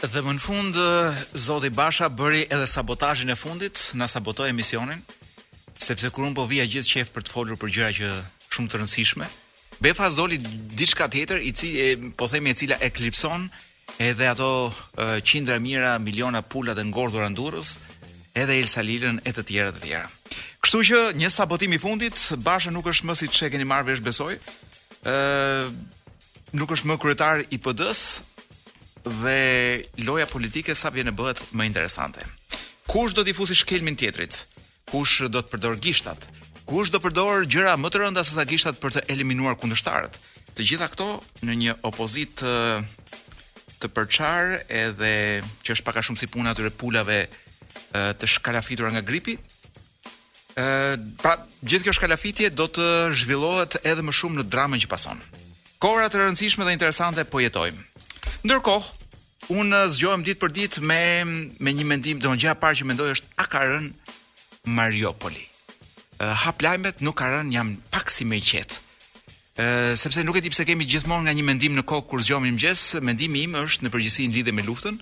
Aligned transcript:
Dhe 0.00 0.22
më 0.24 0.32
në 0.38 0.40
fund 0.40 0.78
Zoti 1.36 1.68
Basha 1.76 2.06
bëri 2.08 2.46
edhe 2.48 2.64
sabotazhin 2.66 3.28
e 3.28 3.34
fundit, 3.36 3.82
na 3.92 4.06
sabotoi 4.08 4.48
emisionin, 4.48 5.02
sepse 5.76 6.08
kur 6.08 6.24
un 6.24 6.32
po 6.34 6.46
vija 6.48 6.64
gjithë 6.64 6.88
qef 6.88 7.10
për 7.12 7.26
të 7.26 7.34
folur 7.34 7.58
për 7.60 7.72
gjëra 7.74 7.90
që 7.98 8.08
shumë 8.48 8.70
të 8.72 8.80
rëndësishme, 8.80 9.28
Befa 9.80 10.08
zoli 10.12 10.36
diçka 10.76 11.06
tjetër 11.08 11.40
i 11.48 11.52
cili 11.56 12.12
po 12.16 12.26
themi 12.28 12.50
e 12.52 12.56
cila 12.56 12.76
eklipson 12.84 13.46
edhe 13.98 14.26
ato 14.28 14.48
qindra 15.24 15.56
mira, 15.58 15.94
miliona 15.98 16.42
pula 16.42 16.72
të 16.76 16.84
ngordhura 16.88 17.28
andurës, 17.28 17.78
edhe 18.36 18.56
El 18.60 18.68
Salilën 18.68 19.20
e 19.24 19.32
të 19.36 19.44
tjera 19.48 19.72
të 19.72 19.80
tjera. 19.84 20.04
Kështu 20.64 20.82
që 20.90 21.00
një 21.16 21.32
sabotim 21.32 21.72
i 21.76 21.80
fundit, 21.80 22.16
Basha 22.44 22.70
nuk 22.72 22.88
është 22.92 23.08
më 23.08 23.18
si 23.20 23.28
e 23.46 23.50
keni 23.52 23.68
marrë 23.68 23.90
vesh 23.92 24.00
besoj. 24.08 24.34
ë 25.04 25.68
nuk 26.50 26.72
është 26.74 26.86
më 26.90 26.96
kryetar 26.98 27.36
i 27.54 27.58
pd 27.62 27.84
dhe 29.04 29.84
loja 29.98 30.26
politike 30.26 30.74
sa 30.74 30.90
vjen 30.92 31.08
e 31.12 31.14
bëhet 31.16 31.40
më 31.56 31.66
interesante. 31.70 32.24
Kush 32.90 33.14
do 33.16 33.24
t'i 33.24 33.34
fusi 33.36 33.56
shkelmin 33.56 33.96
tjetrit? 33.96 34.34
Kush 34.90 35.24
do 35.30 35.40
të 35.40 35.52
përdor 35.54 35.78
gishtat? 35.80 36.28
Kush 36.70 36.90
do 36.92 37.00
përdor 37.02 37.46
gjëra 37.50 37.76
më 37.78 37.90
të 37.90 38.00
rënda 38.04 38.22
se 38.24 38.34
sa 38.36 38.44
gishtat 38.46 38.78
për 38.80 38.92
të 38.96 39.04
eliminuar 39.14 39.56
kundërshtarët? 39.58 40.18
Të 40.54 40.66
gjitha 40.68 40.86
këto 40.92 41.06
në 41.46 41.56
një 41.64 41.74
opozit 41.88 42.36
të, 42.42 42.52
të 43.80 43.90
përçar 43.94 44.54
edhe 44.68 45.12
që 45.66 45.74
është 45.74 45.86
pak 45.88 45.98
a 46.00 46.04
shumë 46.06 46.20
si 46.22 46.30
puna 46.30 46.52
atyre 46.54 46.70
pulave 46.72 47.22
të 47.92 48.28
shkalafitura 48.30 48.92
nga 48.94 49.02
gripi. 49.06 49.34
Ë 50.58 50.66
pra 51.22 51.36
gjithë 51.66 51.86
kjo 51.88 51.94
shkalafitje 51.98 52.50
do 52.54 52.66
të 52.70 52.86
zhvillohet 53.18 53.78
edhe 53.86 54.04
më 54.06 54.12
shumë 54.14 54.40
në 54.44 54.48
dramën 54.52 54.82
që 54.84 54.90
pason. 54.94 55.22
Kohra 55.82 56.06
të 56.12 56.20
rëndësishme 56.22 56.66
dhe 56.66 56.74
interesante 56.76 57.24
po 57.24 57.40
jetojmë. 57.42 57.89
Ndërkohë, 58.46 58.92
unë 59.60 59.78
zgjohem 59.94 60.22
ditë 60.24 60.40
për 60.42 60.52
ditë 60.56 60.82
me 60.86 60.98
me 61.66 61.72
një 61.74 61.86
mendim, 61.90 62.20
do 62.22 62.32
gjë 62.38 62.52
e 62.54 62.58
parë 62.62 62.80
që 62.80 62.86
mendoj 62.90 63.10
është 63.16 63.30
a 63.42 63.46
ka 63.50 63.62
rën 63.66 63.90
Mariopoli. 64.78 65.44
Uh, 66.20 66.36
hap 66.44 66.60
lajmet 66.64 67.02
nuk 67.04 67.16
ka 67.22 67.28
rën, 67.32 67.50
jam 67.54 67.74
pak 67.94 68.12
si 68.12 68.24
më 68.28 68.38
i 68.38 68.44
qetë. 68.52 68.78
Uh, 69.60 69.92
sepse 69.98 70.22
nuk 70.24 70.36
e 70.38 70.42
di 70.44 70.52
pse 70.52 70.64
kemi 70.68 70.86
gjithmonë 70.88 71.26
nga 71.26 71.34
një 71.36 71.46
mendim 71.48 71.76
në 71.76 71.84
kokë 71.90 72.08
kur 72.10 72.24
zgjohemi 72.24 72.50
mëngjes, 72.54 72.84
mendimi 73.04 73.44
im 73.48 73.56
është 73.64 73.84
në 73.86 73.92
përgjithësi 73.94 74.28
në 74.28 74.38
lidhje 74.38 74.56
me 74.60 74.64
luftën. 74.68 75.00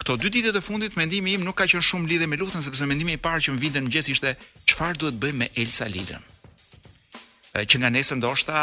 Këto 0.00 0.16
dy 0.22 0.30
ditët 0.38 0.56
e 0.60 0.64
fundit 0.64 0.96
mendimi 0.96 1.34
im 1.36 1.44
nuk 1.44 1.58
ka 1.60 1.66
qenë 1.68 1.84
shumë 1.84 2.08
lidhje 2.14 2.30
me 2.32 2.38
luftën 2.40 2.64
sepse 2.64 2.88
mendimi 2.88 3.18
i 3.18 3.20
parë 3.20 3.44
që 3.46 3.56
më 3.56 3.64
vinte 3.66 3.84
mëngjes 3.84 4.12
ishte 4.14 4.36
çfarë 4.70 5.02
duhet 5.02 5.20
bëjmë 5.24 5.44
me 5.44 5.50
Elsa 5.60 5.90
Lilën 5.92 6.29
që 7.52 7.80
nga 7.82 7.90
nesër 7.90 8.18
ndoshta 8.20 8.56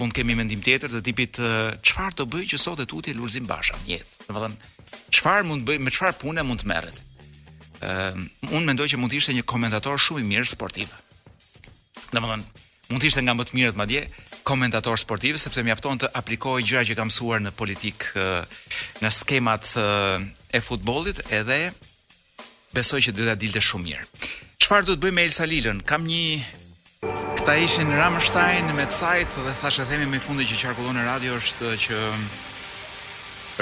mund 0.00 0.14
kemi 0.16 0.34
mendim 0.38 0.62
tjetër 0.64 0.88
të 0.92 1.00
tipit 1.04 1.36
çfarë 1.84 2.16
do 2.16 2.24
bëj 2.32 2.54
që 2.54 2.60
sot 2.64 2.80
e 2.80 2.86
tuti 2.88 3.12
Lulzim 3.12 3.44
Basha 3.44 3.76
në 3.84 3.90
jetë. 3.90 4.28
Domethënë 4.28 5.12
çfarë 5.12 5.46
mund 5.50 5.66
bëj, 5.68 5.80
me 5.84 5.92
çfarë 5.92 6.16
pune 6.22 6.44
mund 6.48 6.62
të 6.62 6.70
merret. 6.72 7.00
Ëm 7.82 8.24
uh, 8.24 8.54
unë 8.56 8.66
mendoj 8.70 8.86
që 8.94 9.00
mund 9.00 9.12
të 9.12 9.18
ishte 9.20 9.34
një 9.36 9.44
komentator 9.52 10.00
shumë 10.00 10.22
i 10.24 10.28
mirë 10.32 10.48
sportiv. 10.48 10.92
Domethënë 12.14 12.46
mund 12.92 13.02
të 13.04 13.10
ishte 13.10 13.24
nga 13.26 13.34
më 13.36 13.46
të 13.48 13.56
mirët 13.58 13.78
madje 13.80 14.06
komentator 14.48 14.96
sportiv 15.00 15.36
sepse 15.38 15.62
mjafton 15.66 16.00
të 16.02 16.10
aplikoj 16.18 16.62
gjëra 16.66 16.86
që 16.88 16.96
kam 16.98 17.12
mësuar 17.12 17.44
në 17.44 17.52
politik 17.58 18.08
uh, 18.16 18.40
në 19.04 19.12
skemat 19.12 19.74
uh, 19.80 20.16
e 20.56 20.60
futbollit 20.64 21.20
edhe 21.36 21.60
besoj 22.72 23.02
që 23.04 23.14
do 23.18 23.28
ta 23.28 23.36
dilte 23.36 23.60
shumë 23.60 23.90
mirë. 23.90 24.10
Çfarë 24.64 24.88
do 24.88 24.96
të 24.96 25.04
bëj 25.04 25.16
me 25.18 25.26
Elsa 25.28 25.44
Lilën? 25.50 25.82
Kam 25.84 26.06
një 26.08 26.24
Këta 27.04 27.54
ishin 27.66 27.88
Ramstein 27.98 28.68
me 28.78 28.84
sajtë 28.86 29.42
dhe 29.42 29.52
thashë 29.60 29.86
themi 29.90 30.04
me 30.10 30.18
fundi 30.22 30.44
që 30.46 30.58
qarkullon 30.60 30.94
në 30.94 31.06
radio 31.08 31.34
është 31.40 31.70
që 31.84 31.96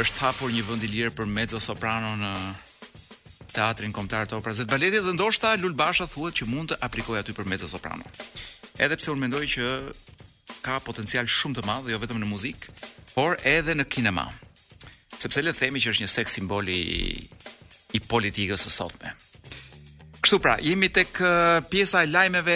është 0.03 0.21
hapur 0.27 0.53
një 0.53 0.65
vend 0.69 0.85
i 0.85 0.91
lirë 0.93 1.15
për 1.17 1.25
mezzo 1.39 1.61
soprano 1.67 2.11
në 2.21 2.33
teatrin 3.55 3.95
kombëtar 3.97 4.29
të 4.29 4.37
operës 4.43 4.61
dhe 4.61 4.67
baletit 4.75 5.07
dhe 5.09 5.15
ndoshta 5.17 5.55
Lull 5.63 5.73
Basha 5.81 6.05
thuhet 6.13 6.37
që 6.43 6.49
mund 6.53 6.75
të 6.75 6.79
aplikojë 6.85 7.23
aty 7.23 7.37
për 7.39 7.49
mezzo 7.55 7.71
soprano. 7.73 8.05
Edhe 8.77 9.01
pse 9.01 9.09
unë 9.15 9.25
mendoj 9.25 9.45
që 9.55 9.73
ka 10.67 10.77
potencial 10.85 11.25
shumë 11.39 11.63
të 11.63 11.67
madh 11.71 11.89
jo 11.95 12.03
vetëm 12.05 12.21
në 12.21 12.29
muzikë, 12.35 12.77
por 13.17 13.41
edhe 13.55 13.73
në 13.81 13.89
kinema. 13.93 14.29
Sepse 15.17 15.41
le 15.41 15.57
të 15.57 15.63
themi 15.65 15.81
që 15.81 15.95
është 15.95 16.05
një 16.05 16.13
seks 16.19 16.37
simboli 16.37 16.77
i 17.01 17.03
i 17.97 18.05
politikës 18.07 18.69
së 18.69 18.79
sotme. 18.79 19.17
Kështu 20.21 20.39
pra, 20.45 20.59
jemi 20.63 20.93
tek 20.95 21.17
eh, 21.27 21.61
pjesa 21.73 22.05
e 22.05 22.15
lajmeve 22.15 22.55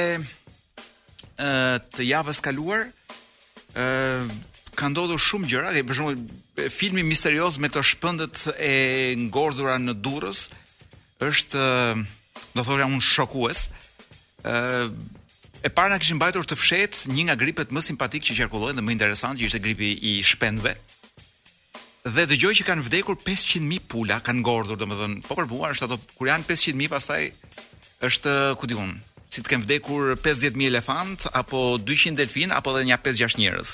të 1.37 2.03
javës 2.07 2.41
kaluar 2.45 2.85
ë 3.75 4.27
ka 4.75 4.89
ndodhur 4.91 5.21
shumë 5.23 5.47
gjëra, 5.53 5.69
për 5.87 5.95
shembull 5.95 6.71
filmi 6.75 7.05
misterioz 7.07 7.61
me 7.63 7.69
të 7.71 7.79
shpëndët 7.95 8.41
e 8.59 8.73
ngordhura 9.31 9.77
në 9.79 9.95
Durrës 10.03 10.49
është 11.23 11.59
do 12.57 12.65
thoja 12.67 12.89
un 12.91 13.01
shokues. 13.03 13.69
ë 14.45 14.91
E 15.65 15.71
para 15.73 15.89
na 15.89 15.97
kishin 15.97 16.19
mbajtur 16.21 16.45
të 16.45 16.57
fshehet 16.61 16.95
një 17.09 17.23
nga 17.25 17.35
gripet 17.41 17.71
më 17.73 17.81
simpatik 17.81 18.21
që 18.27 18.35
qarkullojnë 18.37 18.77
dhe 18.77 18.83
më 18.85 18.93
interesant 18.93 19.39
që 19.41 19.47
ishte 19.49 19.63
gripi 19.65 19.95
i 19.97 20.19
shpendëve. 20.21 20.75
Dhe 22.05 22.25
dëgjoj 22.29 22.51
që 22.59 22.67
kanë 22.69 22.85
vdekur 22.85 23.17
500.000 23.25 23.81
pula, 23.89 24.19
kanë 24.21 24.43
ngordhur 24.45 24.77
domethënë. 24.77 25.23
Po 25.25 25.33
për 25.33 25.49
është 25.49 25.87
ato 25.89 25.97
kur 26.19 26.29
janë 26.29 26.45
500.000 26.53 26.93
pastaj 26.93 27.31
është 28.11 28.35
ku 28.61 28.69
diun, 28.69 28.93
si 29.35 29.43
të 29.43 29.51
kem 29.51 29.63
vdekur 29.67 30.13
50000 30.23 30.69
elefant 30.71 31.27
apo 31.37 31.77
200 31.83 32.15
delfin 32.21 32.55
apo 32.55 32.71
edhe 32.75 32.87
një 32.91 32.99
5-6 33.05 33.37
njerëz. 33.43 33.73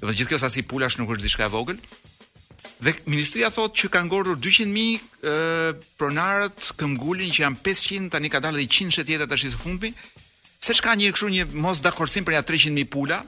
Do 0.00 0.12
gjithë 0.16 0.32
kjo 0.32 0.48
si 0.54 0.64
pulash 0.68 0.98
nuk 1.00 1.12
është 1.14 1.26
diçka 1.26 1.46
e 1.48 1.52
vogël. 1.52 1.78
Dhe 2.84 2.92
ministria 3.08 3.50
thot 3.52 3.76
që 3.78 3.90
kanë 3.94 4.08
ngordur 4.10 4.38
200.000 4.40 5.24
ë 5.24 5.92
pronarët 6.00 6.72
këmbgulin 6.80 7.30
që 7.32 7.44
janë 7.46 7.60
500 7.64 8.10
tani 8.16 8.32
ka 8.32 8.40
dalë 8.44 8.64
100 8.64 8.92
shtet 8.92 9.08
tjetër 9.12 9.30
tash 9.30 9.46
së 9.52 9.60
fundmi. 9.60 9.92
Se 10.64 10.76
çka 10.78 10.96
një 10.96 11.12
kështu 11.16 11.30
një 11.34 11.44
mos 11.64 11.84
dakordsim 11.84 12.24
për 12.26 12.38
ja 12.38 12.42
300.000 12.48 12.90
pula. 12.94 13.20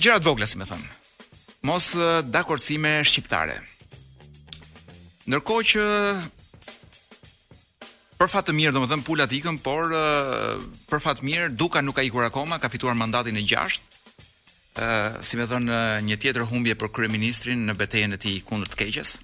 Gjëra 0.00 0.18
të 0.20 0.28
vogla 0.28 0.48
si 0.48 0.60
më 0.60 0.68
thon. 0.72 0.82
Mos 1.68 1.92
dakordsime 2.34 2.98
shqiptare. 3.08 3.58
Ndërkohë 5.28 5.66
që 5.70 5.88
për 8.20 8.28
fat 8.28 8.50
të 8.50 8.56
mirë, 8.56 8.74
domethënë 8.76 9.04
pulat 9.06 9.32
ikën, 9.32 9.56
por 9.64 9.94
uh, 9.96 10.60
për 10.90 11.00
fat 11.00 11.18
të 11.20 11.24
mirë 11.24 11.46
Duka 11.56 11.80
nuk 11.80 11.96
ka 11.96 12.04
ikur 12.04 12.26
akoma, 12.26 12.58
ka 12.60 12.68
fituar 12.72 12.96
mandatin 13.00 13.38
e 13.40 13.44
6 13.44 13.88
ë 14.76 14.82
uh, 14.82 15.16
si 15.24 15.38
më 15.40 15.46
thon 15.50 15.68
uh, 15.68 15.96
një 16.04 16.18
tjetër 16.22 16.44
humbje 16.50 16.76
për 16.78 16.90
kryeministrin 16.96 17.64
në 17.68 17.76
betejën 17.80 18.16
e 18.16 18.18
tij 18.22 18.36
kundër 18.48 18.70
të 18.74 18.78
keqes. 18.82 19.14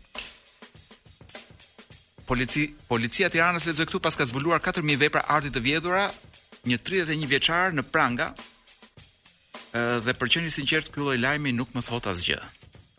Polici, 2.26 2.66
policia 2.88 3.28
e 3.28 3.30
Tiranës 3.36 3.68
lexo 3.68 3.84
këtu 3.86 4.00
pas 4.02 4.16
ka 4.18 4.26
zbuluar 4.26 4.64
4000 4.64 4.98
vepra 5.04 5.22
arti 5.36 5.52
të 5.54 5.62
vjedhura, 5.68 6.08
një 6.66 6.80
31 6.82 7.28
vjeçar 7.30 7.76
në 7.76 7.84
pranga. 7.92 8.30
Uh, 9.76 10.00
dhe 10.08 10.16
për 10.16 10.32
qenë 10.36 10.50
sinqert, 10.56 10.88
ky 10.90 11.04
lloj 11.04 11.20
lajmi 11.20 11.52
nuk 11.54 11.76
më 11.76 11.84
thot 11.90 12.08
asgjë. 12.10 12.40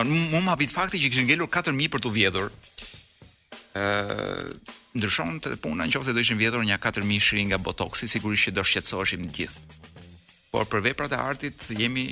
Unë 0.05 0.39
më 0.39 0.47
hapit 0.47 0.71
fakti 0.71 1.01
që 1.01 1.09
kishin 1.11 1.27
ngelur 1.27 1.49
4000 1.51 1.89
për 1.93 2.05
të 2.05 2.13
vjedhur. 2.21 2.51
ë 3.77 3.81
uh, 3.81 4.75
ndryshon 4.97 5.37
të 5.43 5.51
puna 5.61 5.85
në 5.85 5.93
qofë 5.93 6.09
se 6.09 6.13
do 6.17 6.21
ishën 6.25 6.39
vjetur 6.41 6.63
një 6.65 6.77
4.000 6.83 7.23
shri 7.23 7.43
nga 7.51 7.59
botoksi, 7.61 8.07
sigurisht 8.09 8.47
që 8.49 8.53
do 8.57 8.63
shqetsoshim 8.65 9.27
gjithë. 9.33 9.81
Por 10.51 10.65
për 10.71 10.81
veprat 10.89 11.13
e 11.13 11.19
artit 11.21 11.65
jemi 11.77 12.07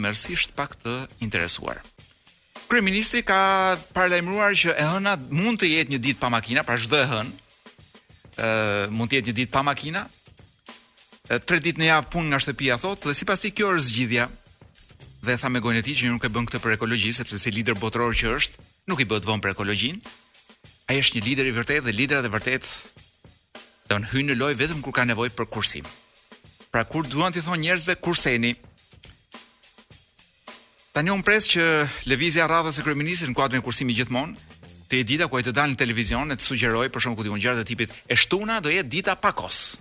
mërësisht 0.00 0.54
pak 0.56 0.76
të 0.80 0.94
interesuar. 1.26 1.82
Kryeministri 2.70 3.20
ka 3.28 3.76
parlajmëruar 3.92 4.54
që 4.58 4.72
e 4.80 4.86
hëna 4.94 5.16
mund 5.42 5.60
të 5.60 5.68
jetë 5.74 5.92
një 5.92 6.00
ditë 6.06 6.22
pa 6.22 6.30
makina, 6.32 6.64
pra 6.64 6.78
çdo 6.80 7.00
e 7.02 7.08
hën, 7.10 7.32
ë 8.40 8.48
mund 8.96 9.12
të 9.12 9.18
jetë 9.18 9.32
një 9.32 9.36
ditë 9.42 9.52
pa 9.52 9.62
makina. 9.66 10.06
Tre 11.46 11.60
ditë 11.64 11.82
në 11.82 11.90
javë 11.90 12.10
punë 12.14 12.30
nga 12.32 12.40
shtëpia 12.42 12.78
thot, 12.80 13.04
dhe 13.08 13.16
sipas 13.18 13.44
i 13.48 13.52
kjo 13.56 13.74
është 13.76 13.88
zgjidhja. 13.92 14.28
Dhe 15.26 15.36
tha 15.38 15.52
me 15.52 15.60
gojën 15.62 15.78
e 15.78 15.84
tij 15.86 15.98
që 16.00 16.08
nuk 16.16 16.24
e 16.26 16.32
bën 16.34 16.48
këtë 16.48 16.60
për 16.64 16.76
ekologji, 16.78 17.12
sepse 17.14 17.36
si 17.38 17.52
lider 17.54 17.76
botëror 17.78 18.16
që 18.18 18.32
është, 18.40 18.64
nuk 18.90 19.04
i 19.04 19.06
bëhet 19.10 19.28
vonë 19.28 19.44
për 19.44 19.52
ekologjinë, 19.52 20.00
ai 20.90 20.98
është 21.00 21.18
një 21.18 21.24
lider 21.26 21.46
i 21.48 21.54
vërtetë 21.54 21.84
dhe 21.86 21.94
liderat 21.94 22.26
e 22.26 22.32
vërtet 22.32 22.68
don 23.90 24.06
hynë 24.12 24.32
në 24.34 24.38
lojë 24.40 24.58
vetëm 24.60 24.82
kur 24.84 24.94
ka 24.96 25.06
nevojë 25.06 25.34
për 25.36 25.48
kursim. 25.52 25.86
Pra 26.72 26.84
kur 26.88 27.06
duan 27.06 27.34
t'i 27.34 27.42
thonë 27.44 27.62
njerëzve 27.66 27.98
kurseni. 28.00 28.54
Tani 30.92 31.12
un 31.12 31.22
pres 31.24 31.46
që 31.52 31.64
lëvizja 32.08 32.48
radhës 32.48 32.78
së 32.80 32.86
kryeministit 32.86 33.30
në 33.30 33.36
kuadrin 33.36 33.62
e 33.62 33.64
kursimit 33.66 33.96
gjithmonë 33.96 34.50
të 34.92 34.98
e 35.00 35.04
dita 35.08 35.28
ku 35.30 35.38
ai 35.38 35.44
të 35.46 35.54
dalë 35.56 35.72
në 35.72 35.80
televizion 35.80 36.34
e 36.34 36.36
të 36.36 36.44
sugjeroj, 36.44 36.88
për 36.92 37.00
shumë 37.04 37.16
këtë 37.16 37.30
i 37.30 37.32
unë 37.32 37.52
të 37.62 37.68
tipit, 37.68 37.92
e 38.12 38.16
shtuna 38.18 38.58
do 38.60 38.68
jetë 38.68 38.90
dita 38.92 39.14
pa 39.16 39.30
kos, 39.32 39.78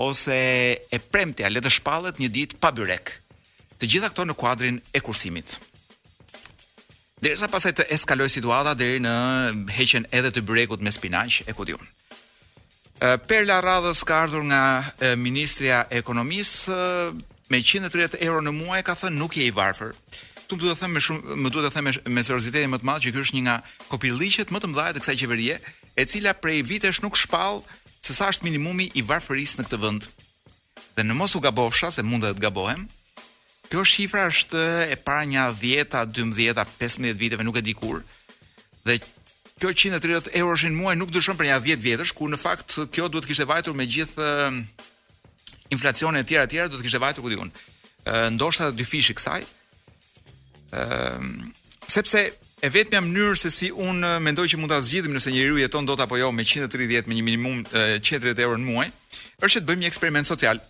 ose 0.00 0.32
e 0.80 1.00
premtja 1.12 1.50
le 1.52 1.60
të 1.60 1.72
shpalët 1.76 2.16
një 2.22 2.28
ditë 2.32 2.56
pa 2.62 2.70
byrek, 2.72 3.12
të 3.76 3.84
gjitha 3.92 4.08
këto 4.08 4.24
në 4.30 4.38
kuadrin 4.40 4.78
e 4.96 5.02
kursimit. 5.04 5.58
Derisa 7.22 7.48
pasaj 7.50 7.72
të 7.78 7.86
eskaloj 7.94 8.28
situata 8.30 8.76
deri 8.78 9.00
në 9.02 9.12
heqen 9.74 10.04
edhe 10.14 10.30
të 10.34 10.42
brekut 10.46 10.82
me 10.86 10.92
spinaq 10.94 11.40
e 11.50 11.54
kodion. 11.56 11.82
Perla 13.26 13.56
radhës 13.62 14.04
ka 14.06 14.20
ardhur 14.24 14.44
nga 14.50 14.60
Ministria 15.18 15.84
e 15.90 15.98
Ekonomisë 16.02 16.78
me 17.50 17.58
130 17.62 18.22
euro 18.26 18.42
në 18.42 18.52
muaj 18.58 18.82
ka 18.86 18.94
thënë 19.02 19.18
nuk 19.18 19.36
je 19.38 19.46
i 19.50 19.54
varfër. 19.54 19.94
Tu 20.48 20.56
duhet 20.56 20.78
të 20.78 20.84
them 20.86 20.94
me 20.96 21.02
shumë 21.02 21.38
më 21.44 21.52
duhet 21.54 21.74
të 21.74 21.76
them 21.76 22.14
me 22.16 22.22
seriozitet 22.26 22.70
më 22.72 22.80
të 22.80 22.88
madh 22.90 23.02
që 23.04 23.12
ky 23.14 23.22
është 23.22 23.36
një 23.38 23.44
nga 23.48 23.56
kopilliqet 23.90 24.54
më 24.54 24.60
të 24.62 24.70
mëdha 24.70 24.94
të 24.96 25.02
kësaj 25.02 25.16
qeverie, 25.22 25.58
e 25.98 26.04
cila 26.12 26.32
prej 26.44 26.62
vitesh 26.70 27.02
nuk 27.04 27.18
shpall 27.18 27.60
se 28.02 28.14
sa 28.16 28.30
është 28.32 28.46
minimumi 28.46 28.90
i 28.98 29.02
varfërisë 29.10 29.60
në 29.60 29.68
këtë 29.68 29.82
vend. 29.84 30.08
Dhe 30.96 31.04
në 31.06 31.18
mos 31.18 31.34
u 31.36 31.42
gabofsha 31.44 31.90
se 31.94 32.06
mund 32.06 32.24
të 32.24 32.34
gabohem, 32.46 32.86
Kjo 33.68 33.84
shifra 33.84 34.22
është 34.30 34.60
e 34.94 34.96
para 35.04 35.26
një 35.28 35.42
dhjeta, 35.60 36.06
dëmë 36.08 36.34
dhjeta, 36.38 36.64
pesmë 36.80 37.12
viteve, 37.20 37.44
nuk 37.44 37.58
e 37.60 37.64
dikur. 37.66 38.00
Dhe 38.88 38.96
kjo 39.60 39.72
130 39.74 40.30
euro 40.40 40.54
shenë 40.56 40.78
muaj 40.78 40.94
nuk 40.96 41.12
dërshon 41.12 41.36
për 41.36 41.50
një 41.50 41.58
10 41.66 41.84
vjetës, 41.84 42.12
ku 42.16 42.28
në 42.32 42.38
fakt 42.40 42.78
kjo 42.94 43.10
duhet 43.12 43.28
kishtë 43.28 43.44
e 43.44 43.50
vajtur 43.50 43.76
me 43.76 43.84
gjithë 43.84 44.28
inflacion 45.74 46.16
e 46.16 46.24
tjera 46.24 46.46
tjera, 46.48 46.70
duhet 46.72 46.84
kishtë 46.86 47.00
e 47.00 47.04
vajtur 47.04 47.26
ku 47.26 47.34
unë. 47.44 47.66
Ndo 48.38 48.48
shta 48.54 48.70
dy 48.72 48.86
fishi 48.88 49.12
kësaj. 49.18 49.42
Sepse 51.88 52.22
e 52.64 52.72
vetë 52.72 53.02
me 53.04 53.12
më 53.20 53.28
se 53.42 53.52
si 53.52 53.68
unë 53.74 54.14
mendoj 54.24 54.48
që 54.54 54.62
mund 54.62 54.72
të 54.72 54.80
asgjidhëm 54.80 55.18
nëse 55.18 55.34
një 55.34 55.44
riru 55.44 55.60
jeton 55.60 55.84
do 55.88 55.92
të 55.98 56.06
apo 56.08 56.16
jo 56.18 56.32
me 56.34 56.48
130 56.48 57.04
me 57.08 57.20
një 57.20 57.26
minimum 57.28 57.60
130 58.00 58.42
euro 58.48 58.56
në 58.56 58.64
muaj, 58.72 58.88
është 59.44 59.52
që 59.58 59.60
të 59.60 59.68
bëjmë 59.68 59.84
një 59.84 59.92
eksperiment 59.92 60.30
social. 60.32 60.62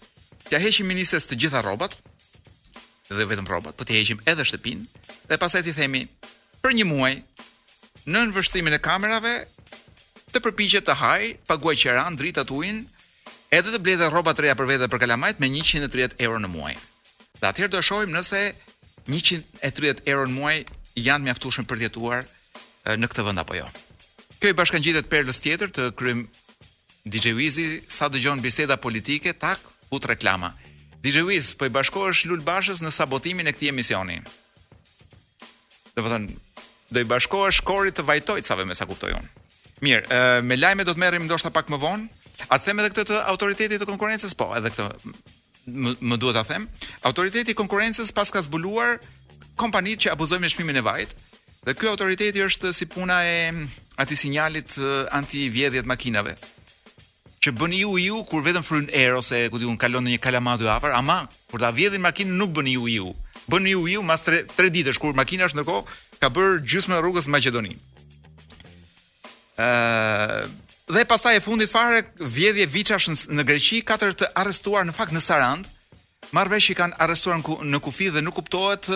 Ja 0.50 0.58
heqim 0.62 0.88
ministres 0.88 1.28
të 1.28 1.36
gjitha 1.44 1.60
rrobat, 1.62 1.94
dhe 3.16 3.24
vetëm 3.28 3.48
rrobat, 3.48 3.76
po 3.78 3.84
t'i 3.88 3.96
heqim 4.00 4.20
edhe 4.28 4.44
shtëpinë 4.44 5.02
dhe 5.30 5.38
pastaj 5.40 5.62
t'i 5.64 5.72
themi 5.76 6.02
për 6.64 6.74
një 6.78 6.84
muaj 6.90 7.14
në 8.08 8.18
nënvështrimin 8.18 8.76
e 8.76 8.80
kamerave 8.84 9.32
të 10.32 10.42
përpiqet 10.44 10.84
të 10.84 10.94
haj, 11.00 11.22
paguaj 11.48 11.76
qiran, 11.80 12.16
dritat 12.20 12.50
ujin, 12.52 12.82
edhe 13.54 13.72
të 13.72 13.80
bledhe 13.84 14.08
rroba 14.12 14.32
të 14.36 14.44
reja 14.44 14.56
për 14.60 14.68
vete 14.72 14.88
për 14.92 15.00
kalamajt 15.04 15.40
me 15.40 15.48
130 15.48 16.18
euro 16.26 16.40
në 16.44 16.50
muaj. 16.52 16.74
Dhe 17.40 17.48
atëherë 17.48 17.72
do 17.72 17.82
shohim 17.84 18.12
nëse 18.12 18.42
130 19.08 20.04
euro 20.12 20.26
në 20.28 20.34
muaj 20.36 20.56
janë 21.00 21.30
mjaftueshëm 21.30 21.68
për 21.68 21.80
të 21.80 21.86
jetuar 21.88 22.28
në 23.00 23.08
këtë 23.08 23.24
vend 23.28 23.40
apo 23.44 23.56
jo. 23.56 23.68
Kjo 24.38 24.52
i 24.52 24.58
bashkangjitet 24.60 25.08
perlës 25.12 25.40
tjetër 25.44 25.72
të 25.72 25.88
krym 25.96 26.24
DJ 27.08 27.32
Wizi 27.38 27.68
sa 27.88 28.08
dëgjon 28.12 28.44
biseda 28.44 28.76
politike 28.76 29.32
tak 29.32 29.64
ut 29.92 30.04
reklama 30.08 30.52
DJ 31.02 31.22
Wiz, 31.26 31.54
po 31.54 31.66
i 31.66 31.70
bashkohesh 31.70 32.24
Lul 32.28 32.42
Bashës 32.42 32.80
në 32.82 32.90
sabotimin 32.92 33.46
e 33.46 33.52
këtij 33.54 33.70
emisioni. 33.70 34.18
Do 35.94 36.02
të 36.02 36.10
thënë, 36.12 36.34
do 36.94 37.02
i 37.02 37.06
bashkohesh 37.10 37.60
korit 37.66 37.96
të 38.00 38.04
vajtojcave 38.08 38.66
me 38.66 38.74
sa 38.74 38.86
kuptoj 38.88 39.12
unë. 39.14 39.30
Mirë, 39.86 40.02
ë 40.08 40.42
me 40.42 40.56
lajme 40.58 40.86
do 40.88 40.94
të 40.96 41.02
merrim 41.04 41.26
ndoshta 41.28 41.52
pak 41.54 41.70
më 41.70 41.78
vonë. 41.84 42.08
A 42.50 42.58
të 42.58 42.68
them 42.70 42.82
edhe 42.82 42.90
këtë 42.96 43.06
të 43.12 43.20
autoritetit 43.30 43.82
të 43.82 43.86
konkurrencës? 43.90 44.34
Po, 44.38 44.50
edhe 44.58 44.70
këtë 44.74 45.12
më, 45.68 45.94
më 46.10 46.18
duhet 46.22 46.38
ta 46.40 46.44
them. 46.50 46.66
Autoriteti 47.06 47.54
i 47.54 47.58
konkurrencës 47.62 48.10
pas 48.14 48.30
ka 48.34 48.42
zbuluar 48.42 48.98
kompanitë 49.60 50.06
që 50.06 50.14
abuzojnë 50.18 50.42
me 50.46 50.50
çmimin 50.50 50.82
e 50.82 50.86
vajit. 50.90 51.14
Dhe 51.66 51.74
ky 51.78 51.90
autoriteti 51.92 52.42
është 52.46 52.72
si 52.74 52.86
puna 52.90 53.20
e 53.26 53.36
mm, 53.50 53.64
atij 54.02 54.20
sinjalit 54.26 54.78
anti-vjedhjet 55.18 55.86
makinave 55.90 56.34
që 57.44 57.52
bën 57.54 57.74
iu 57.78 57.92
iu 58.02 58.18
kur 58.26 58.42
vetëm 58.42 58.64
fryn 58.66 58.88
erë, 58.90 59.18
ose 59.20 59.42
ku 59.52 59.60
diun 59.62 59.76
kalon 59.78 60.04
në 60.06 60.16
një 60.16 60.22
kalamadë 60.24 60.68
afër, 60.74 60.94
ama 60.98 61.18
kur 61.50 61.62
ta 61.62 61.70
vjedhin 61.74 62.02
makinën 62.02 62.34
nuk 62.40 62.54
bën 62.56 62.70
iu 62.74 62.88
iu. 62.90 63.10
Bën 63.48 63.68
iu 63.70 63.84
iu 63.88 64.02
mas 64.06 64.24
3 64.26 64.48
ditësh 64.74 64.98
kur 65.00 65.14
makina 65.16 65.46
është 65.48 65.60
ndërkohë 65.60 66.18
ka 66.20 66.30
bër 66.34 66.58
gjysmën 66.66 66.98
e 66.98 67.00
rrugës 67.04 67.28
në 67.30 67.34
Maqedoni. 67.36 67.74
ë 69.58 69.66
uh, 69.68 70.48
Dhe 70.88 71.02
pastaj 71.04 71.34
e 71.36 71.40
fundit 71.44 71.68
fare 71.68 71.98
vjedhje 72.16 72.64
viçash 72.72 73.06
në 73.28 73.42
Greqi, 73.44 73.82
katër 73.84 74.14
të 74.16 74.28
arrestuar 74.40 74.86
në 74.88 74.94
fakt 74.96 75.12
në 75.12 75.20
Sarand. 75.20 75.68
Marrveshi 76.32 76.72
kanë 76.74 76.96
arrestuar 77.04 77.36
në, 77.36 77.44
ku, 77.44 77.58
në 77.60 77.80
kufi 77.84 78.08
dhe 78.14 78.22
nuk 78.24 78.38
kuptohet, 78.40 78.88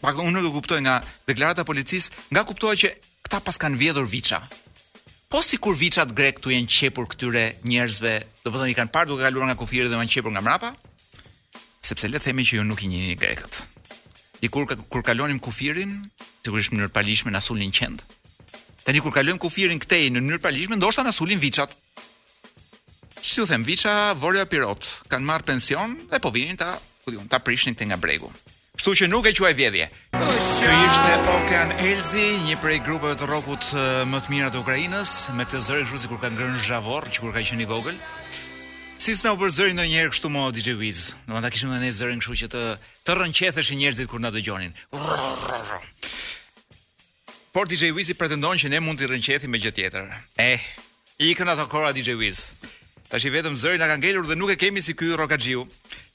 pak 0.00 0.16
unë 0.16 0.32
nuk 0.40 0.48
e 0.48 0.54
kuptoj 0.56 0.80
nga 0.80 1.02
deklarata 1.28 1.60
policisë, 1.68 2.08
nga 2.32 2.44
kuptohet 2.48 2.78
që 2.80 2.94
ata 3.28 3.40
paskan 3.44 3.76
vjedhur 3.76 4.08
viça 4.08 4.40
po 5.34 5.40
si 5.42 5.58
kur 5.58 5.74
viçat 5.74 6.12
grek 6.14 6.36
tu 6.38 6.52
jenë 6.54 6.70
qepur 6.70 7.08
këtyre 7.10 7.40
njerëzve, 7.66 8.12
do 8.44 8.52
të 8.52 8.52
thonë 8.54 8.70
i 8.70 8.76
kanë 8.78 8.92
parë 8.94 9.10
duke 9.10 9.24
kaluar 9.26 9.48
nga 9.48 9.56
kufirë 9.58 9.88
dhe 9.90 9.98
janë 9.98 10.12
qepur 10.14 10.30
nga 10.30 10.42
mrapa, 10.46 10.68
sepse 11.82 12.06
le 12.06 12.20
të 12.22 12.28
themi 12.28 12.44
që 12.46 12.60
ju 12.60 12.66
nuk 12.68 12.84
i 12.86 12.90
njini 12.92 13.08
një 13.10 13.16
grekët. 13.18 13.58
Dikur 14.44 14.68
kur 14.70 15.02
kalonim 15.02 15.40
kufirin, 15.42 15.96
sigurisht 16.44 16.70
në 16.70 16.76
mënyrë 16.78 16.94
palishme 16.94 17.34
na 17.34 17.42
sulnin 17.42 17.74
qend. 17.74 18.06
Tani 18.84 19.02
kur 19.02 19.10
kalojm 19.18 19.42
kufirin 19.42 19.82
këtej 19.82 20.12
në 20.14 20.22
mënyrë 20.22 20.44
palishme, 20.46 20.78
ndoshta 20.78 21.02
na 21.02 21.10
sulin 21.10 21.42
viçat. 21.42 21.74
Si 23.20 23.40
u 23.42 23.48
them, 23.50 23.66
viça 23.66 24.14
Vorja 24.14 24.46
Pirot 24.46 24.86
kanë 25.10 25.26
marr 25.32 25.42
pension 25.50 25.98
dhe 26.14 26.22
po 26.22 26.30
vinin 26.30 26.54
ta, 26.62 26.76
ku 27.02 27.10
diun, 27.10 27.26
ta 27.26 27.42
prishnin 27.42 27.74
te 27.74 27.82
nga 27.90 27.98
bregu. 27.98 28.30
Kështu 28.74 28.92
që 29.02 29.06
nuk 29.06 29.26
e 29.30 29.30
quaj 29.38 29.52
vjedhje. 29.54 29.84
Kjo 30.18 30.30
ishte 30.34 31.10
Okan 31.36 31.70
Elzi, 31.90 32.24
një 32.48 32.56
prej 32.58 32.80
grupeve 32.82 33.14
të 33.20 33.28
rockut 33.30 33.68
më 34.10 34.20
të 34.24 34.32
mira 34.32 34.48
të 34.50 34.62
Ukrainës, 34.64 35.12
me 35.38 35.46
të 35.46 35.60
zëri 35.62 35.86
kështu 35.86 36.10
kur 36.10 36.18
ka 36.24 36.30
ngrënë 36.34 36.64
zhavor, 36.66 37.06
kur 37.14 37.30
ka 37.36 37.44
qenë 37.46 37.62
i 37.62 37.68
vogël. 37.70 37.98
Si 38.98 39.14
s'na 39.16 39.30
u 39.34 39.38
bë 39.38 39.50
zëri 39.54 39.76
ndonjëherë 39.78 40.10
kështu 40.14 40.30
mo 40.34 40.48
DJ 40.54 40.74
Wiz. 40.80 41.12
Do 41.28 41.38
ta 41.38 41.50
kishim 41.54 41.70
edhe 41.70 41.84
ne 41.86 41.92
zërin 41.94 42.18
kështu 42.22 42.38
që 42.42 42.50
të 42.54 42.64
të 43.06 43.16
rënqetheshin 43.20 43.78
njerëzit 43.82 44.10
kur 44.10 44.22
na 44.24 44.32
dëgjonin. 44.34 44.74
Por 47.54 47.70
DJ 47.70 47.92
Wiz 47.94 48.10
i 48.10 48.18
pretendon 48.18 48.58
që 48.58 48.72
ne 48.74 48.82
mund 48.82 48.98
të 48.98 49.12
rënqethim 49.14 49.54
me 49.54 49.62
gjë 49.62 49.74
tjetër. 49.78 50.10
Eh, 50.50 50.58
ikën 51.30 51.52
ato 51.54 51.68
kora 51.70 51.94
DJ 51.94 52.18
Wiz. 52.18 52.48
Tash 53.08 53.24
i 53.28 53.30
vetëm 53.30 53.56
zëri 53.58 53.76
na 53.78 53.86
ka 53.90 53.98
ngelur 54.00 54.24
dhe 54.24 54.36
nuk 54.38 54.50
e 54.54 54.56
kemi 54.56 54.80
si 54.82 54.94
ky 54.96 55.12
Rokaxhiu. 55.12 55.66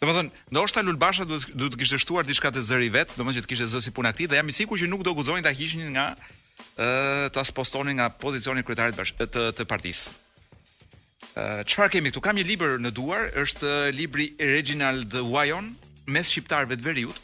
Domethën, 0.00 0.28
ndoshta 0.52 0.84
Lulbasha 0.84 1.24
duhet 1.28 1.48
du 1.56 1.68
të 1.72 1.80
kishte 1.80 1.98
shtuar 2.00 2.24
diçka 2.28 2.52
te 2.52 2.60
zëri 2.60 2.90
vet, 2.92 3.14
domethën 3.16 3.40
që 3.40 3.46
të 3.46 3.50
kishte 3.52 3.68
zë 3.72 3.82
si 3.84 3.90
puna 3.96 4.12
këtij 4.12 4.28
dhe 4.32 4.40
jam 4.40 4.48
i 4.52 4.56
sigurt 4.56 4.80
që 4.82 4.90
nuk 4.92 5.04
do 5.04 5.12
guxonin 5.16 5.44
ta 5.44 5.52
hiqnin 5.56 5.88
nga 5.96 6.12
ë 6.12 6.88
eh, 7.24 7.26
ta 7.32 7.44
spostonin 7.44 7.96
nga 8.00 8.10
pozicioni 8.12 8.64
kryetarit 8.64 8.96
bash 8.96 9.16
të 9.16 9.52
të 9.56 9.68
partisë. 9.68 10.18
Çfarë 11.70 11.94
kemi 11.94 12.10
këtu? 12.10 12.20
Kam 12.24 12.36
një 12.36 12.44
libër 12.44 12.72
në 12.82 12.90
duar, 12.96 13.28
është 13.38 13.68
libri 13.96 14.32
Reginald 14.40 15.14
Wyon, 15.24 15.70
mes 16.10 16.28
shqiptarëve 16.32 16.76
të 16.76 16.84
veriut, 16.84 17.20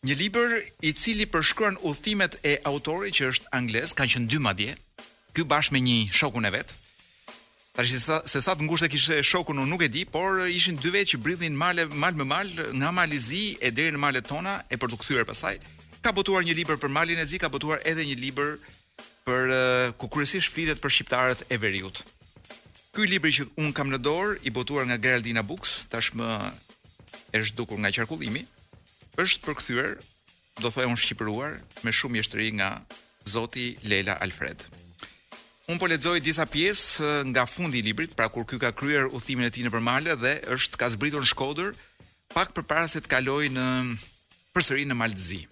Një 0.00 0.14
libër 0.16 0.52
i 0.90 0.94
cili 0.96 1.26
përshkruan 1.28 1.74
udhëtimet 1.84 2.38
e 2.48 2.54
autorit 2.64 3.18
që 3.18 3.26
është 3.34 3.50
anglez, 3.52 3.92
ka 3.92 4.06
qenë 4.08 4.30
dy 4.32 4.38
madje. 4.40 4.74
Ky 5.36 5.42
bashkë 5.44 5.74
me 5.76 5.80
një 5.84 5.96
shokun 6.16 6.48
e 6.48 6.52
vet. 6.54 6.70
Tash 7.76 7.90
se 7.92 7.98
sa, 8.06 8.16
se 8.24 8.40
sa 8.40 8.54
të 8.56 8.64
ngushtë 8.64 8.88
kishte 8.94 9.18
shokun, 9.30 9.58
unë 9.60 9.68
nuk 9.74 9.82
e 9.84 9.90
di, 9.92 10.06
por 10.08 10.38
ishin 10.48 10.78
dy 10.80 10.88
vetë 10.94 11.10
që 11.12 11.20
bridhnin 11.26 11.58
malë 11.64 11.84
mal 12.00 12.16
me 12.16 12.24
mal 12.30 12.48
nga 12.80 12.92
Malizi 12.96 13.20
i 13.20 13.26
Zi 13.26 13.42
e 13.60 13.70
deri 13.76 13.92
në 13.92 14.00
malet 14.00 14.24
tona 14.30 14.54
e 14.72 14.78
për 14.80 14.88
të 14.94 14.98
kthyer 15.02 15.28
pasaj. 15.28 15.54
Ka 16.00 16.14
botuar 16.16 16.46
një 16.48 16.54
libër 16.62 16.80
për 16.80 16.94
malin 16.96 17.20
e 17.20 17.26
Zi, 17.28 17.36
ka 17.42 17.52
botuar 17.52 17.84
edhe 17.84 18.06
një 18.08 18.16
libër 18.24 18.54
për 19.28 19.52
ku 20.00 20.08
kryesisht 20.08 20.48
flitet 20.54 20.80
për 20.80 20.94
shqiptarët 20.96 21.44
e 21.52 21.58
veriut. 21.60 22.00
Ky 22.96 23.04
libër 23.04 23.36
që 23.36 23.46
un 23.60 23.68
kam 23.76 23.92
në 23.92 24.00
dorë, 24.00 24.40
i 24.48 24.50
botuar 24.50 24.88
nga 24.88 24.96
Geraldina 24.96 25.44
Books, 25.44 25.82
tashmë 25.92 26.32
është 27.36 27.60
dukur 27.60 27.76
nga 27.84 27.92
qarkullimi 28.00 28.46
është 29.20 29.44
përkthyer, 29.48 29.94
do 30.62 30.70
thojë 30.72 30.88
unë 30.88 31.00
shqipëruar 31.02 31.58
me 31.84 31.92
shumë 31.92 32.16
mjeshtri 32.18 32.46
nga 32.56 32.70
Zoti 33.28 33.66
Leila 33.84 34.14
Alfred. 34.24 34.62
Un 35.70 35.78
po 35.78 35.86
lexoj 35.90 36.20
disa 36.24 36.46
pjesë 36.50 37.04
eh, 37.04 37.22
nga 37.30 37.44
fundi 37.46 37.80
i 37.80 37.84
librit, 37.86 38.14
pra 38.18 38.30
kur 38.32 38.46
ky 38.48 38.58
ka 38.62 38.72
kryer 38.74 39.10
udhimin 39.12 39.46
e 39.46 39.52
tij 39.54 39.66
në 39.66 39.74
Përmale 39.74 40.16
dhe 40.18 40.34
është 40.56 40.80
ka 40.80 40.88
zbritur 40.96 41.24
në 41.24 41.30
Shkodër 41.30 41.76
pak 42.34 42.54
përpara 42.56 42.88
se 42.90 43.02
të 43.04 43.12
kalojë 43.12 43.52
në 43.54 43.66
përsëri 44.56 44.88
në 44.88 44.96
Maltzi. 44.98 45.42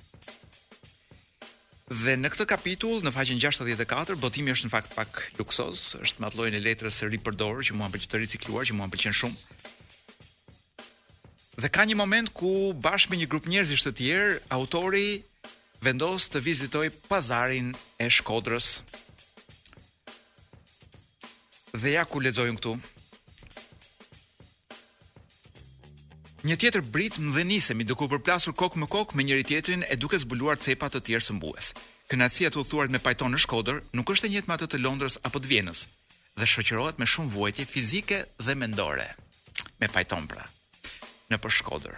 Dhe 2.03 2.19
në 2.21 2.29
këtë 2.33 2.45
kapitull, 2.51 2.99
në 3.01 3.13
faqen 3.15 3.39
64, 3.41 4.19
botimi 4.23 4.53
është 4.53 4.69
në 4.69 4.73
fakt 4.75 4.97
pak 4.97 5.23
luksos, 5.39 5.95
është 6.05 6.21
me 6.21 6.27
atë 6.29 6.37
llojin 6.41 6.59
e 6.59 6.65
letrës 6.67 6.99
së 7.01 7.09
ripërdorur 7.15 7.65
që 7.65 7.77
mua 7.79 7.89
pëlqen 7.95 8.13
të 8.13 8.21
ricikluar, 8.23 8.67
që 8.69 8.77
mua 8.77 8.91
pëlqen 8.93 9.15
shumë. 9.17 9.58
Dhe 11.59 11.67
ka 11.75 11.83
një 11.91 11.97
moment 11.99 12.31
ku 12.31 12.71
bashkë 12.79 13.11
me 13.13 13.17
një 13.19 13.27
grup 13.31 13.49
njerëzish 13.51 13.83
të 13.83 13.91
tjerë, 13.99 14.35
autori 14.55 15.23
vendos 15.83 16.29
të 16.31 16.39
vizitoj 16.47 16.87
pazarin 17.11 17.73
e 17.99 18.07
Shkodrës. 18.07 18.69
Dhe 21.75 21.97
ja 21.97 22.05
ku 22.07 22.23
lexojun 22.23 22.61
këtu. 22.61 22.77
Një 26.47 26.55
tjetër 26.63 26.87
brit 26.95 27.19
më 27.19 27.35
dhe 27.35 27.45
nisemi 27.51 27.87
duke 27.91 28.07
u 28.07 28.09
përplasur 28.15 28.55
kokë 28.55 28.79
më 28.79 28.89
kokë 28.95 29.19
me 29.19 29.27
njëri 29.27 29.47
tjetrin 29.51 29.83
e 29.91 29.99
duke 29.99 30.21
zbuluar 30.23 30.63
cepa 30.63 30.87
të 30.93 31.01
tjerë 31.09 31.27
së 31.31 31.37
mbues. 31.41 31.73
Kënaqësia 32.09 32.53
të 32.55 32.61
udhëtuar 32.63 32.93
me 32.95 33.03
pajton 33.03 33.35
në 33.35 33.41
Shkodër 33.45 33.81
nuk 33.99 34.13
është 34.15 34.31
e 34.31 34.31
njëjtë 34.37 34.49
me 34.49 34.55
atë 34.61 34.71
të 34.77 34.81
Londrës 34.87 35.19
apo 35.27 35.43
të 35.43 35.51
Vjenës 35.55 35.81
dhe 36.39 36.47
shoqërohet 36.55 37.03
me 37.03 37.07
shumë 37.15 37.33
vuajtje 37.35 37.65
fizike 37.75 38.21
dhe 38.47 38.55
mendore. 38.63 39.09
Me 39.83 39.91
pajton 39.97 40.31
pra 40.31 40.47
në 41.33 41.39
për 41.43 41.55
Shkodër. 41.61 41.95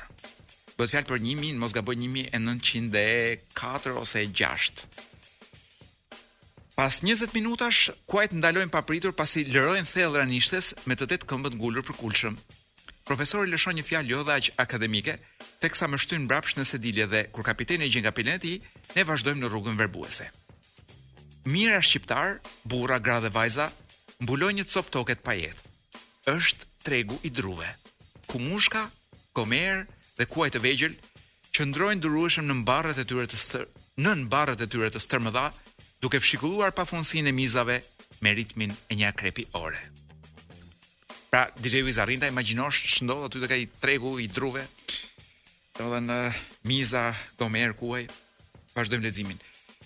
Bëhet 0.78 0.94
fjalë 0.94 1.08
për 1.10 1.20
1000, 1.22 1.58
mos 1.62 1.74
gaboj 1.76 1.96
1904 2.00 3.96
ose 4.00 4.22
6. 4.26 4.84
Pas 6.78 7.00
20 7.04 7.34
minutash 7.36 7.90
kuajt 8.08 8.32
ndalojnë 8.38 8.72
papritur 8.72 9.12
pasi 9.12 9.42
lërojn 9.52 9.88
thellra 9.90 10.22
nishtes 10.30 10.70
me 10.88 10.96
të 10.96 11.10
tetë 11.12 11.28
këmbët 11.28 11.58
ngulur 11.60 11.84
për 11.84 11.98
kulshëm. 12.00 12.38
Profesori 13.04 13.50
lëshon 13.50 13.76
një 13.76 13.84
fjalë 13.84 14.08
jo 14.14 14.22
dha 14.24 14.38
akademike, 14.62 15.16
teksa 15.60 15.88
më 15.90 15.98
shtyn 16.00 16.24
mbrapsht 16.24 16.56
në 16.60 16.64
sedilje 16.70 17.06
dhe 17.12 17.24
kur 17.34 17.44
kapiteni 17.44 17.90
gjen 17.90 18.06
kapileti, 18.06 18.54
ne 18.96 19.04
vazhdojmë 19.04 19.42
në 19.42 19.50
rrugën 19.52 19.76
verbuese. 19.76 20.30
Mira 21.52 21.80
shqiptar, 21.84 22.38
burra, 22.64 22.98
gra 22.98 23.18
dhe 23.20 23.32
vajza, 23.34 23.68
mbulojnë 24.24 24.60
një 24.62 24.66
copë 24.72 24.94
toke 24.94 25.16
të 25.18 25.26
pajet. 25.26 25.60
Është 26.32 26.66
tregu 26.86 27.20
i 27.22 27.30
druve. 27.30 27.76
ku 28.30 28.38
mushka 28.38 28.84
Komer 29.32 29.84
dhe 30.18 30.26
kuaj 30.26 30.50
të 30.54 30.60
vegjël 30.64 30.94
qëndrojnë 31.54 32.02
durueshëm 32.02 32.48
në 32.50 32.56
mbarrat 32.64 32.98
e 32.98 33.04
tyre 33.06 33.28
të 33.30 33.38
stër, 33.38 33.66
në 34.02 34.14
mbarrat 34.24 34.62
e 34.64 34.66
tyre 34.70 34.88
të 34.90 35.02
stërmëdha, 35.04 35.44
duke 36.02 36.18
fshikulluar 36.22 36.74
pafundsinë 36.74 37.30
e 37.30 37.36
mizave 37.36 37.76
me 38.26 38.32
ritmin 38.34 38.74
e 38.90 38.98
një 38.98 39.06
akrepi 39.12 39.44
ore. 39.60 39.78
Pra, 41.30 41.44
DJ 41.62 41.84
Wiz 41.86 42.00
arrinta 42.02 42.26
imagjinosh 42.30 42.82
ç'ndodh 42.96 43.28
aty 43.28 43.42
tek 43.44 43.54
ai 43.54 43.68
tregu 43.84 44.16
i 44.18 44.26
druve. 44.26 44.64
Domethën 45.78 46.10
eh, 46.14 46.40
miza 46.68 47.04
Gomer 47.38 47.76
kuaj. 47.78 48.08
Vazhdojmë 48.74 49.06
leximin. 49.06 49.38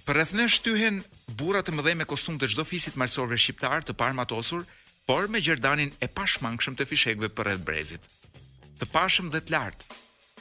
Për 0.08 0.18
rreth 0.20 0.32
ne 0.36 0.48
shtyhen 0.52 1.02
burra 1.40 1.60
të 1.64 1.76
mëdhej 1.76 1.98
me 2.00 2.08
kostum 2.08 2.40
të 2.40 2.48
çdo 2.54 2.64
fisit 2.68 2.96
marsorve 3.00 3.36
shqiptar 3.40 3.84
të 3.84 3.96
parmatosur, 4.00 4.64
por 5.08 5.28
me 5.32 5.40
gjerdanin 5.44 5.92
e 6.04 6.08
pashmangshëm 6.08 6.76
të 6.80 6.88
fishekëve 6.90 7.30
për 7.36 7.48
rreth 7.52 7.64
brezit 7.64 8.08
të 8.84 8.90
pashëm 8.92 9.28
dhe 9.32 9.40
të 9.40 9.54
lartë. 9.56 9.86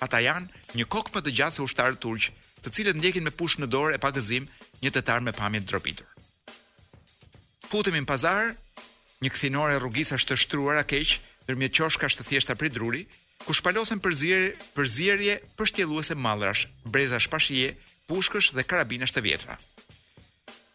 Ata 0.03 0.19
janë 0.19 0.75
një 0.75 0.85
kokë 0.91 1.15
më 1.15 1.21
të 1.23 1.33
gjatë 1.39 1.55
se 1.57 1.63
ushtarët 1.63 2.00
turq, 2.03 2.25
të 2.63 2.71
cilët 2.75 3.00
ndjekin 3.00 3.23
me 3.23 3.31
pushë 3.39 3.62
në 3.62 3.69
dorë 3.71 3.95
e 3.95 4.01
pa 4.03 4.12
gëzim 4.15 4.47
një 4.83 4.91
tetar 4.97 5.23
me 5.23 5.31
pamje 5.38 5.62
të 5.63 5.69
dropitur. 5.71 6.09
Futemi 7.71 8.01
në 8.03 8.09
pazar, 8.09 8.51
një 9.23 9.29
kthinore 9.33 9.77
rrugisash 9.79 10.27
të 10.27 10.38
shtruar 10.43 10.81
a 10.83 10.88
keq, 10.88 11.15
ndërmjet 11.47 11.75
qoshkash 11.77 12.17
të 12.19 12.27
thjeshta 12.27 12.57
prej 12.59 12.71
druri, 12.75 13.03
ku 13.45 13.55
shpalosen 13.55 14.01
përzierje, 14.03 14.55
përzierje 14.75 15.39
për 15.57 16.15
mallrash, 16.25 16.67
breza 16.85 17.19
shpashije, 17.19 17.75
pushkësh 18.09 18.51
dhe 18.57 18.63
karabinesh 18.67 19.13
të 19.15 19.21
vjetra. 19.25 19.55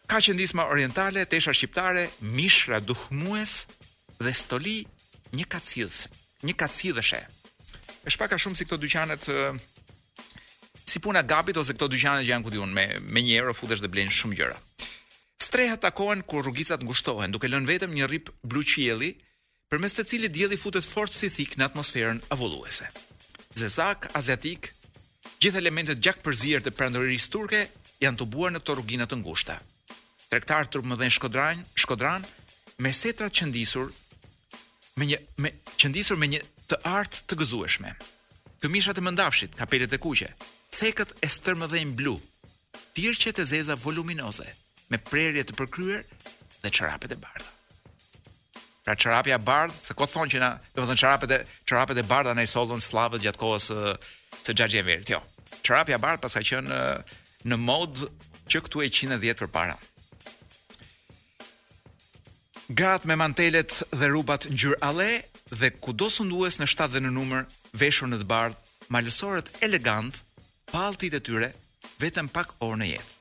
Ka 0.09 0.17
që 0.17 0.33
ndisma 0.33 0.63
orientale, 0.73 1.21
tesha 1.31 1.53
shqiptare, 1.53 2.09
mishra 2.21 2.79
duhmues 2.81 3.67
dhe 4.25 4.31
stoli 4.33 4.79
një 5.37 5.45
kacilës, 5.53 6.07
një 6.43 6.53
kacilëshe, 6.57 7.21
është 8.09 8.21
pak 8.25 8.33
a 8.35 8.39
shumë 8.41 8.57
si 8.59 8.65
këto 8.65 8.79
dyqanet 8.81 9.25
si 10.89 10.99
puna 11.05 11.21
gabit 11.21 11.57
ose 11.61 11.75
këto 11.77 11.89
dyqane 11.93 12.23
që 12.25 12.31
janë 12.33 12.45
ku 12.47 12.53
diun 12.53 12.71
me 12.73 12.85
me 13.13 13.21
1 13.23 13.35
euro 13.37 13.53
futesh 13.53 13.83
dhe 13.83 13.89
blen 13.93 14.09
shumë 14.09 14.37
gjëra. 14.39 14.55
Streha 15.49 15.75
takohen 15.81 16.23
kur 16.25 16.41
rrugicat 16.43 16.81
ngushtohen, 16.83 17.31
duke 17.33 17.49
lënë 17.49 17.69
vetëm 17.69 17.93
një 17.93 18.07
rip 18.09 18.31
blu 18.41 18.63
qielli, 18.65 19.11
përmes 19.69 19.93
të 19.93 20.05
cilit 20.09 20.33
dielli 20.33 20.57
futet 20.57 20.85
fort 20.85 21.13
si 21.13 21.29
thik 21.29 21.53
në 21.59 21.67
atmosferën 21.69 22.21
avulluese. 22.33 22.89
Zezak 23.61 24.09
aziatik, 24.19 24.71
gjithë 25.41 25.61
elementet 25.61 26.01
gjak 26.01 26.23
të 26.25 26.71
perandorisë 26.73 27.29
turke 27.37 27.61
janë 28.01 28.17
të 28.17 28.25
buar 28.33 28.51
në 28.53 28.59
këto 28.63 28.73
rrugina 28.79 29.05
të 29.05 29.21
ngushta. 29.21 29.55
Tregtar 30.29 30.65
trup 30.67 30.85
më 30.89 30.95
dhën 30.99 31.13
shkodran, 31.17 31.61
shkodran 31.75 32.25
me 32.81 32.91
setra 32.93 33.27
qëndisur 33.29 33.89
me 34.97 35.05
një 35.05 35.17
me 35.41 35.49
qëndisur 35.77 36.17
me 36.19 36.27
një 36.33 36.39
të 36.69 36.77
artë 36.85 37.23
të 37.29 37.37
gëzueshme. 37.41 37.91
Këmishat 38.61 38.99
e 38.99 39.03
mëndafshit, 39.03 39.55
kapelet 39.57 39.93
e 39.95 39.99
kuqe, 40.03 40.27
thekët 40.77 41.15
e 41.25 41.29
stërmëdhenj 41.31 41.95
blu, 41.97 42.13
tirqet 42.97 43.39
e 43.41 43.45
zeza 43.47 43.77
voluminoze, 43.79 44.45
me 44.91 44.99
prerje 45.09 45.45
të 45.47 45.55
përkryer 45.57 46.03
dhe 46.61 46.71
çorapet 46.77 47.15
e 47.15 47.17
bardha. 47.17 47.53
Pra 48.85 48.95
çorapja 48.95 49.37
e 49.37 49.43
bardhë, 49.49 49.77
se 49.85 49.93
ko 49.97 50.07
thonë 50.09 50.31
që 50.33 50.41
na, 50.43 50.51
domethënë 50.75 51.01
çorapet 51.03 51.33
e 51.37 51.39
çorapet 51.69 52.01
e 52.01 52.05
bardha 52.11 52.33
në 52.37 52.45
i 52.47 52.51
sollën 52.53 52.81
slavët 52.83 53.23
gjatë 53.25 53.41
kohës 53.41 53.69
së 53.71 53.97
së 54.43 54.55
Xhaxhemir, 54.57 55.03
jo. 55.09 55.19
Çorapja 55.65 55.97
e 55.97 56.01
bardhë 56.03 56.23
pasaj 56.25 56.45
qenë 56.49 56.81
në 57.49 57.59
mod 57.63 58.03
që 58.49 58.63
këtu 58.65 58.81
e 58.85 58.89
110 58.91 59.37
përpara. 59.41 59.77
Gat 62.79 63.05
me 63.09 63.15
mantelet 63.17 63.79
dhe 63.97 64.07
rubat 64.13 64.49
ngjyrë 64.51 64.77
alle, 64.85 65.11
dhe 65.57 65.71
kudo 65.81 66.09
sundues 66.13 66.59
në 66.61 66.67
7 66.69 66.87
dhe 66.93 67.01
në 67.01 67.11
numër, 67.15 67.45
veshur 67.79 68.09
në 68.11 68.19
të 68.21 68.27
bardh, 68.29 68.57
malësorët 68.93 69.49
elegant, 69.65 70.21
paltit 70.69 71.15
e 71.17 71.21
tyre, 71.25 71.49
vetëm 72.01 72.29
pak 72.33 72.53
orë 72.59 72.81
në 72.83 72.89
jetë 72.95 73.15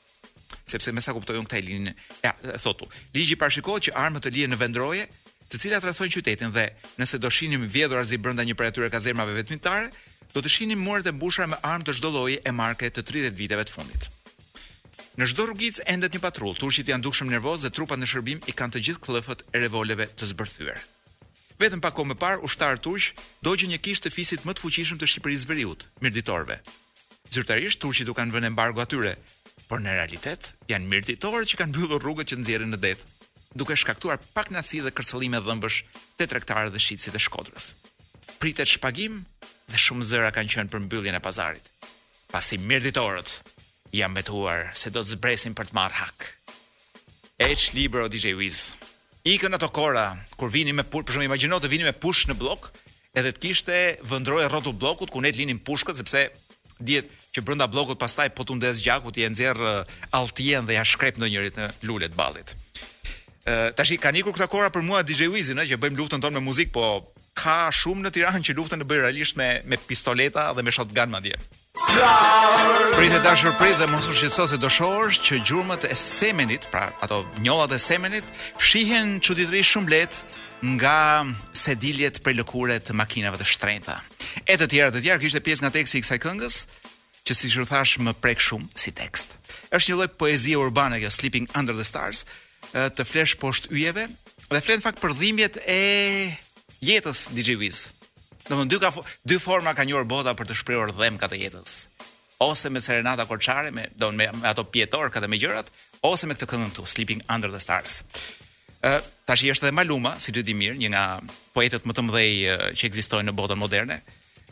sepse 0.68 0.92
me 0.92 1.00
sa 1.00 1.14
kuptoj 1.16 1.32
këta 1.38 1.46
këtë 1.56 1.60
linjën, 1.64 1.94
ja, 2.26 2.30
thotu, 2.60 2.84
ligji 3.16 3.38
parashikohet 3.40 3.86
që 3.86 3.92
armët 3.96 4.26
të 4.26 4.32
lije 4.34 4.48
në 4.52 4.58
vendroje, 4.60 5.06
të 5.48 5.56
cilat 5.62 5.86
rrethojnë 5.86 6.12
qytetin 6.18 6.52
dhe 6.52 6.66
nëse 7.00 7.16
do 7.16 7.30
shihnim 7.32 7.64
vjedhur 7.72 7.96
arzi 8.02 8.18
brenda 8.20 8.44
një 8.44 8.52
prej 8.58 8.68
atyre 8.74 8.90
kazermave 8.92 9.32
vetmitare, 9.38 9.88
do 10.34 10.42
të 10.44 10.52
shihnim 10.52 10.82
muret 10.84 11.08
e 11.08 11.14
mbushra 11.16 11.46
me 11.48 11.56
armë 11.64 11.88
të 11.88 11.96
çdo 12.02 12.12
lloji 12.18 12.36
e 12.44 12.52
marke 12.52 12.92
të 12.92 13.00
30 13.00 13.40
viteve 13.40 13.64
të 13.64 13.74
fundit. 13.78 14.10
Në 15.16 15.30
çdo 15.32 15.48
rrugicë 15.48 15.88
endet 15.94 16.12
një 16.12 16.20
patrull, 16.26 16.52
turqit 16.60 16.92
janë 16.92 17.06
dukshëm 17.08 17.32
nervozë 17.32 17.70
dhe 17.70 17.74
trupat 17.80 18.04
në 18.04 18.12
shërbim 18.12 18.44
i 18.44 18.52
kanë 18.58 18.76
të 18.76 18.84
gjithë 18.90 19.04
klëfët 19.08 19.46
e 19.56 19.64
revolveve 19.64 20.10
të 20.20 20.32
zbërthyer. 20.36 20.76
Vetëm 21.58 21.80
pak 21.82 21.94
kohë 21.98 22.12
më 22.12 22.16
parë 22.22 22.44
ushtar 22.46 22.78
turq 22.78 23.08
dogjë 23.42 23.66
një 23.72 23.78
kishë 23.82 24.04
të 24.04 24.10
fisit 24.14 24.44
më 24.46 24.52
të 24.54 24.62
fuqishëm 24.62 24.98
të 25.00 25.06
Shqipërisë 25.10 25.48
veriut, 25.50 25.86
mirditorëve. 26.04 26.60
Zyrtarisht 27.34 27.80
turqi 27.82 28.06
u 28.06 28.14
kanë 28.14 28.30
vënë 28.36 28.52
embargo 28.52 28.82
atyre, 28.84 29.16
por 29.66 29.82
në 29.82 29.96
realitet 29.98 30.52
janë 30.70 30.86
mirditorët 30.92 31.50
që 31.50 31.58
kanë 31.58 31.72
mbyllur 31.74 32.04
rrugët 32.04 32.30
që 32.30 32.38
nxjerrin 32.38 32.70
në 32.76 32.78
det, 32.84 32.94
duke 33.58 33.74
shkaktuar 33.76 34.22
pak 34.36 34.52
nasi 34.54 34.78
dhe 34.86 34.94
kërcëllime 34.94 35.42
dhëmbësh 35.48 35.80
te 36.20 36.28
tregtarët 36.30 36.70
dhe 36.70 36.78
shitësit 36.86 37.18
e 37.18 37.24
Shkodrës. 37.26 37.72
Pritet 38.38 38.70
shpagim 38.76 39.18
dhe 39.42 39.82
shumë 39.82 40.06
zëra 40.12 40.30
kanë 40.38 40.54
qenë 40.54 40.70
për 40.72 40.84
mbylljen 40.86 41.18
e 41.18 41.24
pazarit. 41.26 41.66
Pasi 42.30 42.54
mirditorët 42.70 43.34
janë 43.98 44.14
betuar 44.20 44.70
se 44.78 44.94
do 44.94 45.02
të 45.02 45.16
zbresin 45.16 45.58
për 45.58 45.72
të 45.74 45.78
marrë 45.82 46.04
hak. 46.04 46.30
Eç 47.50 47.72
libro 47.74 48.06
DJ 48.06 48.38
Wiz. 48.38 48.62
Ikën 49.28 49.52
ato 49.52 49.68
kora 49.68 50.14
kur 50.40 50.48
vini 50.48 50.72
me 50.72 50.80
pushë, 50.82 51.04
për 51.04 51.12
shembull, 51.14 51.28
imagjino 51.28 51.56
të 51.60 51.68
vini 51.68 51.84
me 51.84 51.92
pushë 51.92 52.30
në 52.30 52.36
blok, 52.40 52.70
edhe 53.12 53.32
të 53.34 53.40
kishte 53.44 53.76
vendroje 54.08 54.46
rrotull 54.48 54.72
blokut 54.80 55.12
ku 55.12 55.20
ne 55.20 55.28
të 55.32 55.42
linim 55.42 55.58
pushkët 55.68 55.98
sepse 56.00 56.22
dihet 56.80 57.10
që 57.36 57.44
brenda 57.44 57.66
blokut 57.68 58.00
pastaj 58.00 58.30
po 58.38 58.46
tundes 58.48 58.80
gjakut 58.86 59.18
i 59.20 59.26
e 59.26 59.28
nxerr 59.28 59.60
uh, 59.60 59.98
alltien 60.18 60.64
dhe 60.68 60.78
ja 60.78 60.84
shkrep 60.88 61.20
ndonjërit 61.20 61.60
në 61.60 61.68
lule 61.90 62.08
të 62.08 62.16
ballit. 62.16 62.54
Ë 63.44 63.52
uh, 63.52 63.68
tash 63.76 63.92
i 63.92 64.00
kanë 64.00 64.24
këta 64.30 64.48
kora 64.48 64.72
për 64.72 64.86
mua 64.88 65.04
DJ 65.04 65.28
Wizin, 65.34 65.60
ë, 65.60 65.68
që 65.74 65.80
bëjmë 65.82 66.00
luftën 66.00 66.24
tonë 66.24 66.38
me 66.40 66.46
muzikë, 66.48 66.72
po 66.78 66.88
ka 67.42 67.60
shumë 67.82 68.06
në 68.08 68.14
Tiranë 68.16 68.44
që 68.48 68.56
luftën 68.62 68.80
e 68.80 68.88
bëjnë 68.88 69.04
realisht 69.04 69.36
me 69.36 69.50
me 69.68 69.76
pistoleta 69.90 70.48
dhe 70.56 70.64
me 70.64 70.72
shotgun 70.72 71.12
madje. 71.18 71.36
Prisë 72.98 73.20
ta 73.26 73.32
shpërit 73.38 73.76
dhe 73.80 73.86
mos 73.92 74.06
u 74.08 74.14
shqetëso 74.16 74.44
se 74.50 74.58
do 74.62 74.70
shohësh 74.72 75.18
që 75.26 75.40
gjurmët 75.48 75.84
e 75.90 75.94
semenit, 75.98 76.64
pra 76.72 76.88
ato 77.04 77.20
njollat 77.44 77.72
e 77.76 77.78
semenit, 77.78 78.24
fshihen 78.62 79.18
çuditërisht 79.22 79.72
shumë 79.76 79.92
lehtë 79.92 80.70
nga 80.76 80.98
sediljet 81.54 82.22
për 82.24 82.38
lëkure 82.40 82.78
të 82.82 82.96
makinave 82.98 83.38
të 83.38 83.46
shtrenjta. 83.52 83.98
E 84.50 84.56
të 84.58 84.66
tjera 84.72 84.94
të 84.94 85.04
tjera 85.04 85.20
kishte 85.22 85.42
pjesë 85.44 85.64
nga 85.66 85.74
teksti 85.76 86.00
i 86.00 86.02
kësaj 86.02 86.20
këngës, 86.24 86.56
që 87.28 87.36
siç 87.36 87.58
u 87.60 87.66
thash 87.68 87.98
më 88.02 88.16
prek 88.22 88.40
shumë 88.42 88.70
si 88.74 88.92
tekst. 88.96 89.36
Është 89.70 89.92
një 89.92 89.98
lloj 89.98 90.08
poezie 90.18 90.56
urbane 90.58 90.98
kjo 91.02 91.12
Sleeping 91.12 91.46
Under 91.54 91.76
the 91.76 91.84
Stars, 91.86 92.24
të 92.72 93.04
flesh 93.06 93.36
poshtë 93.42 93.70
yjeve, 93.76 94.08
dhe 94.48 94.64
flet 94.64 94.80
në 94.80 94.86
fakt 94.88 95.04
për 95.04 95.14
dhimbjet 95.20 95.60
e 95.68 95.78
jetës 96.90 97.28
DJ 97.36 97.58
Wiz. 97.60 97.86
Do 98.48 98.54
të 98.56 98.60
thonë 98.62 98.72
dy 98.72 98.78
ka 98.80 98.90
dy 99.28 99.36
forma 99.44 99.74
ka 99.76 99.84
njëor 99.84 100.06
bota 100.08 100.32
për 100.36 100.48
të 100.48 100.54
shprehur 100.56 100.92
dhëm 100.96 101.18
katë 101.20 101.36
jetës. 101.36 101.72
Ose 102.40 102.70
me 102.72 102.80
serenata 102.80 103.26
korçare 103.28 103.68
me 103.76 103.84
do 104.00 104.08
me, 104.16 104.24
me 104.40 104.48
ato 104.48 104.64
pjetor 104.64 105.10
katë 105.12 105.28
me 105.28 105.36
gjërat 105.36 105.68
ose 106.02 106.24
me 106.26 106.32
këtë 106.36 106.46
këngë 106.48 106.68
këtu 106.72 106.84
Sleeping 106.88 107.20
Under 107.28 107.50
the 107.52 107.60
Stars. 107.60 107.98
Ë 108.80 108.92
uh, 108.94 109.02
tash 109.28 109.42
është 109.52 109.68
edhe 109.68 109.74
Maluma, 109.76 110.14
si 110.22 110.32
ti 110.32 110.40
di 110.46 110.54
mirë, 110.56 110.78
një 110.80 110.88
nga 110.94 111.02
poetët 111.52 111.84
më 111.84 111.96
të 111.98 112.04
mëdhej 112.06 112.32
që 112.78 112.86
ekzistojnë 112.88 113.28
në 113.28 113.36
botën 113.36 113.58
moderne. 113.60 113.98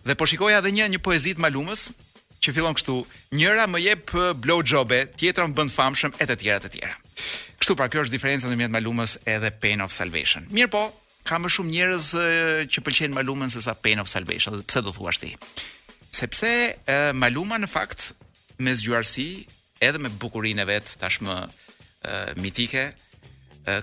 Dhe 0.04 0.18
po 0.18 0.26
shikoja 0.28 0.58
edhe 0.60 0.74
një 0.76 0.90
një 0.96 1.00
poezi 1.06 1.32
të 1.38 1.46
Malumës 1.46 1.86
që 2.44 2.52
fillon 2.58 2.76
kështu: 2.76 2.98
Njëra 3.38 3.64
më 3.70 3.80
jep 3.86 4.12
blow 4.44 4.60
tjetra 4.66 5.46
më 5.48 5.56
bën 5.56 5.72
famshëm 5.72 6.12
e 6.20 6.28
të 6.28 6.36
tjera 6.42 6.60
të 6.66 6.72
tjera. 6.76 7.00
Kështu 7.62 7.78
pra 7.80 7.88
kjo 7.88 8.04
është 8.04 8.18
diferenca 8.18 8.50
ndërmjet 8.50 8.76
Malumës 8.76 9.16
edhe 9.24 9.50
Pain 9.62 9.80
of 9.80 9.90
Salvation. 9.94 10.44
Mirpo, 10.50 10.84
ka 11.26 11.38
më 11.42 11.50
shumë 11.52 11.73
njerëz 11.75 12.09
që 12.73 12.83
pëlqejnë 12.87 13.16
malumën 13.18 13.50
se 13.52 13.62
sa 13.64 13.75
Pain 13.75 13.99
of 14.02 14.09
Salvation. 14.11 14.56
Pse 14.68 14.83
do 14.87 14.92
thua 14.95 15.11
ti? 15.18 15.33
Sepse 16.14 16.50
e, 16.73 16.97
maluma 17.12 17.59
në 17.59 17.68
fakt 17.68 18.12
me 18.62 18.73
zgjuarsi, 18.78 19.47
edhe 19.85 20.00
me 20.02 20.09
bukurinë 20.23 20.64
vet 20.71 20.92
tashmë 21.02 21.35
e, 21.45 21.49
mitike 22.42 22.87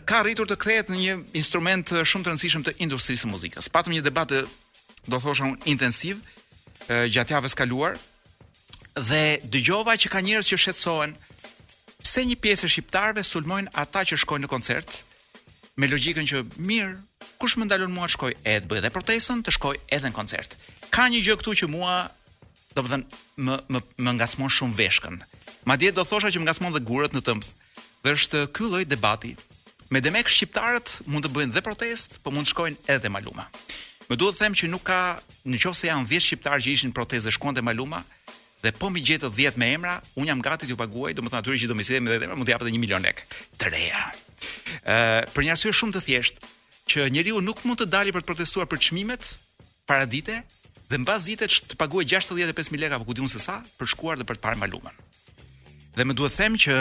ka 0.07 0.21
rritur 0.23 0.47
të 0.47 0.55
kthehet 0.63 0.89
në 0.93 0.97
një 0.97 1.13
instrument 1.35 1.89
shumë 2.07 2.23
të 2.23 2.29
rëndësishëm 2.31 2.63
të 2.63 2.73
industrisë 2.85 3.25
së 3.25 3.27
muzikës. 3.33 3.67
Patëm 3.67 3.91
një 3.97 4.05
debat 4.05 4.29
të, 4.31 4.39
do 5.11 5.17
thoshëm, 5.19 5.57
intensiv 5.67 6.21
gjatë 7.11 7.35
javës 7.35 7.55
kaluar 7.59 7.97
dhe 8.95 9.23
dëgjova 9.51 9.97
që 9.99 10.11
ka 10.13 10.21
njerëz 10.23 10.53
që 10.53 10.61
shqetësohen 10.63 11.17
pse 11.99 12.23
një 12.29 12.37
pjesë 12.45 12.69
e 12.69 12.71
shqiptarëve 12.77 13.25
sulmojnë 13.27 13.73
ata 13.83 14.05
që 14.07 14.21
shkojnë 14.23 14.47
në 14.47 14.53
koncert, 14.55 15.01
me 15.77 15.87
logjikën 15.89 16.27
që 16.29 16.41
mirë, 16.61 16.91
kush 17.41 17.55
më 17.57 17.65
ndalon 17.65 17.93
mua 17.95 18.05
të 18.05 18.13
shkoj 18.13 18.31
e 18.45 18.57
të 18.61 18.69
bëj 18.69 18.79
edhe 18.81 18.91
protestën, 18.93 19.39
të 19.41 19.53
shkoj 19.55 19.75
edhe 19.95 20.11
në 20.11 20.15
koncert. 20.15 20.53
Ka 20.93 21.07
një 21.09 21.23
gjë 21.25 21.37
këtu 21.41 21.53
që 21.63 21.69
mua, 21.73 21.93
domethënë, 22.77 23.07
më 23.45 23.55
më 23.73 23.81
më 24.05 24.13
ngacmon 24.19 24.53
shumë 24.53 24.77
veshkën. 24.77 25.17
Madje 25.69 25.93
do 25.97 26.05
thosha 26.05 26.29
që 26.33 26.41
më 26.43 26.47
ngacmon 26.49 26.75
dhe 26.77 26.83
gurët 26.89 27.17
në 27.17 27.23
tëmb. 27.25 27.43
Dhe 28.05 28.13
është 28.19 28.43
ky 28.53 28.69
lloj 28.69 28.83
debati. 28.89 29.33
Me 29.89 30.01
demek 30.01 30.29
shqiptarët 30.29 30.99
mund 31.09 31.25
të 31.25 31.31
bëjnë 31.33 31.55
dhe 31.55 31.63
protest, 31.65 32.19
po 32.21 32.29
mund 32.33 32.45
të 32.45 32.53
shkojnë 32.53 32.93
edhe 32.93 33.09
maluma. 33.09 33.47
Më 34.11 34.19
duhet 34.19 34.37
të 34.37 34.43
them 34.45 34.55
që 34.59 34.69
nuk 34.69 34.85
ka, 34.91 34.99
nëse 35.49 35.89
janë 35.89 36.05
10 36.11 36.27
shqiptarë 36.27 36.61
që 36.67 36.75
ishin 36.75 36.91
në 36.93 36.97
protestë 36.99 37.29
dhe 37.31 37.37
shkuan 37.37 37.57
te 37.57 37.63
maluma, 37.65 38.03
dhe 38.61 38.73
po 38.77 38.91
mi 38.93 39.01
gjetë 39.01 39.31
10 39.39 39.57
me 39.57 39.71
emra, 39.73 39.95
un 40.21 40.29
jam 40.29 40.41
gati 40.45 40.67
t'ju 40.69 40.77
paguaj, 40.77 41.15
domethënë 41.17 41.39
aty 41.41 41.57
që 41.63 41.69
do 41.71 41.77
më 41.77 41.87
sidhem 41.87 42.09
edhe 42.13 42.19
emra, 42.27 42.35
mund 42.37 42.45
t'i 42.49 42.53
japë 42.53 42.67
edhe 42.67 42.75
1 42.77 42.83
milion 42.83 43.01
lekë. 43.05 43.29
Të 43.61 43.71
reja 43.73 44.03
për 45.33 45.45
një 45.45 45.53
arsye 45.55 45.73
shumë 45.75 45.95
të 45.97 46.01
thjeshtë, 46.07 46.49
që 46.91 47.05
njeriu 47.15 47.39
nuk 47.43 47.63
mund 47.67 47.79
të 47.81 47.87
dalë 47.93 48.13
për 48.15 48.23
të 48.25 48.29
protestuar 48.31 48.67
për 48.71 48.81
çmimet 48.89 49.27
para 49.87 50.05
dite 50.09 50.35
dhe 50.89 50.99
mbas 51.01 51.25
dite 51.27 51.47
të 51.49 51.77
paguajë 51.79 52.09
65000 52.19 52.81
lekë 52.83 52.97
apo 52.97 53.07
ku 53.09 53.15
diun 53.17 53.31
se 53.31 53.39
sa 53.41 53.59
për 53.79 53.91
shkuar 53.93 54.19
dhe 54.19 54.27
për 54.29 54.37
të 54.39 54.43
parë 54.45 54.61
malumën. 54.63 54.97
Dhe 55.95 56.03
më 56.05 56.15
duhet 56.17 56.35
them 56.37 56.57
që 56.59 56.77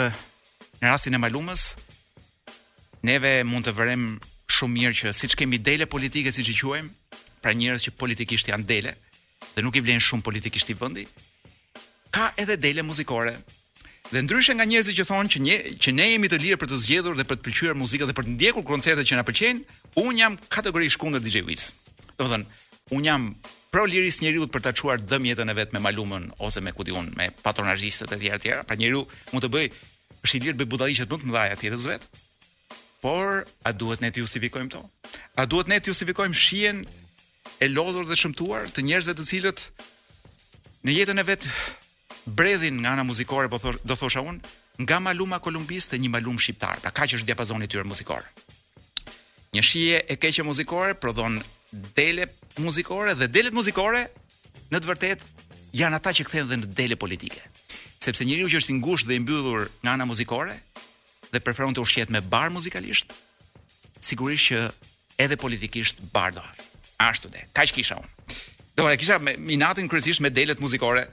në 0.81 0.91
rastin 0.91 1.15
e 1.15 1.21
malumës 1.21 1.67
neve 3.09 3.33
mund 3.47 3.65
të 3.67 3.75
vërem 3.79 4.03
shumë 4.53 4.77
mirë 4.79 4.97
që 5.01 5.15
siç 5.21 5.37
kemi 5.39 5.57
dele 5.59 5.87
politike 5.89 6.31
siç 6.31 6.51
i 6.53 6.57
quajmë, 6.59 6.89
pra 7.43 7.55
njerëz 7.57 7.87
që 7.89 7.95
politikisht 7.99 8.51
janë 8.51 8.67
dele 8.69 8.93
dhe 9.55 9.63
nuk 9.63 9.75
i 9.79 9.83
vlen 9.83 10.01
shumë 10.03 10.23
politikisht 10.25 10.69
i 10.71 10.75
vendi, 10.79 11.03
ka 12.13 12.29
edhe 12.41 12.55
dele 12.57 12.81
muzikore 12.85 13.35
Dhe 14.13 14.21
ndryshe 14.21 14.53
nga 14.53 14.65
njerëzit 14.69 14.95
që 14.99 15.05
thonë 15.09 15.29
që 15.33 15.39
ne 15.41 15.55
që 15.83 15.89
ne 15.97 16.05
jemi 16.11 16.29
të 16.29 16.37
lirë 16.43 16.57
për 16.61 16.69
të 16.69 16.77
zgjedhur 16.83 17.15
dhe 17.17 17.23
për 17.25 17.39
të 17.39 17.45
pëlqyer 17.47 17.77
muzikën 17.79 18.09
dhe 18.11 18.13
për 18.19 18.25
të 18.27 18.33
ndjekur 18.37 18.65
koncertet 18.69 19.07
që 19.09 19.17
na 19.17 19.23
pëlqejnë, 19.25 19.63
un 20.05 20.19
jam 20.21 20.35
kategorisht 20.53 20.99
kundër 21.01 21.23
DJ 21.25 21.41
Wiz. 21.47 21.63
Do 22.19 22.27
të 22.27 22.29
thonë, 22.33 22.59
un 22.93 23.07
jam 23.07 23.23
pro 23.73 23.87
liris 23.89 24.19
njeriu 24.21 24.45
për 24.53 24.61
ta 24.67 24.73
çuar 24.77 25.01
dëm 25.01 25.25
jetën 25.31 25.49
e 25.49 25.55
vet 25.57 25.73
me 25.73 25.81
malumën 25.81 26.27
ose 26.45 26.61
me 26.61 26.75
kudiun, 26.77 27.09
me 27.17 27.31
patronazhistët 27.41 28.13
e 28.13 28.19
tjerë 28.21 28.41
tjerë. 28.45 28.61
Pra 28.69 28.77
njeriu 28.77 29.01
mund 29.33 29.47
të 29.47 29.49
bëj 29.55 29.69
është 30.21 30.35
i 30.35 30.41
lirë 30.45 30.57
të 30.59 30.67
bëj 30.67 30.71
budalliqet 30.75 31.09
më 31.09 31.19
të 31.19 31.31
mëdha 31.33 31.57
të 31.63 31.67
jetës 31.71 31.87
vet. 31.89 32.05
Por 33.01 33.47
a 33.65 33.71
duhet 33.73 34.05
ne 34.05 34.13
të 34.13 34.21
justifikojmë 34.27 34.73
to? 34.77 34.83
A 35.41 35.47
duhet 35.49 35.71
ne 35.73 35.81
të 35.81 35.89
justifikojmë 35.89 36.37
shijen 36.45 36.85
e 37.65 37.71
lodhur 37.73 38.05
dhe 38.11 38.19
shëmtuar 38.21 38.69
të 38.77 38.85
njerëzve 38.91 39.17
të 39.17 39.27
cilët 39.31 39.65
në 40.85 41.01
jetën 41.01 41.23
e 41.25 41.31
vet 41.33 41.49
bredhin 42.25 42.73
nga 42.81 42.89
ana 42.91 43.03
muzikore, 43.03 43.47
po 43.49 43.59
thosh, 43.59 43.79
do 43.83 43.95
thosha 43.95 44.21
unë, 44.23 44.39
nga 44.87 44.99
maluma 44.99 45.39
kolumbis 45.39 45.91
një 45.93 46.09
malum 46.09 46.37
shqiptar. 46.39 46.79
ka 46.81 46.91
kaq 46.91 47.09
është 47.19 47.25
diapazoni 47.25 47.65
i 47.65 47.67
tyre 47.67 47.83
muzikor. 47.83 48.23
Një 49.53 49.61
shije 49.61 50.03
e 50.09 50.15
keqe 50.17 50.43
muzikore 50.43 50.93
prodhon 50.95 51.43
dele 51.95 52.25
muzikore 52.57 53.13
dhe 53.15 53.27
delet 53.27 53.53
muzikore 53.53 54.07
në 54.71 54.79
të 54.79 54.87
vërtet 54.89 55.19
janë 55.73 55.95
ata 55.95 56.09
që 56.13 56.23
kthehen 56.25 56.47
dhe 56.49 56.57
në 56.57 56.73
dele 56.73 56.95
politike. 56.95 57.41
Sepse 57.99 58.25
njeriu 58.25 58.49
që 58.49 58.57
është 58.61 58.71
i 58.73 58.77
ngushtë 58.81 59.07
dhe 59.07 59.15
i 59.15 59.19
mbyllur 59.19 59.67
nga 59.83 59.91
ana 59.93 60.05
muzikore 60.05 60.57
dhe 61.31 61.39
preferon 61.39 61.73
të 61.73 61.81
ushqehet 61.85 62.09
me 62.09 62.21
bar 62.21 62.49
muzikalisht, 62.49 63.13
sigurisht 63.99 64.49
që 64.49 64.59
edhe 65.17 65.35
politikisht 65.37 66.01
bardo. 66.13 66.41
Ashtu 66.99 67.29
dhe, 67.29 67.45
kaq 67.53 67.71
kisha 67.77 67.95
unë. 67.95 68.09
Dobra, 68.75 68.97
kisha 68.97 69.19
me 69.19 69.35
minatin 69.37 69.89
kryesisht 69.89 70.19
me 70.21 70.29
delet 70.33 70.59
muzikore 70.59 71.07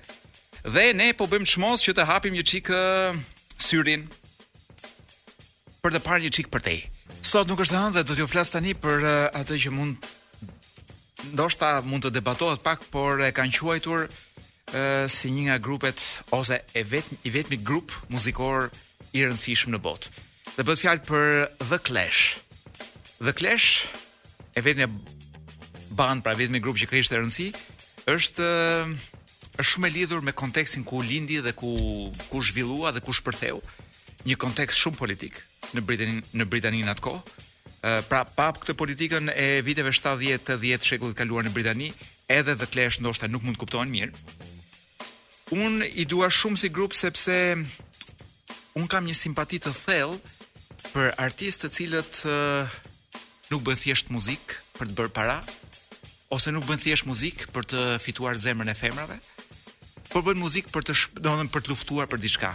Dhe 0.70 0.92
ne 0.94 1.08
po 1.18 1.26
bëjmë 1.26 1.48
çmos 1.50 1.82
që 1.82 1.92
të 1.98 2.04
hapim 2.06 2.34
një 2.36 2.44
çikë 2.46 2.78
syrin 3.64 4.04
për 5.82 5.96
të 5.96 6.00
parë 6.04 6.20
një 6.24 6.30
çik 6.36 6.50
për 6.52 6.62
te. 6.66 6.74
Sot 7.26 7.50
nuk 7.50 7.62
është 7.64 7.78
ëndër 7.80 7.92
dhe 7.96 8.04
do 8.06 8.14
t'ju 8.16 8.28
flas 8.30 8.52
tani 8.52 8.76
për 8.78 9.02
atë 9.40 9.56
që 9.64 9.72
mund 9.74 10.06
ndoshta 11.34 11.72
mund 11.88 12.06
të 12.06 12.12
debatohet 12.20 12.62
pak, 12.62 12.84
por 12.94 13.18
e 13.20 13.32
kanë 13.34 13.56
quajtur 13.58 14.04
uh, 14.06 15.04
si 15.10 15.32
një 15.34 15.48
nga 15.48 15.56
grupet 15.58 15.98
ose 16.38 16.60
e 16.78 16.84
vetmi 16.92 17.18
i 17.26 17.34
vetmi 17.34 17.58
grup 17.66 17.90
muzikor 18.14 18.71
i 19.10 19.25
rëndësishëm 19.26 19.75
në 19.75 19.82
botë. 19.88 20.12
Dhe 20.54 20.64
bëhet 20.68 20.84
fjalë 20.86 21.06
për 21.08 21.38
The 21.66 21.80
Clash. 21.88 22.23
The 23.18 23.34
Clash 23.34 23.88
e 24.54 24.62
vetmi 24.62 24.86
band, 25.99 26.23
pra 26.23 26.36
vetmi 26.38 26.62
grup 26.62 26.78
që 26.78 26.90
ka 26.92 27.00
ishte 27.02 27.18
rëndësi, 27.18 27.50
është 28.14 28.47
uh, 28.47 29.08
është 29.58 29.71
shumë 29.75 29.89
e 29.89 29.93
lidhur 29.97 30.21
me 30.23 30.32
kontekstin 30.32 30.84
ku 30.86 31.00
u 31.00 31.02
lindi 31.02 31.41
dhe 31.43 31.52
ku 31.52 31.75
ku 32.30 32.43
zhvillua 32.43 32.93
dhe 32.95 33.00
ku 33.02 33.13
shpërtheu. 33.13 33.58
Një 34.28 34.36
kontekst 34.36 34.78
shumë 34.78 34.99
politik 35.00 35.41
në 35.75 35.82
Britaninë 35.86 36.36
në 36.39 36.47
Britaninë 36.52 36.93
atko. 36.95 37.15
Ë 37.19 38.02
pra 38.08 38.23
pa 38.28 38.50
këtë 38.54 38.76
politikën 38.76 39.30
e 39.32 39.60
viteve 39.67 39.93
70 39.97 40.54
10 40.54 40.80
të 40.80 40.86
shekullit 40.86 41.19
kaluar 41.19 41.43
në 41.45 41.52
Britani, 41.56 41.91
edhe 42.28 42.54
dhe 42.54 42.69
klesh 42.71 43.00
ndoshta 43.00 43.26
nuk 43.28 43.43
mund 43.43 43.56
të 43.58 43.63
kuptohen 43.65 43.91
mirë. 43.91 44.13
Un 45.56 45.82
i 45.82 46.04
dua 46.06 46.28
shumë 46.30 46.60
si 46.60 46.69
grup 46.71 46.95
sepse 46.95 47.36
un 48.78 48.86
kam 48.86 49.06
një 49.08 49.17
simpati 49.19 49.58
të 49.58 49.73
thellë 49.75 50.93
për 50.95 51.15
artistë 51.19 51.67
të 51.69 51.75
cilët 51.75 52.23
nuk 53.50 53.65
bën 53.67 53.80
thjesht 53.82 54.13
muzikë 54.15 54.60
për 54.78 54.93
të 54.93 54.99
bërë 55.00 55.15
para 55.17 55.41
ose 56.30 56.52
nuk 56.54 56.69
bën 56.69 56.78
thjesht 56.84 57.08
muzikë 57.10 57.50
për 57.50 57.67
të 57.73 57.80
fituar 58.04 58.39
zemrën 58.39 58.71
e 58.71 58.76
femrave, 58.78 59.17
por 60.10 60.23
bën 60.26 60.38
muzikë 60.40 60.73
për 60.75 60.84
të, 60.90 60.94
domethënë 61.23 61.49
sh... 61.49 61.52
për 61.54 61.62
të 61.64 61.70
luftuar 61.73 62.08
për 62.10 62.20
diçka. 62.25 62.50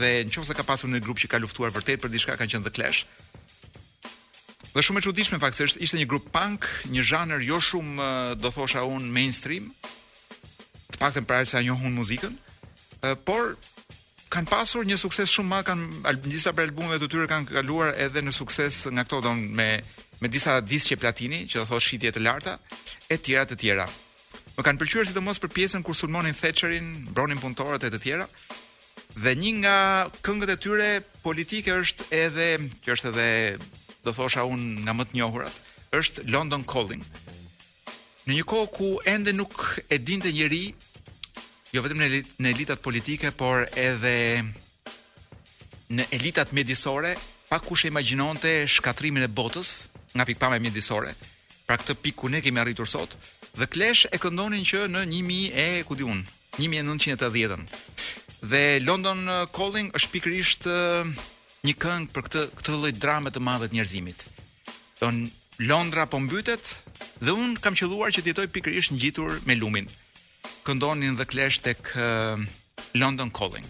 Dhe 0.00 0.10
nëse 0.28 0.56
ka 0.56 0.64
pasur 0.68 0.90
një 0.92 1.00
grup 1.04 1.18
që 1.22 1.30
ka 1.32 1.40
luftuar 1.40 1.72
vërtet 1.72 2.00
për 2.02 2.12
diçka, 2.12 2.36
kanë 2.38 2.52
qenë 2.54 2.66
The 2.66 2.74
Clash. 2.76 3.00
Dhe 4.70 4.84
shumë 4.86 5.00
e 5.00 5.04
çuditshme 5.06 5.40
fakt 5.42 5.58
se 5.58 5.66
ishte 5.82 5.98
një 5.98 6.06
grup 6.10 6.28
punk, 6.34 6.66
një 6.92 7.02
zhanër 7.10 7.42
jo 7.46 7.58
shumë 7.68 8.10
do 8.42 8.52
thosha 8.54 8.84
un 8.86 9.08
mainstream. 9.14 9.70
Të 10.92 11.00
paktën 11.00 11.26
para 11.26 11.48
se 11.48 11.56
ajo 11.58 11.72
njohun 11.72 11.96
muzikën, 11.96 12.36
por 13.24 13.54
kanë 14.30 14.50
pasur 14.52 14.84
një 14.86 15.00
sukses 15.00 15.32
shumë 15.32 15.50
madh, 15.50 15.66
kanë 15.70 16.14
disa 16.28 16.52
prej 16.54 16.68
albumeve 16.70 17.00
të 17.02 17.08
tyre 17.10 17.30
kanë 17.32 17.54
kaluar 17.56 17.96
edhe 17.96 18.22
në 18.22 18.34
sukses 18.36 18.84
nga 18.92 19.06
këto 19.08 19.22
don 19.24 19.40
me 19.58 19.70
me 20.20 20.28
disa 20.28 20.58
disqe 20.60 20.98
platini, 21.00 21.46
që 21.48 21.62
do 21.62 21.62
thosh 21.64 21.86
shitje 21.94 22.10
të 22.12 22.20
larta, 22.20 22.58
e 23.08 23.16
tjera 23.16 23.46
të 23.48 23.56
tjera. 23.62 23.86
Më 24.60 24.66
kanë 24.68 24.80
pëlqyer 24.82 25.06
sidomos 25.08 25.38
për 25.40 25.50
pjesën 25.56 25.80
kur 25.80 25.96
sulmonin 25.96 26.34
Thatcherin, 26.36 26.90
mbronin 27.14 27.38
punëtorët 27.40 27.86
e 27.88 27.90
të 27.94 28.00
tjera. 28.02 28.26
Dhe 29.16 29.32
një 29.40 29.52
nga 29.62 29.76
këngët 30.20 30.52
e 30.52 30.56
tyre 30.60 30.88
politike 31.24 31.72
është 31.78 32.04
edhe, 32.18 32.48
që 32.84 32.92
është 32.92 33.08
edhe 33.08 33.28
do 34.04 34.12
thosha 34.12 34.44
unë 34.44 34.84
nga 34.84 34.92
më 34.98 35.06
të 35.08 35.16
njohurat, 35.16 35.56
është 35.96 36.26
London 36.36 36.66
Calling. 36.68 37.00
Në 38.26 38.36
një 38.36 38.44
kohë 38.52 38.68
ku 38.76 38.90
ende 39.14 39.32
nuk 39.38 39.56
e 39.88 39.96
dinte 39.96 40.28
njëri, 40.28 40.60
jo 41.72 41.80
vetëm 41.88 42.04
në 42.04 42.52
elitat 42.52 42.84
politike, 42.84 43.32
por 43.32 43.64
edhe 43.80 44.16
në 45.96 46.04
elitat 46.20 46.52
mjedisore, 46.52 47.16
pa 47.48 47.62
kush 47.64 47.88
e 47.88 47.94
imagjinonte 47.96 48.52
shkatrimin 48.76 49.24
e 49.24 49.32
botës 49.40 49.86
nga 50.12 50.28
pikpamja 50.28 50.60
mjedisore. 50.60 51.16
Pra 51.64 51.80
këtë 51.80 51.96
pikë 52.04 52.18
ku 52.26 52.28
ne 52.28 52.44
kemi 52.44 52.60
arritur 52.60 52.88
sot, 52.92 53.16
The 53.54 53.66
Clash 53.66 54.06
e 54.10 54.18
këndonin 54.20 54.62
që 54.66 54.84
në 54.92 55.02
1000 55.08 55.50
e 55.58 55.64
ku 55.86 55.96
di 55.98 56.04
un, 56.06 56.20
1910-ën. 56.60 57.64
Dhe 58.50 58.80
London 58.84 59.24
uh, 59.26 59.42
Calling 59.54 59.90
është 59.96 60.12
pikërisht 60.14 60.66
uh, 60.70 61.02
një 61.66 61.74
këngë 61.82 62.12
për 62.14 62.24
këtë 62.28 62.44
këtë 62.60 62.76
lloj 62.76 62.92
drame 63.02 63.32
të 63.34 63.42
madhe 63.44 63.68
të 63.68 63.76
njerëzimit. 63.76 64.22
Don 65.00 65.24
Londra 65.60 66.06
po 66.08 66.20
mbytet 66.22 66.78
dhe 67.20 67.34
un 67.36 67.56
kam 67.60 67.76
qelluar 67.76 68.12
që 68.14 68.22
të 68.24 68.32
jetoj 68.32 68.48
pikërisht 68.54 68.94
ngjitur 68.94 69.40
me 69.44 69.58
lumin. 69.58 69.90
Këndonin 70.64 71.18
The 71.20 71.26
Clash 71.28 71.60
tek 71.66 71.90
uh, 71.98 72.38
London 72.96 73.28
Calling. 73.34 73.66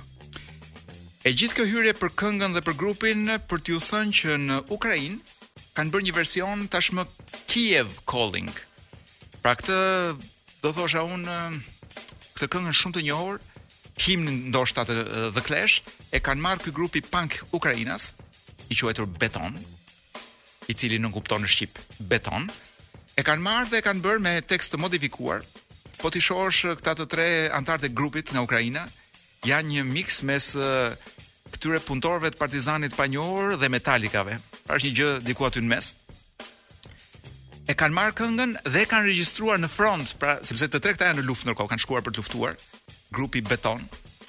E 1.26 1.32
gjithë 1.36 1.56
kjo 1.58 1.66
hyrje 1.72 1.96
për 2.00 2.14
këngën 2.20 2.54
dhe 2.56 2.62
për 2.68 2.78
grupin 2.80 3.26
për 3.50 3.60
t'ju 3.64 3.80
thënë 3.84 4.16
që 4.20 4.38
në 4.44 4.60
Ukrainë 4.76 5.20
kanë 5.76 5.92
bërë 5.92 6.06
një 6.06 6.16
version 6.20 6.64
tashmë 6.72 7.04
Kiev 7.50 7.96
Calling. 8.08 8.52
Pra 9.42 9.54
këtë 9.56 9.76
do 10.62 10.70
thosha 10.76 11.02
un 11.08 11.22
këtë 12.36 12.48
këngën 12.54 12.76
shumë 12.76 12.96
të 12.98 13.02
njohur, 13.06 13.38
himn 14.00 14.28
ndoshta 14.52 14.84
të 14.88 14.96
The 15.36 15.42
Clash 15.44 15.80
e 16.16 16.20
kanë 16.24 16.44
marrë 16.44 16.64
ky 16.66 16.72
grupi 16.76 17.00
punk 17.12 17.38
Ukrainas, 17.56 18.10
i 18.72 18.76
quajtur 18.78 19.08
Beton, 19.20 19.56
i 20.70 20.76
cili 20.78 21.00
nuk 21.00 21.16
kupton 21.16 21.40
në 21.44 21.48
shqip 21.54 21.80
Beton, 22.12 22.50
e 23.16 23.24
kanë 23.26 23.44
marrë 23.46 23.72
dhe 23.72 23.80
kanë 23.86 24.04
bërë 24.04 24.24
me 24.26 24.34
tekst 24.52 24.74
të 24.74 24.80
modifikuar. 24.82 25.40
Po 26.02 26.12
ti 26.12 26.20
shohësh 26.24 26.76
këta 26.80 26.94
të 27.00 27.08
tre 27.14 27.28
anëtarë 27.56 27.88
e 27.90 27.94
grupit 27.96 28.32
në 28.34 28.44
Ukraina, 28.46 28.84
janë 29.48 29.72
një 29.74 29.86
miks 29.90 30.20
mes 30.28 30.50
këtyre 31.56 31.80
punëtorëve 31.88 32.30
të 32.34 32.40
Partizanit 32.42 32.92
pa 32.96 33.08
njohur 33.10 33.56
dhe 33.60 33.72
Metalikave. 33.74 34.36
Pra 34.66 34.76
është 34.78 34.90
një 34.92 34.98
gjë 35.00 35.10
diku 35.28 35.48
aty 35.48 35.64
në 35.64 35.72
mes 35.74 35.94
e 37.70 37.74
kanë 37.78 37.94
marrë 37.94 38.14
këngën 38.18 38.52
dhe 38.74 38.80
e 38.82 38.86
kanë 38.90 39.06
regjistruar 39.06 39.60
në 39.62 39.68
front, 39.70 40.12
pra 40.18 40.38
sepse 40.46 40.66
të 40.66 40.80
tre 40.82 40.90
këta 40.96 41.06
janë 41.10 41.20
në 41.20 41.26
luftë 41.28 41.46
ndërkohë, 41.48 41.70
kanë 41.70 41.82
shkuar 41.84 42.02
për 42.02 42.14
të 42.16 42.22
luftuar. 42.22 42.56
Grupi 43.14 43.42
Beton, 43.46 43.84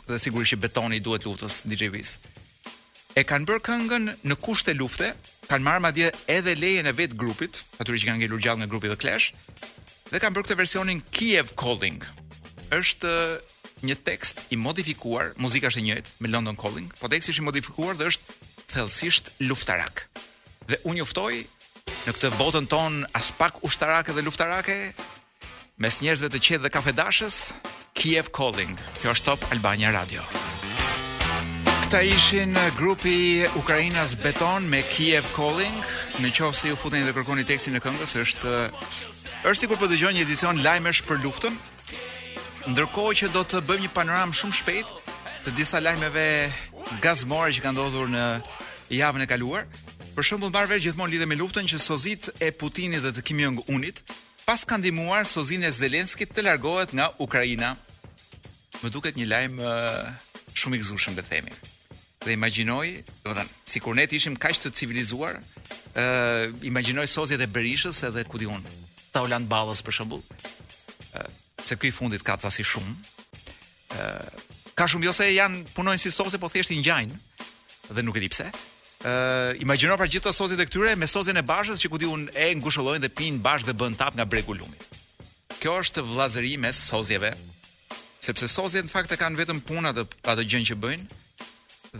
dhe 0.05 0.17
sigurisht 0.21 0.53
që 0.53 0.59
Betoni 0.65 0.99
duhet 1.01 1.25
luftës 1.25 1.63
DJ 1.69 1.87
Wiz. 1.95 2.11
E 3.17 3.23
kanë 3.25 3.47
bërë 3.49 3.63
këngën 3.65 4.05
në 4.29 4.37
kushte 4.45 4.75
lufte, 4.77 5.09
kanë 5.49 5.65
marrë 5.65 5.83
madje 5.87 6.11
edhe 6.35 6.53
lejen 6.61 6.89
e 6.89 6.93
vet 6.93 7.15
grupit, 7.17 7.57
atyre 7.81 7.97
që 8.03 8.09
kanë 8.11 8.21
ngelur 8.21 8.43
gjallë 8.45 8.61
nga 8.61 8.69
grupi 8.75 8.91
The 8.93 8.97
Clash, 9.05 9.31
dhe 10.11 10.21
kanë 10.21 10.37
bërë 10.37 10.47
këtë 10.51 10.57
versionin 10.61 11.01
Kiev 11.15 11.55
Calling. 11.59 12.05
Është 12.77 13.09
uh, 13.09 13.55
një 13.89 13.95
tekst 14.05 14.45
i 14.53 14.59
modifikuar, 14.67 15.33
muzika 15.41 15.71
është 15.73 15.81
e 15.81 15.87
njëjtë 15.89 16.13
me 16.21 16.35
London 16.35 16.61
Calling, 16.61 16.93
por 17.01 17.09
teksti 17.11 17.33
është 17.33 17.41
i 17.43 17.47
modifikuar 17.49 17.97
dhe 17.99 18.11
është 18.13 18.37
thellësisht 18.75 19.33
luftarak. 19.49 20.05
Dhe 20.69 20.77
unë 20.87 21.01
juftoj 21.03 21.41
në 22.05 22.13
këtë 22.15 22.29
botën 22.39 22.65
ton 22.71 22.99
as 23.17 23.31
pak 23.37 23.59
ushtarake 23.67 24.13
dhe 24.15 24.23
luftarake, 24.25 24.75
mes 25.81 25.99
njerëzve 26.03 26.29
të 26.31 26.41
qetë 26.45 26.63
dhe 26.63 26.71
kafedashës, 26.73 27.37
Kiev 27.97 28.29
Calling. 28.35 28.75
Kjo 29.01 29.11
është 29.13 29.27
Top 29.31 29.43
Albania 29.55 29.91
Radio. 29.95 30.23
Këta 31.83 32.01
ishin 32.07 32.55
grupi 32.79 33.43
Ukrainas 33.59 34.13
Beton 34.21 34.67
me 34.71 34.81
Kiev 34.93 35.27
Calling. 35.35 35.75
Në 36.23 36.31
qovë 36.37 36.57
se 36.61 36.71
ju 36.71 36.77
futeni 36.79 37.05
dhe 37.07 37.13
kërkoni 37.17 37.45
tekstin 37.49 37.75
e 37.75 37.81
këngës, 37.83 38.15
është 38.23 38.53
është 39.47 39.57
si 39.59 39.67
kur 39.69 39.77
për 39.79 39.83
po 39.87 39.91
të 39.91 39.99
gjohë 40.01 40.15
një 40.19 40.25
edicion 40.27 40.61
lajmesh 40.63 41.01
për 41.07 41.21
luftën, 41.25 41.55
ndërkohë 42.71 43.15
që 43.19 43.31
do 43.33 43.41
të 43.41 43.63
bëjmë 43.67 43.87
një 43.87 43.93
panoram 43.95 44.33
shumë 44.37 44.57
shpejt 44.59 44.91
të 45.47 45.53
disa 45.57 45.81
lajmeve 45.81 46.27
gazmore 47.01 47.49
që 47.57 47.63
ka 47.65 47.71
ndodhur 47.73 48.11
në 48.13 48.25
javën 49.01 49.23
e 49.25 49.27
kaluar, 49.31 49.65
Për 50.15 50.25
shembull, 50.27 50.49
mbarve 50.51 50.75
gjithmonë 50.83 51.13
lidhe 51.13 51.25
me 51.31 51.37
luftën 51.39 51.67
që 51.71 51.77
sozit 51.79 52.27
e 52.43 52.49
Putinit 52.59 53.03
dhe 53.05 53.13
të 53.15 53.21
Kim 53.29 53.39
Jong 53.39 53.61
Unit 53.71 54.01
pas 54.45 54.63
ka 54.67 54.75
ndihmuar 54.77 55.23
sozin 55.29 55.63
e 55.63 55.69
Zelenskit 55.71 56.33
të 56.35 56.43
largohet 56.49 56.91
nga 56.97 57.07
Ukraina. 57.23 57.69
Më 58.81 58.91
duket 58.91 59.15
një 59.15 59.27
lajm 59.31 59.55
shumë 60.59 60.75
i 60.75 60.81
gëzueshëm 60.81 61.15
le 61.15 61.23
themi. 61.23 61.53
Dhe 62.25 62.35
imagjinoj, 62.35 62.87
si 62.99 63.77
sikur 63.77 63.95
ne 63.95 64.03
të 64.07 64.17
ishim 64.19 64.35
kaq 64.37 64.59
të 64.59 64.71
civilizuar, 64.77 65.39
ë 65.95 66.03
uh, 66.03 66.43
imagjinoj 66.67 67.07
sozjet 67.07 67.41
e 67.41 67.47
Berishës 67.47 68.03
edhe 68.09 68.25
ku 68.29 68.39
diun, 68.41 68.61
Taulant 69.15 69.47
Ballës 69.49 69.79
për 69.81 69.95
shembull. 70.01 70.21
ë 71.11 71.23
uh, 71.23 71.31
se 71.65 71.77
ky 71.79 71.91
fundit 71.91 72.23
ka 72.23 72.35
si 72.49 72.63
shumë. 72.63 72.93
ë 72.93 72.97
uh, 73.95 74.27
ka 74.75 74.87
shumë 74.87 75.05
jo 75.07 75.13
se 75.13 75.31
janë 75.31 75.63
punojnë 75.77 76.03
si 76.03 76.11
sozë, 76.11 76.37
po 76.39 76.49
thjesht 76.49 76.75
i 76.75 76.81
ngjajnë 76.83 77.19
dhe 77.95 78.01
nuk 78.03 78.17
e 78.17 78.19
di 78.25 78.29
pse. 78.29 78.51
Uh, 79.01 79.55
imagjino 79.65 79.95
pra 79.97 80.05
gjithë 80.05 80.29
të 80.29 80.61
e 80.61 80.65
këtyre 80.69 80.91
me 81.01 81.07
sozin 81.09 81.39
e 81.39 81.41
bashës 81.41 81.79
që 81.81 81.89
kudi 81.89 82.05
unë 82.05 82.33
e 82.37 82.47
ngushëllojnë 82.59 83.01
dhe 83.01 83.09
pinë 83.17 83.39
bashë 83.41 83.65
dhe 83.65 83.73
bën 83.73 83.95
tap 83.97 84.13
nga 84.13 84.25
bregu 84.29 84.53
lumit. 84.53 84.83
Kjo 85.57 85.73
është 85.81 86.01
vlazëri 86.05 86.51
me 86.61 86.69
sozjeve, 86.73 87.31
sepse 88.21 88.45
sozjet 88.47 88.85
në 88.85 88.93
fakt 88.93 89.09
e 89.09 89.17
kanë 89.17 89.39
vetëm 89.41 89.61
punën 89.65 89.97
të 89.97 90.05
atë 90.29 90.45
gjën 90.51 90.67
që 90.69 90.77
bëjnë 90.83 91.07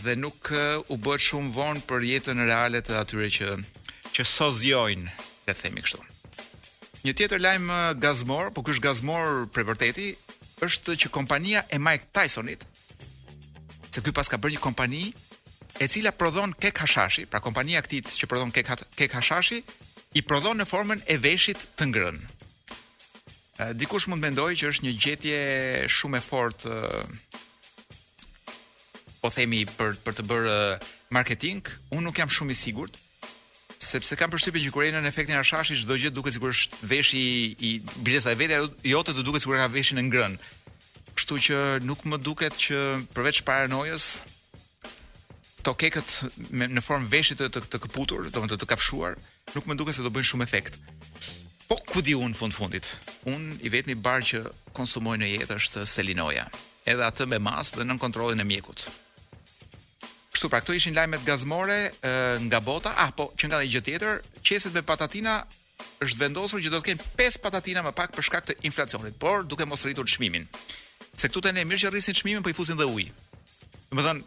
dhe 0.06 0.16
nuk 0.22 0.52
uh, 0.54 0.86
u 0.94 1.00
bëhet 1.02 1.24
shumë 1.26 1.50
vonë 1.58 1.82
për 1.90 2.06
jetën 2.12 2.46
reale 2.46 2.84
të 2.86 2.94
atyre 3.02 3.32
që 3.34 3.50
që 4.12 4.28
sozjojnë, 4.36 5.16
le 5.50 5.56
të 5.56 5.58
themi 5.64 5.82
kështu. 5.82 6.04
Një 7.02 7.16
tjetër 7.18 7.42
lajm 7.42 7.68
gazmor, 7.98 8.54
por 8.54 8.62
ky 8.68 8.76
është 8.78 8.86
gazmor 8.86 9.48
për 9.56 9.66
vërtetë, 9.72 10.08
është 10.70 11.00
që 11.02 11.10
kompania 11.18 11.66
e 11.74 11.82
Mike 11.82 12.12
Tysonit, 12.14 12.62
se 13.90 14.06
ky 14.06 14.14
pas 14.14 14.30
ka 14.30 14.38
bërë 14.38 14.60
një 14.60 14.66
kompani 14.70 15.06
e 15.80 15.88
cila 15.88 16.12
prodhon 16.12 16.54
kek 16.60 16.78
hashashi, 16.80 17.26
pra 17.30 17.40
kompania 17.40 17.82
këtit 17.84 18.10
që 18.20 18.28
prodhon 18.30 18.52
kek, 18.54 18.68
kek 18.98 19.14
hashashi, 19.16 19.62
i 20.14 20.22
prodhon 20.24 20.60
në 20.60 20.66
formën 20.68 21.04
e 21.08 21.18
veshit 21.18 21.60
të 21.80 21.86
ngrën. 21.92 22.18
Dikush 23.78 24.08
mund 24.10 24.24
mendoj 24.26 24.52
që 24.58 24.72
është 24.72 24.86
një 24.88 24.94
gjetje 25.04 25.38
shumë 25.94 26.18
e 26.18 26.24
fort, 26.26 26.66
po 29.22 29.30
themi 29.30 29.64
për, 29.78 29.96
për 30.02 30.16
të 30.18 30.26
bërë 30.28 30.56
marketing, 31.14 31.62
unë 31.94 32.06
nuk 32.08 32.18
jam 32.18 32.30
shumë 32.32 32.56
i 32.56 32.58
sigurt, 32.58 32.98
sepse 33.82 34.18
kam 34.18 34.32
përshtypjen 34.34 34.66
që 34.68 34.74
kur 34.74 34.86
erën 34.88 35.06
efektin 35.10 35.38
hashashi 35.40 35.78
çdo 35.82 35.96
gjë 35.98 36.12
duket 36.14 36.36
sikur 36.36 36.52
është 36.54 36.82
veshi 36.90 37.22
i 37.58 37.72
bileza 38.06 38.34
e 38.34 38.38
vetë 38.38 38.60
jo 38.92 39.00
të 39.06 39.16
duket 39.22 39.42
sikur 39.46 39.62
ka 39.62 39.70
veshin 39.74 40.02
e 40.02 40.06
ngrënë. 40.10 40.60
Kështu 41.18 41.38
që 41.48 41.58
nuk 41.86 42.04
më 42.10 42.22
duket 42.26 42.56
që 42.62 42.82
përveç 43.14 43.42
paranojës, 43.46 44.10
këto 45.62 45.76
kekët 45.78 46.12
me, 46.58 46.66
në 46.74 46.82
formë 46.82 47.10
veshit 47.14 47.38
të 47.38 47.50
të, 47.54 47.62
të 47.70 47.80
kaputur, 47.84 48.26
do 48.34 48.42
të 48.50 48.58
të 48.64 48.68
kafshuar, 48.72 49.14
nuk 49.54 49.68
më 49.70 49.76
duket 49.78 49.94
se 49.98 50.02
do 50.02 50.10
bëjnë 50.10 50.30
shumë 50.32 50.48
efekt. 50.48 50.80
Po 51.70 51.78
ku 51.88 52.02
di 52.02 52.16
un 52.18 52.34
fund 52.36 52.56
fundit? 52.56 52.88
Un 53.30 53.44
i 53.62 53.70
vetmi 53.70 53.94
bar 53.94 54.26
që 54.26 54.42
konsumoj 54.76 55.20
në 55.22 55.30
jetë 55.36 55.60
është 55.62 55.84
Selinoja, 55.88 56.48
edhe 56.90 57.06
atë 57.06 57.28
me 57.30 57.38
mas 57.40 57.76
dhe 57.78 57.86
nën 57.86 58.02
kontrollin 58.02 58.42
e 58.42 58.48
mjekut. 58.50 58.88
Kështu 60.34 60.50
pra 60.50 60.64
këto 60.64 60.74
ishin 60.80 60.98
lajmet 60.98 61.24
gazmore 61.28 61.78
e, 61.92 62.12
nga 62.48 62.60
bota, 62.66 62.96
ah 62.98 63.12
po, 63.14 63.30
që 63.38 63.52
nga 63.52 63.62
dhe 63.62 63.70
gjë 63.70 63.86
tjetër, 63.90 64.20
qeset 64.42 64.74
me 64.74 64.82
patatina 64.82 65.38
është 66.02 66.24
vendosur 66.26 66.62
që 66.66 66.74
do 66.74 66.82
të 66.82 66.90
kenë 66.96 67.10
5 67.22 67.42
patatina 67.46 67.86
më 67.86 67.94
pak 68.00 68.18
për 68.18 68.26
shkak 68.32 68.50
të 68.50 68.58
inflacionit, 68.72 69.14
por 69.22 69.46
duke 69.46 69.70
mos 69.70 69.86
rritur 69.86 70.10
çmimin. 70.10 70.50
Se 71.14 71.30
këtu 71.30 71.46
tani 71.46 71.68
mirë 71.70 71.86
që 71.86 71.94
rrisin 71.94 72.18
çmimin, 72.18 72.42
po 72.42 72.50
i 72.50 72.58
fusin 72.58 72.80
dhe 72.82 72.90
ujë. 72.90 73.12
Domethënë, 73.92 74.26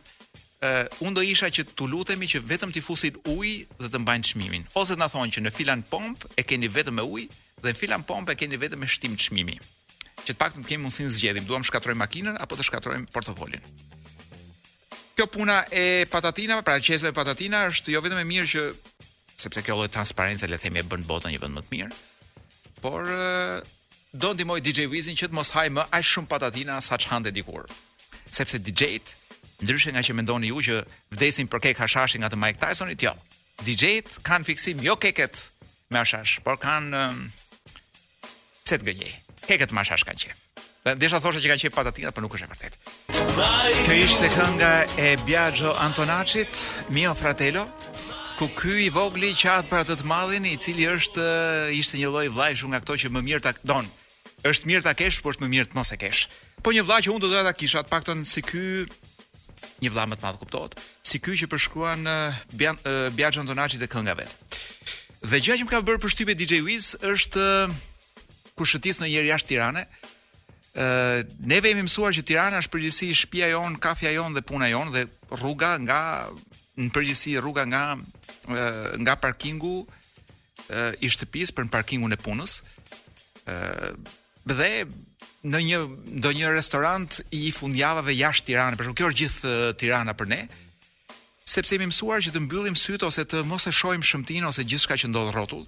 uh, 0.64 0.98
unë 1.07 1.16
do 1.18 1.22
isha 1.29 1.50
që 1.53 1.64
të 1.77 1.88
lutemi 1.90 2.29
që 2.31 2.40
vetëm 2.48 2.72
të 2.72 2.83
fusit 2.85 3.18
uj 3.29 3.50
dhe 3.83 3.90
të 3.92 4.00
mbajnë 4.03 4.31
qmimin. 4.33 4.64
Ose 4.81 4.94
të 4.94 5.00
nga 5.00 5.09
thonë 5.12 5.35
që 5.37 5.42
në 5.44 5.53
filan 5.57 5.83
pomp 5.92 6.24
e 6.40 6.44
keni 6.48 6.68
vetëm 6.72 6.96
me 7.00 7.05
uj 7.16 7.27
dhe 7.62 7.72
në 7.72 7.77
filan 7.79 8.05
pomp 8.09 8.33
e 8.33 8.37
keni 8.40 8.59
vetëm 8.62 8.83
me 8.85 8.88
shtim 8.94 9.16
qmimi. 9.24 9.59
Që 10.24 10.33
të 10.33 10.38
pak 10.40 10.55
të 10.57 10.64
kemi 10.70 10.87
mundësin 10.87 11.11
zgjedhim, 11.12 11.46
duham 11.48 11.64
shkatrojmë 11.66 12.00
makinën 12.00 12.38
apo 12.40 12.57
të 12.57 12.66
shkatrojmë 12.70 13.11
portofolin. 13.12 13.64
Kjo 15.14 15.27
puna 15.31 15.59
e 15.70 16.07
patatina, 16.11 16.57
pra 16.66 16.79
qesve 16.83 17.12
patatina, 17.14 17.64
është 17.70 17.92
jo 17.92 18.00
vetëm 18.03 18.22
e 18.22 18.24
mirë 18.31 18.48
që, 18.55 18.62
sepse 19.44 19.62
kjo 19.62 19.77
dojë 19.83 19.92
transparentës 19.94 20.42
e 20.42 20.50
le 20.50 20.59
themi 20.62 20.81
e 20.81 20.87
bënë 20.90 21.07
botën 21.11 21.35
një 21.35 21.42
vëndë 21.42 21.59
më 21.61 21.64
të 21.66 21.74
mirë, 21.77 22.00
por 22.81 23.11
do 24.24 24.33
ndimoj 24.35 24.61
DJ 24.64 24.88
Wizin 24.92 25.16
që 25.18 25.29
të 25.29 25.37
mos 25.37 25.53
haj 25.57 25.68
më 25.77 25.85
aq 25.98 26.09
shumë 26.12 26.31
patatina 26.33 26.81
sa 26.83 26.96
çhande 27.03 27.31
dikur. 27.35 27.68
Sepse 28.31 28.59
DJ-t 28.59 29.12
Ndryshe 29.62 29.92
nga 29.94 30.02
që 30.02 30.14
mendoni 30.18 30.50
ju 30.50 30.58
që 30.66 30.78
vdesin 31.14 31.46
për 31.50 31.62
kek 31.68 31.78
hashashi 31.84 32.18
nga 32.18 32.28
të 32.32 32.38
Mike 32.40 32.58
Tysonit, 32.64 33.02
jo. 33.04 33.12
DJ-t 33.62 34.18
kanë 34.26 34.46
fiksim 34.50 34.80
jo 34.82 34.96
keket 34.98 35.38
me 35.94 36.00
hashash, 36.00 36.40
por 36.42 36.56
kanë 36.62 37.04
um, 37.06 37.20
set 38.66 38.82
gënjej. 38.86 39.12
Keket 39.46 39.70
me 39.74 39.84
hashash 39.84 40.06
kanë 40.08 40.34
Dhe 40.84 40.96
Desha 41.00 41.20
thoshe 41.22 41.40
që 41.40 41.48
kanë 41.52 41.62
qenë 41.64 41.74
patatina, 41.76 42.10
por 42.12 42.26
nuk 42.26 42.34
është 42.34 42.50
e 42.50 42.52
vërtetë. 42.52 42.80
Kjo 43.86 43.94
ishte 44.02 44.28
kënga 44.34 44.72
e 45.00 45.14
Biagio 45.24 45.72
Antonacit, 45.80 46.50
Mio 46.92 47.14
Fratello, 47.16 47.62
ku 48.38 48.50
ky 48.58 48.74
i 48.90 48.90
vogli 48.92 49.30
qatë 49.38 49.70
për 49.70 49.84
atë 49.86 49.96
të 50.02 50.10
madhin, 50.10 50.50
i 50.50 50.58
cili 50.60 50.84
është 50.92 51.24
ishte 51.78 52.02
një 52.02 52.10
lloj 52.12 52.26
vlaj 52.36 52.52
shumë 52.60 52.74
nga 52.74 52.82
ato 52.82 52.98
që 53.00 53.14
më 53.14 53.22
mirë 53.30 53.46
ta 53.46 53.54
don. 53.62 53.88
Është 54.44 54.68
mirë 54.68 54.84
ta 54.84 54.92
kesh, 54.98 55.22
por 55.24 55.32
është 55.32 55.46
më 55.46 55.50
mirë 55.54 55.70
të 55.72 55.78
mos 55.78 55.94
e 55.94 55.96
kesh. 56.04 56.26
Po 56.60 56.74
një 56.74 56.84
vllaj 56.84 57.04
që 57.06 57.14
unë 57.14 57.24
doja 57.30 57.46
ta 57.48 57.54
kisha, 57.56 57.80
të 57.86 57.92
paktën 57.94 58.24
si 58.28 58.44
ky, 58.44 58.64
një 59.85 59.90
vëlla 59.92 60.09
më 60.11 60.18
të 60.20 60.27
madh 60.27 60.40
kuptohet, 60.40 60.74
si 61.05 61.20
ky 61.22 61.37
që 61.40 61.48
përshkruan 61.53 62.07
uh, 62.09 62.37
Bjaxh 63.12 63.40
Antonaçi 63.42 63.81
dhe 63.81 63.88
kënga 63.92 64.16
vet. 64.18 64.35
Dhe 65.24 65.40
gjëja 65.40 65.61
që 65.62 65.66
më 65.68 65.72
ka 65.72 65.83
bërë 65.88 66.03
përshtypje 66.05 66.37
DJ 66.38 66.61
Wiz 66.66 66.90
është 67.09 67.44
kur 68.55 68.68
shëtis 68.68 69.00
në 69.00 69.11
njëri 69.12 69.33
jashtë 69.35 69.55
Tirane, 69.55 69.87
Ë 70.74 71.22
neve 71.46 71.70
jemi 71.70 71.85
mësuar 71.87 72.11
që 72.16 72.22
Tirana 72.27 72.59
është 72.59 72.72
përgjësi 72.72 73.07
shpia 73.14 73.46
jon, 73.53 73.77
kafja 73.79 74.11
jon 74.11 74.35
dhe 74.35 74.40
puna 74.42 74.66
jon 74.72 74.88
dhe 74.90 75.05
rruga 75.38 75.68
nga 75.79 76.00
në 76.83 76.88
përgjësi 76.96 77.37
rruga 77.38 77.62
nga 77.70 77.83
nga 79.05 79.14
parkingu 79.22 79.85
i 80.98 81.12
shtëpis 81.14 81.55
për 81.55 81.68
në 81.68 81.74
parkingu 81.77 82.11
në 82.11 82.18
punës 82.27 82.57
Ë 83.46 83.92
dhe 84.50 84.70
në 85.44 85.61
një 85.61 85.78
ndonjë 86.24 86.52
restorant 86.57 87.18
i 87.37 87.50
fundjavave 87.52 88.14
jashtë 88.16 88.48
Tiranës, 88.48 88.78
por 88.80 88.90
kjo 88.96 89.11
është 89.11 89.20
gjithë 89.20 89.48
uh, 89.48 89.72
Tirana 89.80 90.14
për 90.16 90.30
ne. 90.33 90.38
Sepse 91.44 91.76
jemi 91.76 91.90
mësuar 91.90 92.22
që 92.24 92.33
të 92.33 92.40
mbyllim 92.46 92.76
syt 92.80 93.04
ose 93.04 93.24
të 93.28 93.42
mos 93.48 93.66
e 93.68 93.72
shohim 93.76 94.04
shëmtin 94.04 94.46
ose 94.48 94.64
gjithçka 94.64 94.96
që 95.02 95.11
ndodh 95.12 95.35
rrotull. 95.35 95.66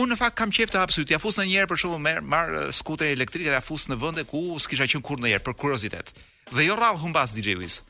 Unë 0.00 0.12
në 0.14 0.20
fakt 0.20 0.38
kam 0.38 0.52
qejf 0.54 0.70
të 0.72 0.80
hap 0.80 0.92
syt, 0.94 1.12
ja 1.12 1.18
fus 1.20 1.36
në 1.36 1.48
një 1.48 1.60
herë 1.60 1.68
për 1.72 1.80
shkak 1.82 1.94
të 1.98 2.02
marr 2.06 2.26
mar, 2.34 2.52
uh, 2.56 2.72
skuter 2.72 3.12
elektrik 3.12 3.44
dhe 3.50 3.56
ja 3.58 3.62
fus 3.62 3.84
në 3.90 4.00
vende 4.00 4.24
ku 4.30 4.40
s'kisha 4.64 4.88
qen 4.88 5.04
kurrë 5.04 5.24
ndonjëherë 5.26 5.44
për 5.50 5.58
kuriozitet. 5.64 6.14
Dhe 6.56 6.68
jo 6.70 6.78
rradh 6.80 7.02
humbas 7.04 7.36
DJ-s. 7.36 7.82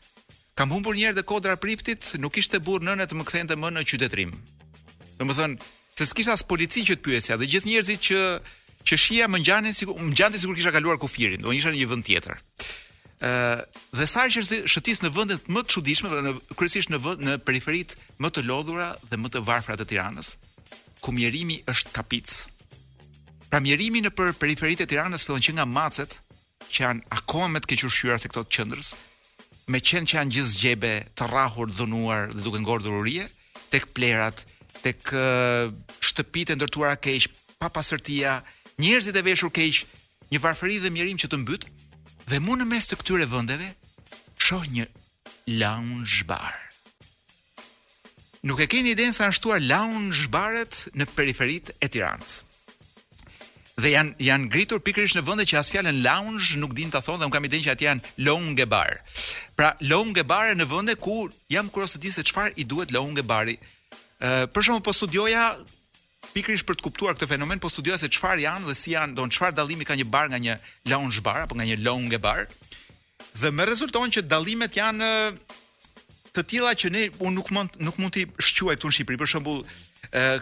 Kam 0.59 0.75
humbur 0.75 0.97
një 0.99 1.13
herë 1.13 1.21
te 1.21 1.29
kodra 1.31 1.55
priptit, 1.57 2.15
nuk 2.21 2.35
ishte 2.43 2.59
burr 2.61 2.83
nënë 2.89 3.07
të 3.13 3.17
më 3.21 3.27
kthente 3.31 3.55
më 3.57 3.71
në 3.79 3.85
qytetrim. 3.93 4.33
Domethënë, 5.21 5.61
se 5.97 6.07
s'kisha 6.11 6.35
as 6.35 6.43
policin 6.49 6.85
që 6.89 6.97
të 6.99 7.05
pyesja 7.07 7.37
dhe 7.41 7.47
gjithë 7.49 7.71
njerëzit 7.71 8.05
që 8.09 8.19
që 8.89 8.97
shia 8.99 9.27
më 9.29 9.41
ngjanin 9.43 9.75
sikur 9.77 9.97
më 10.01 10.37
sikur 10.39 10.57
kisha 10.57 10.73
kaluar 10.73 10.99
kufirin, 10.99 11.41
do 11.43 11.53
isha 11.53 11.71
në 11.71 11.81
një 11.81 11.89
vend 11.91 12.05
tjetër. 12.07 12.37
ë 13.21 13.29
uh, 13.31 13.61
dhe 13.99 14.07
sa 14.09 14.23
që 14.33 14.65
shëtis 14.65 15.03
në 15.05 15.11
vende 15.13 15.37
më 15.53 15.61
të 15.63 15.71
çuditshme, 15.75 16.09
në 16.09 16.31
kryesisht 16.57 16.89
në 16.89 16.99
vë, 17.05 17.13
në 17.21 17.33
periferitë 17.45 17.99
më 18.17 18.29
të 18.33 18.41
lodhura 18.49 18.95
dhe 19.11 19.17
më 19.21 19.29
të 19.29 19.43
varfra 19.45 19.77
të 19.77 19.85
Tiranës, 19.91 20.39
ku 21.05 21.13
mjerimi 21.13 21.59
është 21.69 21.93
kapic. 21.93 22.33
Pra 23.51 23.61
mjerimi 23.61 24.01
në 24.07 24.11
për 24.17 24.33
periferitë 24.41 24.87
të 24.87 24.91
Tiranës 24.95 25.27
fillon 25.29 25.45
që 25.45 25.53
nga 25.59 25.67
macet 25.69 26.17
që 26.73 26.81
janë 26.83 27.05
akoma 27.19 27.51
më 27.53 27.61
të 27.61 27.73
kequr 27.77 28.17
se 28.19 28.29
këto 28.31 28.45
të 28.47 28.55
qendrës, 28.57 28.89
me 29.69 29.81
qenë 29.85 30.09
që 30.09 30.17
janë 30.17 30.33
gjithë 30.37 30.53
zgjebe 30.55 30.95
të 31.21 31.29
rrahur, 31.29 31.69
dhunuar 31.77 32.33
dhe 32.33 32.41
duke 32.41 32.61
ngordhur 32.65 33.03
uri, 33.05 33.19
tek 33.69 33.85
plerat, 33.93 34.41
tek 34.83 35.13
uh, 35.13 35.69
shtëpitë 36.01 36.57
ndërtuara 36.57 36.97
keq 36.97 37.29
pa 37.61 37.69
pasërtia, 37.69 38.39
njerëzit 38.81 39.17
e 39.17 39.25
veshur 39.27 39.53
keq, 39.57 39.83
një 40.33 40.41
varfëri 40.45 40.79
dhe 40.83 40.91
mjerim 40.95 41.19
që 41.21 41.31
të 41.31 41.39
mbyt, 41.43 41.65
dhe 42.31 42.39
mu 42.45 42.57
në 42.59 42.67
mes 42.73 42.87
të 42.89 42.99
këtyre 43.01 43.27
vendeve 43.35 43.69
shoh 44.41 44.65
një 44.75 44.87
lounge 45.63 46.23
bar. 46.31 46.55
Nuk 48.49 48.63
e 48.65 48.69
keni 48.73 48.95
idenë 48.95 49.13
sa 49.17 49.27
nështuar 49.29 49.61
lounge 49.61 50.31
baret 50.35 50.85
në 50.97 51.09
periferit 51.17 51.75
e 51.85 51.91
tiranës. 51.93 52.41
Dhe 53.81 53.91
janë, 53.95 54.15
janë 54.21 54.49
gritur 54.53 54.81
pikrish 54.85 55.15
në 55.17 55.23
vënde 55.25 55.47
që 55.49 55.59
as 55.61 55.71
fjallën 55.73 56.01
lounge 56.05 56.57
nuk 56.61 56.73
din 56.77 56.91
të 56.93 57.01
thonë 57.05 57.21
dhe 57.21 57.29
më 57.29 57.35
kam 57.37 57.49
idenë 57.49 57.67
që 57.67 57.73
atë 57.75 57.87
janë 57.87 58.09
lounge 58.29 58.67
bar. 58.73 58.91
Pra, 59.57 59.71
longe 59.93 60.25
barë 60.31 60.57
në 60.61 60.67
vënde 60.73 60.97
ku 61.05 61.21
jam 61.53 61.69
kërës 61.73 61.97
të 61.97 62.03
di 62.05 62.13
se 62.15 62.25
qëfar 62.29 62.57
i 62.61 62.67
duhet 62.71 62.93
lounge 62.97 63.25
bari. 63.33 63.57
Uh, 64.21 64.45
për 64.53 64.67
shumë 64.69 64.85
po 64.85 64.93
studioja 64.93 65.55
pikrish 66.35 66.65
për 66.67 66.79
të 66.79 66.87
kuptuar 66.87 67.17
këtë 67.17 67.29
fenomen, 67.31 67.61
po 67.63 67.71
studioja 67.73 67.99
se 68.05 68.11
çfarë 68.13 68.45
janë 68.45 68.69
dhe 68.69 68.75
si 68.79 68.93
janë, 68.95 69.17
don 69.19 69.31
çfarë 69.33 69.57
dallimi 69.59 69.87
ka 69.89 69.97
një 69.99 70.07
bar 70.11 70.31
nga 70.31 70.39
një 70.43 70.57
lounge 70.93 71.23
bar 71.27 71.45
apo 71.45 71.57
nga 71.59 71.67
një 71.69 71.79
lounge 71.83 72.19
bar. 72.23 72.45
Dhe 73.41 73.51
më 73.55 73.67
rezulton 73.71 74.13
që 74.15 74.25
dallimet 74.31 74.77
janë 74.79 75.07
të 76.35 76.45
tilla 76.55 76.73
që 76.79 76.93
ne 76.95 77.05
unë 77.19 77.37
nuk 77.37 77.51
mund 77.57 77.79
nuk 77.83 77.99
mund 77.99 78.15
t'i 78.15 78.27
shquaj 78.47 78.79
këtu 78.79 78.91
në 78.91 78.97
Shqipëri. 78.99 79.21
Për 79.23 79.33
shembull, 79.35 79.63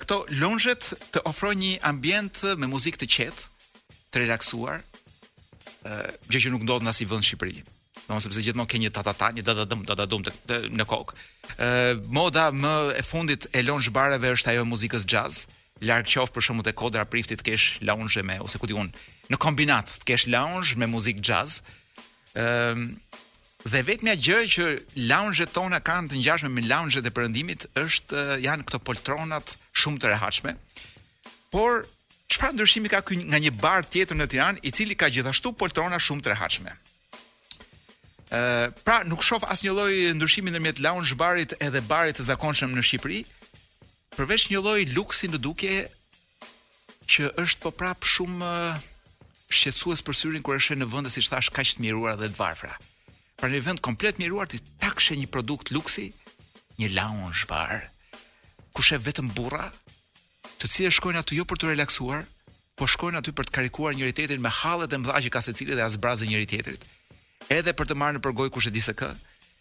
këto 0.05 0.23
lounge 0.43 0.77
të 1.15 1.25
ofrojnë 1.31 1.65
një 1.65 1.81
ambient 1.91 2.43
me 2.61 2.69
muzikë 2.71 3.03
të 3.03 3.11
qetë, 3.17 3.49
të 4.13 4.23
relaksuar, 4.27 4.85
gjë 6.29 6.45
që 6.47 6.55
nuk 6.55 6.67
ndodh 6.69 6.85
në 6.87 6.93
asnjë 6.97 7.13
vend 7.15 7.25
në 7.25 7.29
Shqipëri. 7.33 7.65
Domethënë 8.09 8.25
sepse 8.25 8.43
gjithmonë 8.47 8.71
ke 8.73 8.79
një 8.81 8.91
tatata, 8.97 9.29
një 9.37 9.43
dadadum, 9.45 9.81
dadadum 9.89 10.23
të, 10.25 10.33
të, 10.49 10.59
në 10.79 10.85
kokë. 10.89 11.17
ë 11.61 11.67
moda 12.17 12.47
më 12.57 12.71
e 12.97 13.03
fundit 13.05 13.49
e 13.53 13.61
lounge 13.67 13.93
bareve 13.93 14.33
është 14.37 14.53
ajo 14.55 14.63
e 14.65 14.69
muzikës 14.69 15.05
jazz. 15.13 15.43
ë 15.45 15.58
larg 15.85 16.09
qof 16.13 16.33
për 16.35 16.45
shembull 16.49 16.67
të 16.67 16.73
kodra 16.79 17.05
prifti 17.09 17.37
të 17.39 17.47
kesh 17.51 17.67
lounge 17.87 18.23
me 18.27 18.39
ose 18.43 18.59
ku 18.59 18.67
di 18.67 18.75
un 18.75 18.89
në 19.31 19.39
kombinat 19.43 19.91
të 20.03 20.09
kesh 20.11 20.27
lounge 20.33 20.77
me 20.81 20.89
muzik 20.91 21.21
jazz 21.23 21.61
ë 22.35 22.45
um, 22.73 22.89
dhe 23.69 23.83
vetmja 23.85 24.15
gjë 24.15 24.37
që 24.55 24.65
lounge-et 25.11 25.51
tona 25.53 25.81
kanë 25.85 26.13
të 26.13 26.21
ngjashme 26.23 26.49
me 26.55 26.63
lounge-et 26.71 27.05
e 27.05 27.11
perëndimit 27.13 27.67
është 27.83 28.23
janë 28.45 28.65
këto 28.69 28.79
poltronat 28.89 29.57
shumë 29.83 29.99
të 30.03 30.13
rehatshme 30.15 30.55
por 31.53 31.83
çfarë 32.31 32.55
ndryshimi 32.59 32.91
ka 32.93 33.03
ky 33.09 33.19
nga 33.27 33.41
një 33.43 33.53
bar 33.61 33.85
tjetër 33.89 34.17
në 34.21 34.29
Tiranë 34.35 34.63
i 34.69 34.73
cili 34.75 34.97
ka 34.99 35.09
gjithashtu 35.13 35.53
poltrona 35.59 35.99
shumë 36.01 36.25
të 36.27 36.33
rehatshme 36.35 36.77
ë 38.39 38.43
pra 38.87 39.01
nuk 39.11 39.25
shoh 39.27 39.43
asnjë 39.49 39.75
lloj 39.77 39.93
ndryshimi 40.19 40.53
ndërmjet 40.55 40.83
lounge 40.87 41.17
barit 41.19 41.57
edhe 41.59 41.85
barit 41.91 42.21
të 42.23 42.27
zakonshëm 42.31 42.73
në 42.79 42.85
Shqipëri, 42.87 43.23
përveç 44.19 44.45
një 44.51 44.61
lloji 44.67 44.89
luksi 44.97 45.29
në 45.31 45.39
dukje 45.47 45.75
që 47.13 47.29
është 47.41 47.61
po 47.65 47.71
prap 47.79 48.03
shumë 48.05 48.47
eh, 48.75 48.87
shqetësues 49.55 50.03
për 50.05 50.17
syrin 50.21 50.43
kur 50.45 50.57
e 50.59 50.63
shën 50.65 50.81
në 50.83 50.89
vend 50.93 51.11
si 51.13 51.23
thash 51.23 51.51
kaq 51.55 51.77
të 51.79 51.85
miruara 51.85 52.19
dhe 52.21 52.31
të 52.33 52.39
varfra. 52.41 52.73
Pra 53.39 53.47
në 53.49 53.61
vend 53.67 53.83
komplet 53.89 54.19
miruar 54.19 54.51
ti 54.51 54.59
takshe 54.83 55.15
një 55.17 55.29
produkt 55.35 55.71
luksi, 55.75 56.09
një 56.83 56.89
lounge 56.97 57.47
bar, 57.51 57.85
ku 58.75 58.83
shef 58.83 59.05
vetëm 59.07 59.31
burra, 59.39 59.69
të 60.59 60.67
cilët 60.73 60.97
shkojnë 60.99 61.23
aty 61.23 61.39
jo 61.39 61.47
për 61.49 61.61
të 61.61 61.71
relaksuar, 61.73 62.27
po 62.77 62.89
shkojnë 62.91 63.23
aty 63.23 63.35
për 63.39 63.47
të 63.47 63.57
karikuar 63.61 63.95
njëri 63.95 64.17
tjetrin 64.19 64.43
me 64.43 64.51
hallet 64.61 64.93
e 64.93 65.01
mëdha 65.01 65.23
që 65.29 65.35
ka 65.35 65.45
secili 65.47 65.79
dhe 65.79 65.85
azbrazë 65.87 66.27
njëri 66.33 66.51
tjetrit, 66.51 66.83
edhe 67.55 67.77
për 67.79 67.89
të 67.93 67.99
marrë 68.03 68.19
në 68.19 68.25
përgoj 68.27 68.51
kush 68.55 68.67
e 68.69 68.75
di 68.75 68.83
se 68.83 68.95
kë, 68.99 69.13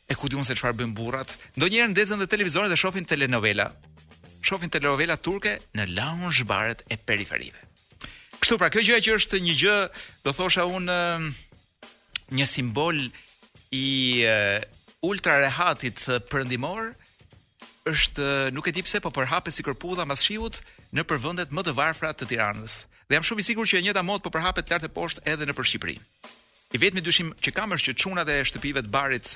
e 0.09 0.15
ku 0.17 0.27
se 0.49 0.57
çfarë 0.57 0.79
bën 0.81 0.93
burrat. 0.97 1.37
Ndonjëherë 1.61 1.93
ndezën 1.93 2.19
dhe 2.23 2.31
televizorin 2.33 2.73
dhe 2.73 2.81
shohin 2.81 3.05
telenovela, 3.05 3.69
shohin 4.47 4.71
telenovela 4.71 5.17
turke 5.27 5.55
në 5.75 5.85
lounge 5.95 6.45
baret 6.47 6.83
e 6.93 6.97
periferive. 7.09 7.59
Kështu 8.39 8.57
pra, 8.61 8.69
kjo 8.71 8.83
gjë 8.85 9.01
që 9.07 9.15
është 9.19 9.41
një 9.43 9.55
gjë, 9.63 9.77
do 10.25 10.33
thosha 10.37 10.65
unë 10.77 10.97
një 12.37 12.47
simbol 12.47 12.97
i 13.75 13.87
ultra 15.07 15.37
rehatit 15.43 15.99
perëndimor 16.31 16.93
është 17.87 18.27
nuk 18.55 18.67
e 18.67 18.73
di 18.75 18.83
pse 18.83 18.99
po 19.03 19.11
përhapet 19.15 19.55
si 19.55 19.63
kërpudha 19.63 20.03
mbas 20.07 20.23
shiut 20.27 20.61
në 20.97 21.03
përvendet 21.07 21.53
më 21.55 21.63
të 21.67 21.73
varfra 21.77 22.11
të 22.19 22.27
Tiranës. 22.31 22.81
Dhe 23.07 23.15
jam 23.17 23.23
shumë 23.23 23.43
i 23.43 23.47
sigurt 23.47 23.69
që 23.71 23.79
e 23.79 23.83
njëjta 23.85 24.03
mod 24.03 24.23
po 24.23 24.31
përhapet 24.35 24.71
lart 24.73 24.87
e 24.87 24.91
poshtë 24.91 25.23
edhe 25.33 25.47
në 25.47 25.55
për 25.55 25.67
Shqipëri. 25.71 25.97
I 26.75 26.81
vetmi 26.83 27.03
dyshim 27.03 27.29
që 27.43 27.53
kam 27.55 27.71
është 27.75 27.93
që 27.93 27.97
çunat 28.01 28.29
e 28.31 28.41
shtëpive 28.49 28.83
të 28.83 28.91
barit 28.91 29.29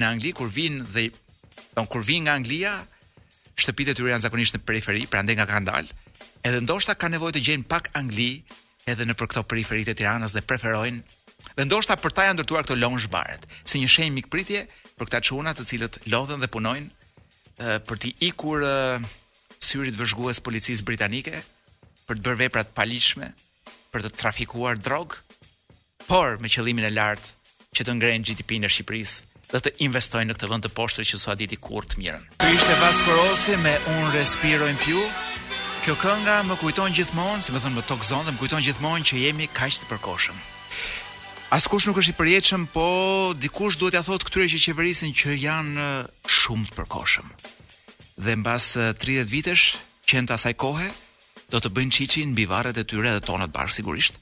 në 0.00 0.04
Angli 0.08 0.32
kur 0.36 0.48
vin 0.48 0.80
dhe 0.94 1.10
don 1.76 1.88
kur 1.92 2.04
vin 2.08 2.24
nga 2.24 2.38
Anglia 2.40 2.78
shtëpitë 3.60 3.92
e 3.92 3.96
tyre 3.96 4.10
janë 4.12 4.26
zakonisht 4.26 4.56
në 4.58 4.62
periferi, 4.68 5.06
prandaj 5.10 5.36
nga 5.38 5.46
kanë 5.48 5.68
dalë. 5.70 5.96
Edhe 6.46 6.60
ndoshta 6.62 6.94
kanë 6.96 7.16
nevojë 7.16 7.36
të 7.38 7.42
gjejnë 7.48 7.68
pak 7.70 7.90
angli 7.98 8.30
edhe 8.88 9.04
në 9.08 9.16
për 9.18 9.30
këto 9.32 9.42
periferi 9.50 9.86
të 9.88 9.94
Tiranës 9.98 10.36
dhe 10.36 10.42
preferojnë. 10.46 11.00
Dhe 11.56 11.64
ndoshta 11.64 11.96
për 11.98 12.12
ta 12.14 12.26
janë 12.26 12.36
ndërtuar 12.36 12.66
këto 12.66 12.76
lounge 12.78 13.08
barët, 13.10 13.46
si 13.64 13.80
një 13.80 13.88
shenjë 13.88 14.16
mikpritje 14.20 14.62
për 14.98 15.08
këta 15.08 15.22
çuna 15.30 15.54
të 15.56 15.64
cilët 15.68 16.00
lodhen 16.12 16.42
dhe 16.42 16.50
punojnë 16.52 16.86
e, 16.86 17.78
për 17.88 18.00
të 18.02 18.12
ikur 18.28 18.64
e, 18.66 18.98
syrit 19.64 19.96
vëzhgues 19.98 20.40
policisë 20.44 20.84
britanike 20.86 21.40
për 22.06 22.18
të 22.20 22.26
bërë 22.26 22.40
vepra 22.44 22.64
të 22.66 22.76
paligjshme, 22.76 23.30
për 23.92 24.04
të 24.04 24.12
trafikuar 24.20 24.78
drog, 24.78 25.16
por 26.06 26.36
me 26.44 26.52
qëllimin 26.52 26.86
e 26.86 26.92
lartë 26.92 27.32
që 27.76 27.88
të 27.88 27.96
ngrenë 27.98 28.28
GDP-në 28.30 28.68
e 28.70 28.74
Shqipërisë 28.76 29.35
dhe 29.52 29.60
të 29.62 29.72
investojnë 29.86 30.30
në 30.32 30.36
këtë 30.36 30.48
vend 30.50 30.64
të 30.66 30.72
poshtër 30.74 31.06
që 31.12 31.18
sa 31.22 31.36
ditë 31.38 31.58
kur 31.62 31.86
të 31.86 32.00
mirën. 32.00 32.24
Ky 32.42 32.52
ishte 32.56 32.74
Vasco 32.82 33.56
me 33.62 33.74
Un 33.94 34.10
respiro 34.14 34.66
in 34.66 34.76
più. 34.82 34.98
Kjo 35.84 35.94
kënga 36.02 36.40
më 36.48 36.56
kujton 36.58 36.90
gjithmonë, 36.96 37.42
si 37.44 37.52
më 37.54 37.60
thon 37.62 37.76
më 37.76 37.82
tokzon 37.86 38.24
zonë, 38.24 38.32
më 38.34 38.40
kujton 38.40 38.64
gjithmonë 38.66 39.04
që 39.06 39.18
jemi 39.22 39.46
kaq 39.54 39.76
të 39.84 39.88
përkohshëm. 39.92 40.38
Askush 41.54 41.86
nuk 41.86 42.00
është 42.02 42.10
i 42.10 42.16
përjetshëm, 42.18 42.64
po 42.74 42.86
dikush 43.38 43.78
duhet 43.78 43.94
ja 43.94 44.02
thotë 44.02 44.26
këtyre 44.26 44.48
që 44.50 44.58
qeverisin 44.64 45.12
që 45.14 45.36
janë 45.44 45.86
eh, 45.86 46.00
shumë 46.26 46.72
të 46.72 46.78
përkohshëm. 46.80 47.30
Dhe 48.18 48.34
mbas 48.42 48.72
30 48.98 49.22
eh, 49.22 49.30
vitesh, 49.30 49.64
që 50.10 50.24
në 50.26 50.34
asaj 50.34 50.54
kohe, 50.58 50.90
do 51.54 51.62
të 51.62 51.70
bëjnë 51.78 51.96
qiqin 52.00 52.34
mbi 52.34 52.48
varet 52.50 52.82
e 52.82 52.86
tyre 52.90 53.14
dhe 53.20 53.22
tonat 53.30 53.54
bashkë 53.54 53.78
sigurisht, 53.78 54.18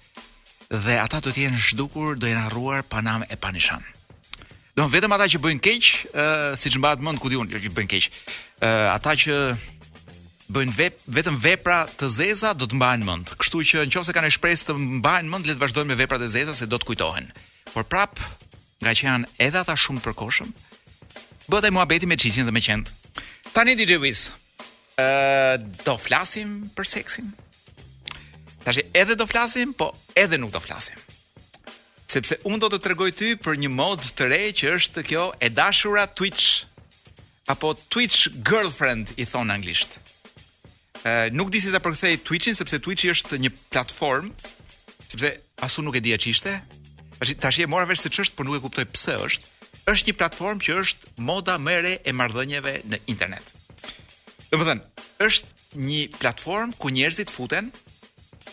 dhe 0.69 1.01
ata 1.01 1.25
do 1.25 1.33
të 1.33 1.47
jenë 1.47 1.65
zhdukur, 1.71 2.19
do 2.21 2.29
jenë 2.29 2.45
harruar 2.51 2.85
namë 3.01 3.33
e 3.33 3.41
panishan. 3.41 3.94
Do 4.75 4.85
në 4.85 4.91
vetëm 4.97 5.13
ata 5.15 5.29
që 5.31 5.39
bëjnë 5.39 5.63
keq, 5.63 5.89
ë 6.11 6.25
siç 6.59 6.75
mbahet 6.81 7.03
mend 7.07 7.21
ku 7.23 7.31
diun, 7.31 7.47
jo 7.51 7.61
që 7.63 7.71
bëjnë 7.77 7.91
keq. 7.93 8.07
ë 8.59 8.71
ata 8.91 9.13
që 9.23 9.35
bëjnë 10.55 10.75
vep, 10.77 10.97
vetëm 11.15 11.37
vepra 11.43 11.77
të 11.99 12.09
zeza 12.11 12.51
do 12.59 12.67
të 12.67 12.75
mbahen 12.81 13.05
mend. 13.07 13.31
Kështu 13.39 13.63
që 13.71 13.85
nëse 13.87 14.15
kanë 14.17 14.33
shpresë 14.35 14.67
të 14.73 14.77
mbahen 14.99 15.31
mend, 15.31 15.47
le 15.47 15.55
të 15.55 15.63
vazhdojnë 15.63 15.89
me 15.95 15.99
veprat 16.01 16.21
e 16.21 16.29
zeza 16.35 16.55
se 16.59 16.67
do 16.67 16.79
të 16.81 16.91
kujtohen. 16.91 17.31
Por 17.71 17.87
prap, 17.87 18.19
nga 18.83 18.91
që 18.99 19.07
janë 19.07 19.31
edhe 19.47 19.63
ata 19.63 19.79
shumë 19.79 20.03
përkohshëm, 20.09 20.51
bëhet 21.47 21.71
mua 21.71 21.77
muhabeti 21.79 22.11
me 22.11 22.19
çiqin 22.19 22.45
dhe 22.45 22.51
me 22.55 22.61
qend. 22.67 22.91
Tani 23.55 23.79
DJ 23.79 24.03
Wiz. 24.03 24.33
ë 24.99 25.59
do 25.87 25.95
flasim 25.99 26.67
për 26.75 26.85
seksin. 26.87 27.31
që 28.75 28.83
edhe 28.95 29.15
do 29.15 29.27
flasim, 29.27 29.71
po 29.79 29.95
edhe 30.19 30.39
nuk 30.39 30.51
do 30.51 30.59
flasim 30.61 30.99
sepse 32.15 32.37
unë 32.47 32.61
do 32.63 32.69
të 32.73 32.79
të 32.85 32.91
regoj 32.93 33.11
ty 33.19 33.31
për 33.43 33.57
një 33.65 33.71
mod 33.75 34.05
të 34.17 34.29
re 34.31 34.41
që 34.57 34.75
është 34.79 35.03
kjo 35.09 35.23
e 35.43 35.49
dashura 35.51 36.05
Twitch, 36.19 36.65
apo 37.51 37.73
Twitch 37.93 38.29
girlfriend 38.47 39.11
i 39.21 39.27
thonë 39.27 39.55
anglisht. 39.57 39.97
Uh, 41.05 41.27
nuk 41.37 41.51
disi 41.53 41.73
të 41.73 41.81
përkëthej 41.85 42.21
Twitchin, 42.25 42.55
sepse 42.57 42.79
Twitch 42.85 43.09
është 43.13 43.41
një 43.43 43.51
platform, 43.75 44.31
sepse 45.11 45.33
asu 45.67 45.83
nuk 45.85 45.99
e 45.99 46.03
dhja 46.07 46.21
që 46.23 46.31
ishte, 46.31 46.55
ta 47.43 47.51
shi 47.53 47.67
e 47.67 47.71
mora 47.71 47.89
vërë 47.91 48.05
se 48.07 48.13
që 48.15 48.25
është, 48.25 48.37
por 48.39 48.49
nuk 48.49 48.57
e 48.57 48.63
kuptoj 48.63 48.87
pëse 48.95 49.19
është, 49.27 49.51
është 49.93 50.11
një 50.13 50.17
platform 50.21 50.63
që 50.65 50.79
është 50.85 51.15
moda 51.29 51.59
mëre 51.61 51.97
e 52.07 52.15
mardhënjeve 52.21 52.77
në 52.93 53.01
internet. 53.15 53.51
Dhe 54.53 54.61
më 54.61 54.69
thënë, 54.71 55.09
është 55.29 55.81
një 55.83 56.03
platform 56.23 56.73
ku 56.81 56.95
njerëzit 56.95 57.33
futen 57.35 57.73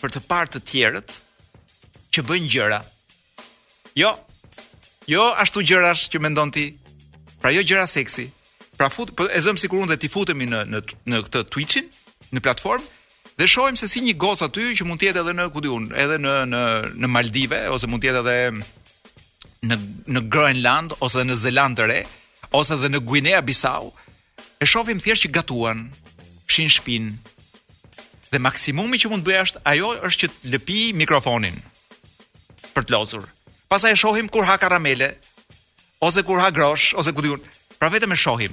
për 0.02 0.16
të 0.16 0.24
parë 0.28 0.52
të 0.56 0.64
tjerët 0.72 1.16
që 2.12 2.26
bëjnë 2.28 2.50
gjëra 2.56 2.80
Jo. 3.96 4.12
Jo 5.08 5.24
ashtu 5.42 5.62
gjërash 5.66 6.06
që 6.12 6.20
mendon 6.22 6.52
ti. 6.54 6.66
Pra 7.42 7.50
jo 7.52 7.64
gjëra 7.66 7.86
seksi. 7.90 8.28
Pra 8.78 8.86
fut 8.90 9.10
po, 9.18 9.26
e 9.26 9.40
zëm 9.42 9.58
sikur 9.60 9.82
unë 9.82 9.90
dhe 9.94 9.98
ti 10.04 10.08
futemi 10.10 10.46
në 10.48 10.60
në 10.70 10.80
në 11.10 11.18
këtë 11.28 11.40
Twitchin, 11.52 11.88
në 12.32 12.42
platformë 12.44 12.92
dhe 13.40 13.46
shohim 13.50 13.76
se 13.80 13.88
si 13.90 14.00
një 14.04 14.12
goc 14.22 14.42
aty 14.46 14.68
që 14.78 14.84
mund 14.86 15.00
të 15.02 15.08
jetë 15.08 15.20
edhe 15.24 15.32
në 15.34 15.46
ku 15.54 15.62
diun, 15.64 15.86
edhe 15.96 16.18
në 16.22 16.32
në 16.52 16.62
në 17.02 17.10
Maldive 17.10 17.60
ose 17.74 17.88
mund 17.90 18.04
të 18.04 18.10
jetë 18.10 18.20
edhe 18.20 19.72
në 19.72 19.78
në 20.14 20.24
Groenland 20.32 20.94
ose 21.02 21.24
në 21.26 21.36
Zeland 21.42 21.80
të 21.80 21.88
Re 21.90 21.98
ose 22.54 22.76
edhe 22.78 22.92
në 22.94 23.00
Guinea 23.08 23.40
Bissau, 23.44 23.90
e 24.62 24.66
shohim 24.68 25.00
thjesht 25.02 25.24
që 25.26 25.30
gatuan, 25.38 25.86
fshin 26.48 26.68
shpinë. 26.76 27.14
Dhe 28.32 28.38
maksimumi 28.44 29.00
që 29.02 29.10
mund 29.12 29.24
bëjë 29.26 29.44
është 29.48 29.62
ajo 29.72 29.92
është 30.08 30.20
që 30.24 30.32
të 30.36 30.52
lëpi 30.56 30.80
mikrofonin 31.02 31.56
për 32.76 32.84
të 32.86 32.92
lozur 32.94 33.24
pastaj 33.72 33.92
e 33.92 33.96
shohim 33.96 34.28
kur 34.32 34.44
ha 34.44 34.56
karamele 34.62 35.06
ose 36.06 36.22
kur 36.30 36.38
ha 36.44 36.50
grosh 36.60 36.92
ose 37.04 37.12
ku 37.16 37.22
Pra 37.78 37.88
vetëm 37.90 38.12
e 38.12 38.18
shohim. 38.24 38.52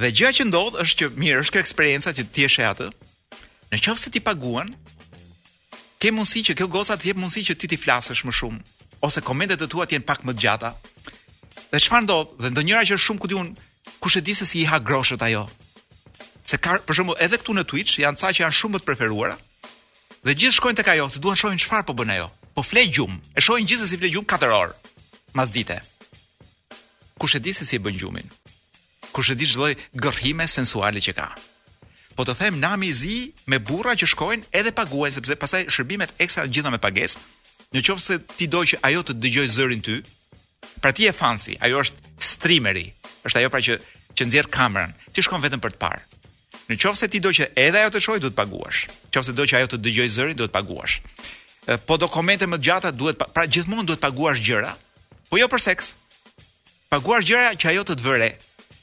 Dhe 0.00 0.08
gjëja 0.18 0.30
që 0.38 0.44
ndodh 0.48 0.76
është 0.84 0.96
që 1.00 1.10
mirë, 1.22 1.40
është 1.44 1.52
kjo 1.52 1.60
eksperjenca 1.64 2.12
që 2.16 2.24
ti 2.34 2.46
e 2.48 2.64
atë. 2.70 2.88
Në 3.72 3.78
qoftë 3.84 4.02
se 4.02 4.10
ti 4.14 4.20
paguan, 4.24 4.72
ke 6.00 6.10
mundësi 6.16 6.42
që 6.48 6.56
kjo 6.58 6.66
goca 6.76 6.96
të 6.96 7.06
jep 7.10 7.20
mundësi 7.22 7.44
që 7.48 7.54
ti 7.60 7.70
ti 7.72 7.78
flasësh 7.84 8.24
më 8.26 8.32
shumë 8.38 8.60
ose 9.08 9.22
komentet 9.28 9.62
e 9.64 9.68
tua 9.72 9.84
të 9.86 9.94
jenë 9.98 10.06
pak 10.10 10.24
më 10.26 10.32
të 10.34 10.42
gjata. 10.44 10.70
Dhe 11.72 11.78
çfarë 11.84 12.04
ndodh? 12.08 12.34
Dhe 12.42 12.50
ndonjëra 12.50 12.82
që 12.88 12.96
është 12.96 13.04
shumë 13.06 13.20
ku 13.22 13.30
diun, 13.32 13.48
kush 14.02 14.18
e 14.18 14.24
di 14.26 14.34
se 14.40 14.48
si 14.50 14.60
i 14.62 14.66
ha 14.72 14.80
groshët 14.88 15.22
ajo. 15.28 15.44
Se 16.50 16.56
ka 16.64 16.80
për 16.88 16.96
shembull 16.98 17.20
edhe 17.28 17.38
këtu 17.40 17.54
në 17.56 17.64
Twitch 17.70 18.00
janë 18.04 18.18
ca 18.22 18.32
që 18.34 18.44
janë 18.46 18.58
shumë 18.58 18.74
më 18.74 18.82
të 18.82 18.90
preferuara. 18.90 19.38
Dhe 20.26 20.34
gjithë 20.42 20.58
shkojnë 20.58 20.80
tek 20.82 20.90
ajo, 20.96 21.06
se 21.14 21.22
duan 21.24 21.38
shohin 21.42 21.62
çfarë 21.64 21.86
po 21.88 21.94
bën 22.02 22.10
ajo 22.16 22.28
po 22.54 22.62
fle 22.62 22.86
gjum. 22.86 23.20
E 23.36 23.40
shohin 23.44 23.66
gjithë 23.68 23.84
se 23.84 23.90
si 23.94 23.98
fle 24.00 24.10
gjum 24.12 24.26
4 24.28 24.54
orë 24.56 24.76
mas 25.38 25.52
dite. 25.54 25.76
Kush 27.18 27.36
e 27.38 27.38
di 27.38 27.52
se 27.54 27.62
si 27.64 27.78
e 27.78 27.78
bën 27.84 27.94
gjumin? 27.94 28.26
Kush 29.14 29.30
e 29.30 29.36
di 29.38 29.46
çdoj 29.46 29.76
gërhime 29.94 30.48
sensuale 30.50 30.98
që 30.98 31.12
ka? 31.14 31.28
Po 32.18 32.24
të 32.26 32.34
them 32.40 32.58
nami 32.58 32.88
i 32.90 32.96
zi 32.96 33.18
me 33.46 33.60
burra 33.62 33.94
që 33.94 34.08
shkojnë 34.10 34.50
edhe 34.60 34.74
paguajnë 34.74 35.14
sepse 35.14 35.36
pastaj 35.38 35.62
shërbimet 35.70 36.16
ekstra 36.26 36.48
gjitha 36.50 36.72
me 36.74 36.82
pagesë. 36.82 37.22
Në 37.70 37.84
qoftë 37.86 38.06
se 38.08 38.16
ti 38.36 38.50
do 38.50 38.64
që 38.66 38.80
ajo 38.88 39.04
të 39.06 39.14
dëgjoj 39.22 39.46
zërin 39.54 39.84
ty, 39.86 40.00
pra 40.82 40.90
ti 40.90 41.06
e 41.06 41.14
fancy, 41.14 41.54
ajo 41.62 41.78
është 41.86 42.22
streameri, 42.32 42.88
është 43.30 43.44
ajo 43.44 43.52
pra 43.54 43.62
që 43.62 43.78
që 44.18 44.26
nxjerr 44.26 44.50
kamerën, 44.50 44.90
ti 45.14 45.22
shkon 45.22 45.44
vetëm 45.46 45.62
për 45.62 45.76
të 45.76 45.80
parë. 45.84 46.02
Në 46.66 46.80
qoftë 46.82 47.04
se 47.04 47.10
ti 47.14 47.22
do 47.22 47.30
që 47.30 47.52
edhe 47.68 47.84
ajo 47.84 47.94
të 47.94 48.02
shohë, 48.02 48.24
duhet 48.24 48.34
të 48.34 48.40
paguash. 48.42 48.88
Në 48.90 49.14
qoftë 49.14 49.30
se 49.30 49.38
do 49.38 49.46
që 49.46 49.60
ajo 49.60 49.70
të 49.76 49.80
dëgjoj 49.86 50.08
zërin, 50.18 50.38
duhet 50.42 50.50
të 50.50 50.56
paguash 50.58 50.98
po 51.86 51.96
dokumente 51.98 52.46
më 52.46 52.58
gjata 52.58 52.90
duhet 52.92 53.20
pra 53.34 53.44
gjithmonë 53.46 53.86
duhet 53.90 54.00
paguash 54.00 54.40
gjëra, 54.40 54.72
po 55.28 55.38
jo 55.38 55.48
për 55.48 55.60
seks. 55.70 55.94
Paguar 56.90 57.22
gjëra 57.22 57.52
që 57.54 57.68
ajo 57.70 57.84
të 57.86 57.94
të 58.00 58.06
vëre. 58.06 58.30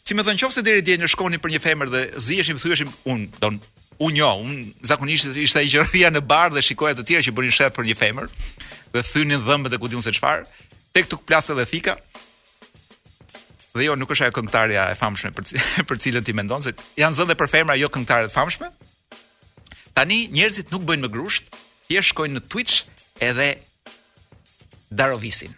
Si 0.07 0.15
më 0.15 0.23
thonë 0.23 0.39
nëse 0.39 0.61
deri 0.63 0.81
dje 0.81 0.95
në 1.01 1.09
shkonin 1.11 1.41
për 1.43 1.51
një 1.55 1.59
femër 1.59 1.89
dhe 1.91 2.01
ziheshim 2.23 2.59
thyeshim 2.61 2.93
un 3.11 3.25
don 3.43 3.57
un 3.99 4.15
jo, 4.15 4.29
un 4.39 4.53
zakonisht 4.85 5.35
ishte 5.35 5.59
ai 5.59 5.67
gjëria 5.67 6.11
në 6.13 6.21
bar 6.23 6.53
dhe 6.53 6.61
shikoja 6.63 6.95
të 6.95 7.07
tjerë 7.09 7.27
që 7.27 7.33
bënin 7.35 7.55
shërt 7.57 7.75
për 7.75 7.89
një 7.89 7.97
femër 7.99 8.29
dhe 8.93 9.03
thynin 9.03 9.41
dhëmbët 9.43 9.73
e 9.75 9.79
ku 9.81 9.89
diun 9.91 10.03
se 10.05 10.13
çfarë, 10.15 10.45
tek 10.95 11.09
tuk 11.11 11.25
plasa 11.27 11.55
dhe 11.57 11.65
fika. 11.67 11.97
Dhe 13.75 13.89
jo 13.89 13.97
nuk 13.99 14.09
është 14.15 14.29
ajo 14.29 14.37
këngëtarja 14.37 14.85
e 14.93 14.95
famshme 14.95 15.33
për 15.35 15.57
për 15.91 15.99
cilën 16.05 16.23
ti 16.23 16.33
mendon 16.37 16.63
se 16.63 16.71
janë 17.01 17.17
zënë 17.19 17.35
për 17.41 17.51
femra 17.57 17.75
jo 17.81 17.89
këngëtarët 17.91 18.31
të 18.31 18.37
famshme. 18.39 18.71
Tani 19.97 20.27
njerëzit 20.31 20.71
nuk 20.71 20.87
bëjnë 20.87 21.03
më 21.03 21.11
grusht, 21.13 21.51
thjesht 21.87 22.11
shkojnë 22.13 22.37
në 22.37 22.41
Twitch 22.51 22.81
edhe 23.23 23.51
darovisin. 24.91 25.55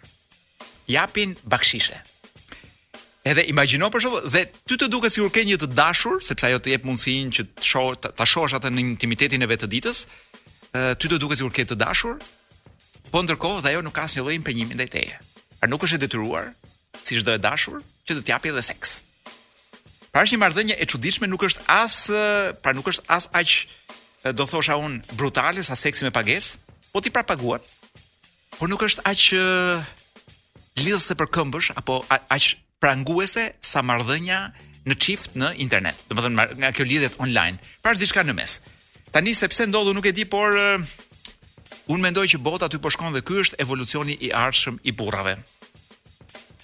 Japin 0.90 1.36
bakshishe. 1.46 1.96
Edhe 3.28 3.44
imagjino 3.52 3.90
për 3.92 4.00
shembull 4.04 4.30
dhe 4.32 4.46
ty 4.66 4.78
të 4.80 4.88
duket 4.90 5.12
sikur 5.12 5.30
ke 5.34 5.42
një 5.44 5.58
të 5.60 5.68
dashur, 5.76 6.22
sepse 6.24 6.48
ajo 6.48 6.60
të 6.64 6.72
jep 6.74 6.86
mundësinë 6.88 7.34
që 7.36 7.44
të 7.58 7.66
shoh 7.66 7.90
ta 8.08 8.26
shohësh 8.26 8.56
atë 8.58 8.70
në 8.72 8.84
intimitetin 8.94 9.44
e 9.44 9.50
vetë 9.50 9.68
ditës. 9.70 10.06
Ë 10.72 10.96
ty 10.98 11.10
të 11.10 11.18
duket 11.20 11.40
sikur 11.42 11.52
ke 11.54 11.66
të 11.68 11.76
dashur, 11.82 12.16
po 13.10 13.20
ndërkohë 13.26 13.62
dhe 13.64 13.74
ajo 13.74 13.84
nuk 13.84 13.94
ka 13.98 14.06
asnjë 14.08 14.24
lloj 14.24 14.34
impenjimi 14.38 14.78
ndaj 14.78 14.88
teje. 14.96 15.18
Ar 15.60 15.68
nuk 15.70 15.84
është 15.84 15.98
e 16.00 16.02
detyruar, 16.06 16.46
si 17.04 17.18
çdo 17.20 17.34
e 17.36 17.40
dashur, 17.42 17.82
që 18.08 18.16
të 18.18 18.24
t'japi 18.26 18.52
edhe 18.54 18.62
seks. 18.64 18.96
Pra 20.10 20.24
është 20.24 20.34
një 20.36 20.40
marrëdhënie 20.42 20.76
e 20.82 20.86
çuditshme, 20.90 21.28
nuk 21.30 21.44
është 21.46 21.62
as, 21.70 21.96
pra 22.64 22.72
nuk 22.74 22.88
është 22.90 23.04
as 23.14 23.28
aq 23.36 23.50
ë 23.60 23.60
uh, 23.60 23.76
do 24.24 24.44
thosha 24.46 24.76
un 24.76 25.00
brutale 25.14 25.62
sa 25.62 25.74
seksi 25.74 26.04
me 26.04 26.12
pagesë, 26.12 26.58
po 26.92 27.00
ti 27.00 27.10
pra 27.10 27.24
paguat. 27.24 27.64
Por 28.58 28.68
nuk 28.68 28.82
është 28.84 29.04
aq 29.08 29.22
lidhëse 30.80 31.16
për 31.16 31.28
këmbësh 31.34 31.70
apo 31.80 32.00
aq 32.12 32.56
pranguese 32.82 33.50
sa 33.64 33.80
marrdhënia 33.84 34.40
në 34.88 34.96
çift 35.00 35.36
në 35.40 35.54
internet. 35.64 36.04
Do 36.08 36.16
të 36.16 36.26
thonë 36.26 36.46
nga 36.60 36.72
kjo 36.76 36.84
lidhet 36.88 37.16
online, 37.20 37.56
pra 37.84 37.96
diçka 37.96 38.24
në 38.24 38.36
mes. 38.36 38.58
Tani 39.10 39.32
sepse 39.34 39.66
ndodhu 39.66 39.92
nuk 39.96 40.06
e 40.06 40.12
di, 40.14 40.24
por 40.28 40.54
uh, 40.54 40.78
un 41.88 42.00
mendoj 42.00 42.28
që 42.34 42.40
bota 42.44 42.68
aty 42.68 42.78
po 42.78 42.92
shkon 42.92 43.16
dhe 43.16 43.24
ky 43.24 43.40
është 43.42 43.58
evolucioni 43.64 44.16
i 44.20 44.30
ardhshëm 44.36 44.78
i 44.84 44.92
burrave. 44.96 45.36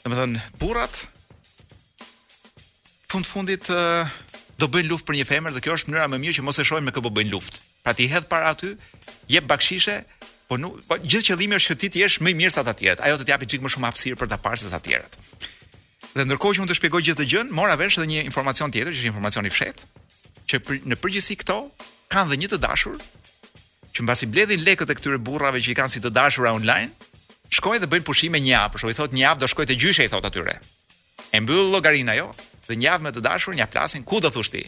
Do 0.06 0.12
të 0.12 0.16
thonë 0.20 0.44
burrat 0.62 1.04
fund 3.10 3.26
fundit 3.26 3.66
uh, 3.74 4.04
do 4.60 4.68
bëjnë 4.72 4.88
luftë 4.90 5.08
për 5.10 5.16
një 5.20 5.26
femër 5.28 5.54
dhe 5.56 5.62
kjo 5.64 5.76
është 5.76 5.92
mënyra 5.92 6.06
më 6.10 6.16
e 6.16 6.22
mirë 6.24 6.36
që 6.38 6.44
mos 6.46 6.60
e 6.60 6.64
shohin 6.64 6.84
me 6.86 6.92
kë 6.94 7.02
po 7.04 7.10
bëjnë 7.12 7.32
luftë. 7.34 7.62
Pra 7.84 7.92
ti 7.96 8.06
hedh 8.08 8.28
para 8.30 8.52
aty, 8.54 8.74
jep 9.32 9.44
bakshishe, 9.50 9.98
po 10.48 10.56
nuk 10.60 10.78
po, 10.88 10.96
gjithë 11.04 11.30
qëllimi 11.30 11.58
është 11.58 11.72
që 11.72 11.78
ti 11.82 11.90
të 11.92 12.00
jesh 12.04 12.18
më 12.24 12.32
i 12.32 12.36
mirë 12.42 12.54
se 12.56 12.62
ata 12.62 12.72
të 12.72 12.82
tjerët. 12.84 13.02
Ajo 13.04 13.18
të 13.20 13.28
japi 13.34 13.48
çik 13.52 13.64
më 13.64 13.72
shumë 13.74 13.88
hapësirë 13.90 14.18
për 14.20 14.30
ta 14.32 14.38
parë 14.40 14.60
se 14.62 14.70
sa 14.72 14.80
të 14.80 14.92
tjerët. 14.92 15.18
Dhe 16.14 16.26
ndërkohë 16.28 16.56
që 16.56 16.64
unë 16.64 16.70
të 16.70 16.78
shpjegoj 16.78 17.02
gjithë 17.10 17.20
të 17.20 17.28
gjën, 17.32 17.52
mora 17.58 17.76
vesh 17.80 17.98
edhe 18.00 18.08
një 18.08 18.24
informacion 18.30 18.72
tjetër, 18.72 18.94
që 18.94 19.00
është 19.02 19.12
informacioni 19.12 19.52
i 19.52 19.52
fshehtë, 19.52 19.90
që 20.48 20.62
për, 20.64 20.80
në 20.88 20.98
përgjithësi 21.04 21.38
këto 21.44 21.58
kanë 22.14 22.32
dhe 22.32 22.40
një 22.42 22.52
të 22.54 22.60
dashur 22.64 22.96
që 23.96 24.04
mbasi 24.04 24.26
bledhin 24.28 24.60
lekët 24.64 24.90
e 24.92 24.96
këtyre 24.96 25.16
burrave 25.26 25.60
që 25.64 25.72
i 25.72 25.76
kanë 25.76 25.92
si 25.92 26.00
të 26.04 26.10
dashura 26.16 26.50
online, 26.56 26.90
shkojnë 27.52 27.80
dhe 27.84 27.88
bëjnë 27.92 28.04
pushime 28.04 28.40
një 28.44 28.52
javë, 28.52 28.72
por 28.74 28.82
shoqë 28.82 28.98
thotë 28.98 29.16
një 29.16 29.22
javë 29.24 29.40
do 29.40 29.48
shkojë 29.52 29.70
të 29.70 29.78
i 30.04 30.10
thotë 30.12 30.28
atyre. 30.30 30.56
E 31.32 31.40
mbyll 31.40 31.72
llogarinë 31.72 32.12
ajo, 32.12 32.28
dhe 32.68 32.76
një 32.76 32.88
javë 32.88 33.04
me 33.06 33.12
të 33.14 33.22
dashur 33.24 33.54
një 33.54 33.66
plasin 33.70 34.04
ku 34.06 34.20
do 34.22 34.30
thush 34.32 34.50
ti? 34.50 34.64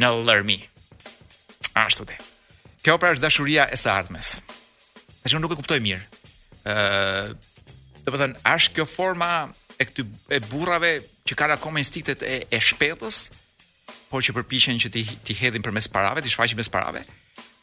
Në 0.00 0.10
lërmi. 0.28 0.58
Ashtu 1.78 2.06
ti. 2.08 2.16
Kjo 2.84 2.96
pra 2.98 3.10
është 3.14 3.24
dashuria 3.26 3.66
e 3.72 3.76
së 3.78 3.90
ardhmes. 3.92 4.36
Me 5.20 5.28
që 5.30 5.40
nuk 5.42 5.52
e 5.54 5.58
kuptoj 5.60 5.80
mirë. 5.84 6.00
Uh, 6.60 7.32
dhe 8.04 8.12
përthën, 8.14 8.36
është 8.54 8.74
kjo 8.78 8.86
forma 8.88 9.30
e 9.80 9.86
këty 9.88 10.04
e 10.36 10.40
burrave 10.50 10.94
që 11.28 11.36
kanë 11.40 11.58
akoma 11.58 11.82
instiktet 11.82 12.22
e 12.26 12.38
e 12.50 12.60
shpellës, 12.62 13.20
por 14.12 14.22
që 14.26 14.34
përpiqen 14.38 14.80
që 14.82 14.90
ti 14.94 15.04
ti 15.26 15.36
hedhin 15.38 15.62
përmes 15.64 15.88
parave, 15.92 16.22
ti 16.24 16.30
shfaqin 16.32 16.58
mes 16.58 16.68
parave, 16.70 17.00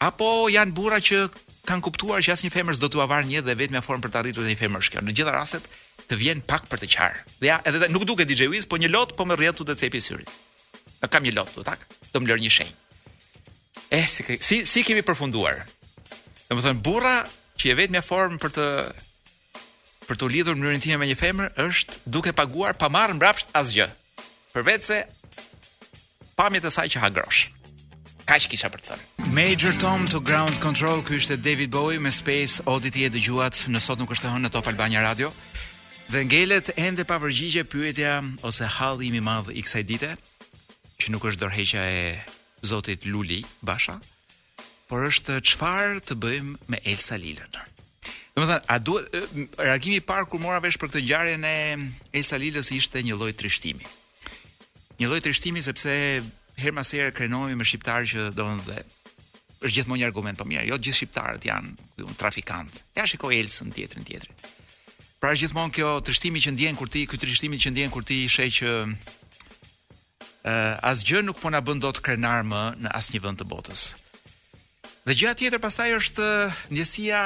apo 0.04 0.30
janë 0.52 0.74
burra 0.78 0.98
që 1.04 1.26
kanë 1.68 1.84
kuptuar 1.86 2.24
që 2.24 2.34
asnjë 2.34 2.54
femër 2.56 2.78
s'do 2.80 2.90
t'u 2.92 3.02
avar 3.04 3.26
një 3.28 3.42
dhe 3.46 3.58
vetëm 3.60 3.78
ia 3.78 3.84
formën 3.86 4.04
për 4.08 4.14
të 4.16 4.20
arritur 4.22 4.48
një 4.48 4.58
femër 4.62 4.86
shkjo. 4.88 5.04
Në 5.04 5.16
gjitha 5.18 5.34
rastet, 5.36 5.68
të 6.08 6.16
vjen 6.20 6.42
pak 6.48 6.68
për 6.72 6.80
të 6.82 6.88
qarë. 6.96 7.24
Dhe 7.42 7.50
ja, 7.52 7.58
edhe 7.68 7.90
nuk 7.92 8.06
duke 8.08 8.26
DJ 8.28 8.48
Wiz, 8.52 8.66
po 8.70 8.80
një 8.80 8.90
lot 8.94 9.14
po 9.18 9.26
me 9.28 9.36
rrjetu 9.38 9.66
të 9.68 9.76
cepi 9.80 10.00
syrit. 10.04 10.30
Në 11.04 11.10
kam 11.12 11.26
një 11.28 11.34
lot, 11.36 11.52
të 11.56 11.66
tak, 11.68 11.84
të 12.14 12.22
më 12.22 12.30
lërë 12.32 12.44
një 12.46 12.52
shenjë. 12.58 12.76
E, 13.88 14.00
eh, 14.00 14.08
si, 14.08 14.24
si, 14.44 14.62
si 14.68 14.86
kemi 14.88 15.04
përfunduar? 15.06 15.60
Dhe 16.48 16.56
më 16.56 16.64
thënë, 16.64 16.82
burra 16.84 17.18
që 17.60 17.70
je 17.72 17.76
vetë 17.82 17.96
me 17.98 18.04
formë 18.06 18.40
për 18.44 18.56
të 18.60 18.68
për 20.08 20.16
të 20.16 20.28
lidhur 20.32 20.56
mënyrën 20.56 20.80
time 20.84 20.98
me 21.02 21.08
një 21.10 21.18
femër 21.20 21.50
është 21.66 21.98
duke 22.16 22.32
paguar 22.36 22.78
pa 22.80 22.88
marrë 22.92 23.18
mbrapsht 23.18 23.50
asgjë. 23.60 23.90
Përveçse 24.54 25.02
se 25.04 25.04
pamjet 26.40 26.64
e 26.64 26.72
saj 26.72 26.86
që 26.94 27.02
ha 27.04 27.10
grosh. 27.12 27.50
Kaq 28.28 28.48
kisha 28.52 28.70
për 28.72 28.84
të 28.84 28.88
thënë. 28.94 29.28
Major 29.36 29.76
Tom 29.84 30.06
to 30.08 30.22
Ground 30.24 30.56
Control, 30.64 31.04
ky 31.04 31.20
ishte 31.20 31.36
David 31.44 31.76
Bowie 31.76 32.00
me 32.00 32.12
Space 32.16 32.64
Oddity 32.72 33.04
e 33.08 33.12
dëgjuat 33.18 33.66
në 33.72 33.84
sot 33.84 34.00
nuk 34.00 34.16
është 34.16 34.32
hënë 34.32 34.48
në 34.48 34.54
Top 34.56 34.72
Albania 34.72 35.04
Radio. 35.04 35.34
Dhe 36.08 36.22
ngelet 36.24 36.70
ende 36.80 37.04
pa 37.04 37.18
përgjigje 37.20 37.66
pyetja 37.68 38.12
ose 38.48 38.68
halli 38.78 39.10
i 39.12 39.20
madh 39.20 39.50
i 39.52 39.60
kësaj 39.66 39.82
dite, 39.90 40.12
që 41.02 41.12
nuk 41.12 41.26
është 41.28 41.42
dorëheqja 41.42 41.82
e 41.96 42.04
Zotit 42.70 43.04
Luli 43.12 43.42
Basha, 43.68 43.98
por 44.88 45.04
është 45.10 45.42
çfarë 45.52 46.00
të 46.08 46.16
bëjmë 46.24 46.72
me 46.72 46.80
Elsa 46.88 47.20
Lilën. 47.20 47.60
Domethënë, 48.38 48.64
a 48.72 48.78
duhet 48.80 49.60
reagimi 49.60 50.00
i 50.00 50.06
parë 50.12 50.32
kur 50.32 50.40
mora 50.40 50.64
vesh 50.64 50.80
për 50.80 50.94
këtë 50.94 51.04
ngjarje 51.04 51.36
e 51.42 51.54
Elsa 52.22 52.40
Lilës 52.40 52.72
ishte 52.80 53.04
një 53.04 53.20
lloj 53.20 53.34
trishtimi. 53.44 53.84
Një 55.02 55.12
lloj 55.12 55.20
trishtimi 55.28 55.62
sepse 55.68 55.92
herë 55.92 56.76
pas 56.80 56.92
here 56.96 57.12
krenohemi 57.20 57.60
me 57.60 57.68
shqiptarë 57.68 58.08
që 58.14 58.30
don 58.40 58.64
dhe 58.70 58.80
është 59.60 59.76
gjithmonë 59.82 60.06
një 60.06 60.08
argument 60.14 60.40
po 60.40 60.48
mirë, 60.48 60.70
jo 60.72 60.80
gjithë 60.80 61.02
shqiptarët 61.02 61.50
janë 61.52 62.14
trafikantë. 62.24 62.88
Ja 62.96 63.04
shikoj 63.12 63.36
Elsën 63.44 63.76
tjetrën 63.76 64.08
tjetër. 64.08 64.56
Pra 65.18 65.32
gjithmonë 65.34 65.74
kjo 65.74 65.88
trishtimi 66.06 66.42
që 66.44 66.52
ndjen 66.54 66.76
kur 66.78 66.90
ti, 66.94 67.06
ky 67.10 67.18
trishtimi 67.18 67.58
që 67.58 67.72
ndjen 67.74 67.94
kur 67.94 68.04
ti 68.06 68.20
i 68.26 68.30
sheh 68.30 68.52
që 68.54 68.68
ë 70.46 70.52
uh, 70.52 70.74
asgjë 70.92 71.24
nuk 71.26 71.40
po 71.42 71.50
na 71.50 71.62
bën 71.66 71.80
dot 71.82 71.98
krenar 72.06 72.44
më 72.46 72.60
në 72.86 72.90
asnjë 73.00 73.24
vend 73.26 73.40
të 73.42 73.48
botës. 73.50 73.86
Dhe 75.08 75.16
gjëja 75.18 75.34
tjetër 75.40 75.62
pastaj 75.64 75.88
është 75.98 76.28
ndjesia 76.70 77.22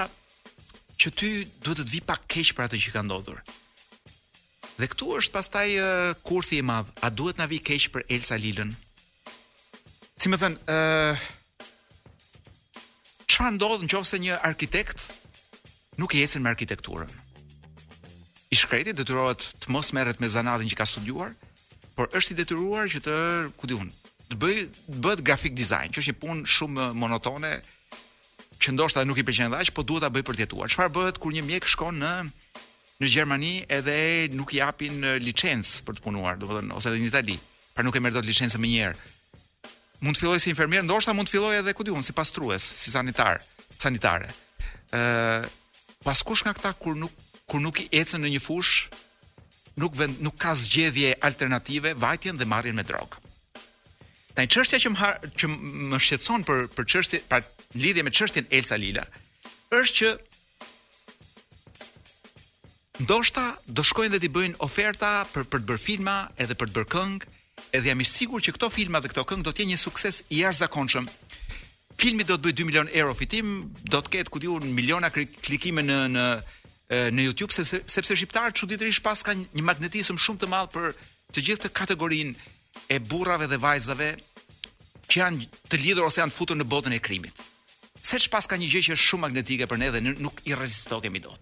që 1.04 1.12
ti 1.20 1.32
duhet 1.66 1.82
të 1.82 1.88
vi 1.92 2.00
pa 2.08 2.16
keq 2.32 2.54
për 2.56 2.70
atë 2.70 2.80
që 2.86 2.94
ka 2.96 3.04
ndodhur. 3.04 3.42
Dhe 4.80 4.88
këtu 4.94 5.10
është 5.20 5.36
pastaj 5.36 5.68
uh, 5.84 6.16
kurthi 6.26 6.62
i 6.62 6.66
madh, 6.72 6.94
a 7.04 7.10
duhet 7.12 7.42
na 7.42 7.48
vi 7.52 7.60
keq 7.60 7.89
për 7.94 8.06
Elsa 8.08 8.38
Lilën? 8.39 8.72
Si 10.16 10.32
më 10.32 10.39
thën, 10.46 10.56
ë 10.56 10.78
uh, 11.12 11.28
çfarë 13.28 13.58
ndodh 13.60 13.84
nëse 13.84 14.22
një 14.24 14.39
arkitekt 14.48 15.10
nuk 16.00 16.16
i 16.16 16.24
ecën 16.24 16.39
me 16.39 16.48
arkitekturën? 16.56 17.12
i 18.52 18.58
shkretit 18.60 18.97
detyrohet 18.99 19.45
të 19.64 19.72
mos 19.72 19.93
merret 19.95 20.20
me 20.20 20.28
zanatin 20.28 20.68
që 20.68 20.78
ka 20.82 20.86
studiuar, 20.89 21.32
por 21.95 22.12
është 22.18 22.34
i 22.36 22.39
detyruar 22.41 22.88
që 22.91 22.99
të, 23.06 23.16
ku 23.60 23.70
diun, 23.72 23.89
të 24.32 24.38
bëj 24.41 24.56
të 24.91 24.97
bëhet 25.06 25.24
grafik 25.28 25.56
design, 25.56 25.91
që 25.91 26.02
është 26.04 26.12
një 26.14 26.20
punë 26.24 26.52
shumë 26.56 26.88
monotone 26.99 27.52
që 28.62 28.74
ndoshta 28.76 29.06
nuk 29.08 29.22
i 29.22 29.26
pëlqen 29.28 29.56
dash, 29.56 29.72
po 29.74 29.86
duhet 29.88 30.04
ta 30.04 30.12
bëj 30.12 30.26
për 30.28 30.38
të 30.38 30.43
jetuar. 30.45 30.72
Çfarë 30.72 30.91
bëhet 30.97 31.22
kur 31.24 31.32
një 31.34 31.45
mjek 31.47 31.68
shkon 31.72 32.02
në 32.04 32.12
në 33.02 33.08
Gjermani 33.10 33.54
edhe 33.74 33.95
nuk 34.38 34.52
i 34.54 34.60
japin 34.60 34.99
licencë 35.24 35.80
për 35.88 35.95
të 35.97 36.04
punuar, 36.06 36.36
domethënë 36.38 36.76
ose 36.78 36.91
edhe 36.91 36.99
në 37.02 37.08
Itali, 37.10 37.39
pra 37.74 37.82
nuk 37.84 37.95
e 37.97 38.02
merr 38.04 38.14
dot 38.20 38.28
licencën 38.28 38.62
më 38.62 38.70
njëherë. 38.72 39.08
Mund 40.06 40.18
të 40.20 40.22
filloj 40.22 40.41
si 40.43 40.52
infermier, 40.52 40.84
ndoshta 40.86 41.16
mund 41.18 41.32
të 41.32 41.34
fillojë 41.34 41.64
edhe 41.64 41.74
ku 41.74 41.86
diun, 41.88 42.06
si 42.06 42.14
pastrues, 42.14 42.62
si 42.62 42.93
sanitar, 42.93 43.41
sanitare. 43.82 44.30
Ëh, 44.93 45.02
uh, 45.02 45.89
pas 46.06 46.22
kush 46.26 46.45
nga 46.45 46.54
këta 46.58 46.76
kur 46.78 46.93
nuk 47.02 47.18
kur 47.52 47.60
nuk 47.60 47.82
i 47.84 47.88
ecën 47.99 48.22
në 48.24 48.30
një 48.32 48.39
fush, 48.39 48.88
nuk 49.82 49.95
vend, 49.99 50.22
nuk 50.24 50.38
ka 50.39 50.54
zgjedhje 50.56 51.18
alternative 51.28 51.91
vajtjen 51.99 52.39
dhe 52.39 52.47
marrjen 52.47 52.78
me 52.80 52.86
drogë. 52.88 53.20
Tanë 54.38 54.52
çështja 54.54 54.80
që 54.86 54.91
më 54.95 55.10
që 55.41 55.49
më 55.91 55.99
shqetëson 56.06 56.45
për 56.47 56.62
për 56.78 56.88
çështje 56.93 57.20
pra 57.32 57.41
lidhje 57.76 58.04
me 58.08 58.12
çështjen 58.16 58.47
Elsa 58.58 58.78
Lila 58.80 59.04
është 59.76 59.97
që 59.99 60.14
ndoshta 63.04 63.43
do 63.76 63.84
shkojnë 63.88 64.14
dhe 64.16 64.22
t'i 64.24 64.32
bëjnë 64.36 64.60
oferta 64.64 65.12
për 65.34 65.49
për 65.52 65.64
të 65.64 65.68
bërë 65.74 65.84
filma 65.89 66.16
edhe 66.43 66.56
për 66.60 66.72
të 66.72 66.76
bërë 66.78 66.89
këngë, 66.95 67.28
edhe 67.76 67.91
jam 67.91 68.06
i 68.06 68.08
sigurt 68.08 68.47
që 68.47 68.56
këto 68.56 68.72
filma 68.78 69.04
dhe 69.04 69.12
këto 69.12 69.28
këngë 69.28 69.45
do 69.47 69.52
të 69.52 69.64
jenë 69.66 69.74
një 69.76 69.84
sukses 69.84 70.24
i 70.36 70.39
jashtëzakonshëm. 70.45 71.12
Filmi 71.99 72.24
do 72.26 72.38
të 72.38 72.45
bëjë 72.47 72.60
2 72.64 72.70
milion 72.70 72.89
euro 73.04 73.14
fitim, 73.14 73.66
do 73.91 73.99
të 73.99 74.16
ketë 74.16 74.32
ku 74.32 74.39
diun 74.43 74.68
miliona 74.78 75.12
klikime 75.12 75.84
në 75.86 75.99
në 76.16 76.26
në 76.92 77.24
YouTube 77.30 77.56
sepse 77.56 77.80
sepse 77.89 78.16
shqiptarët 78.20 78.58
çuditërisht 78.60 79.04
pas 79.06 79.22
kanë 79.24 79.46
një 79.56 79.64
magnetizëm 79.64 80.18
shumë 80.20 80.42
të 80.42 80.50
madh 80.52 80.74
për 80.74 80.89
të 81.32 81.44
gjithë 81.48 81.64
të 81.66 81.72
kategorinë 81.78 82.34
e 82.92 82.98
burrave 83.08 83.48
dhe 83.48 83.60
vajzave 83.64 84.10
që 85.12 85.22
janë 85.22 85.48
të 85.72 85.80
lidhur 85.86 86.10
ose 86.10 86.20
janë 86.20 86.34
të 86.34 86.36
futur 86.39 86.60
në 86.60 86.68
botën 86.68 86.92
e 86.92 87.00
krimit. 87.04 87.32
Se 88.04 88.20
çpas 88.20 88.44
ka 88.50 88.60
një 88.60 88.68
gjë 88.74 88.82
që 88.89 88.96
është 88.98 89.08
shumë 89.12 89.24
magnetike 89.28 89.70
për 89.72 89.80
ne 89.80 89.92
dhe 89.94 90.02
nuk 90.20 90.44
i 90.50 90.56
rreziston 90.58 91.00
kemi 91.06 91.22
dot. 91.24 91.39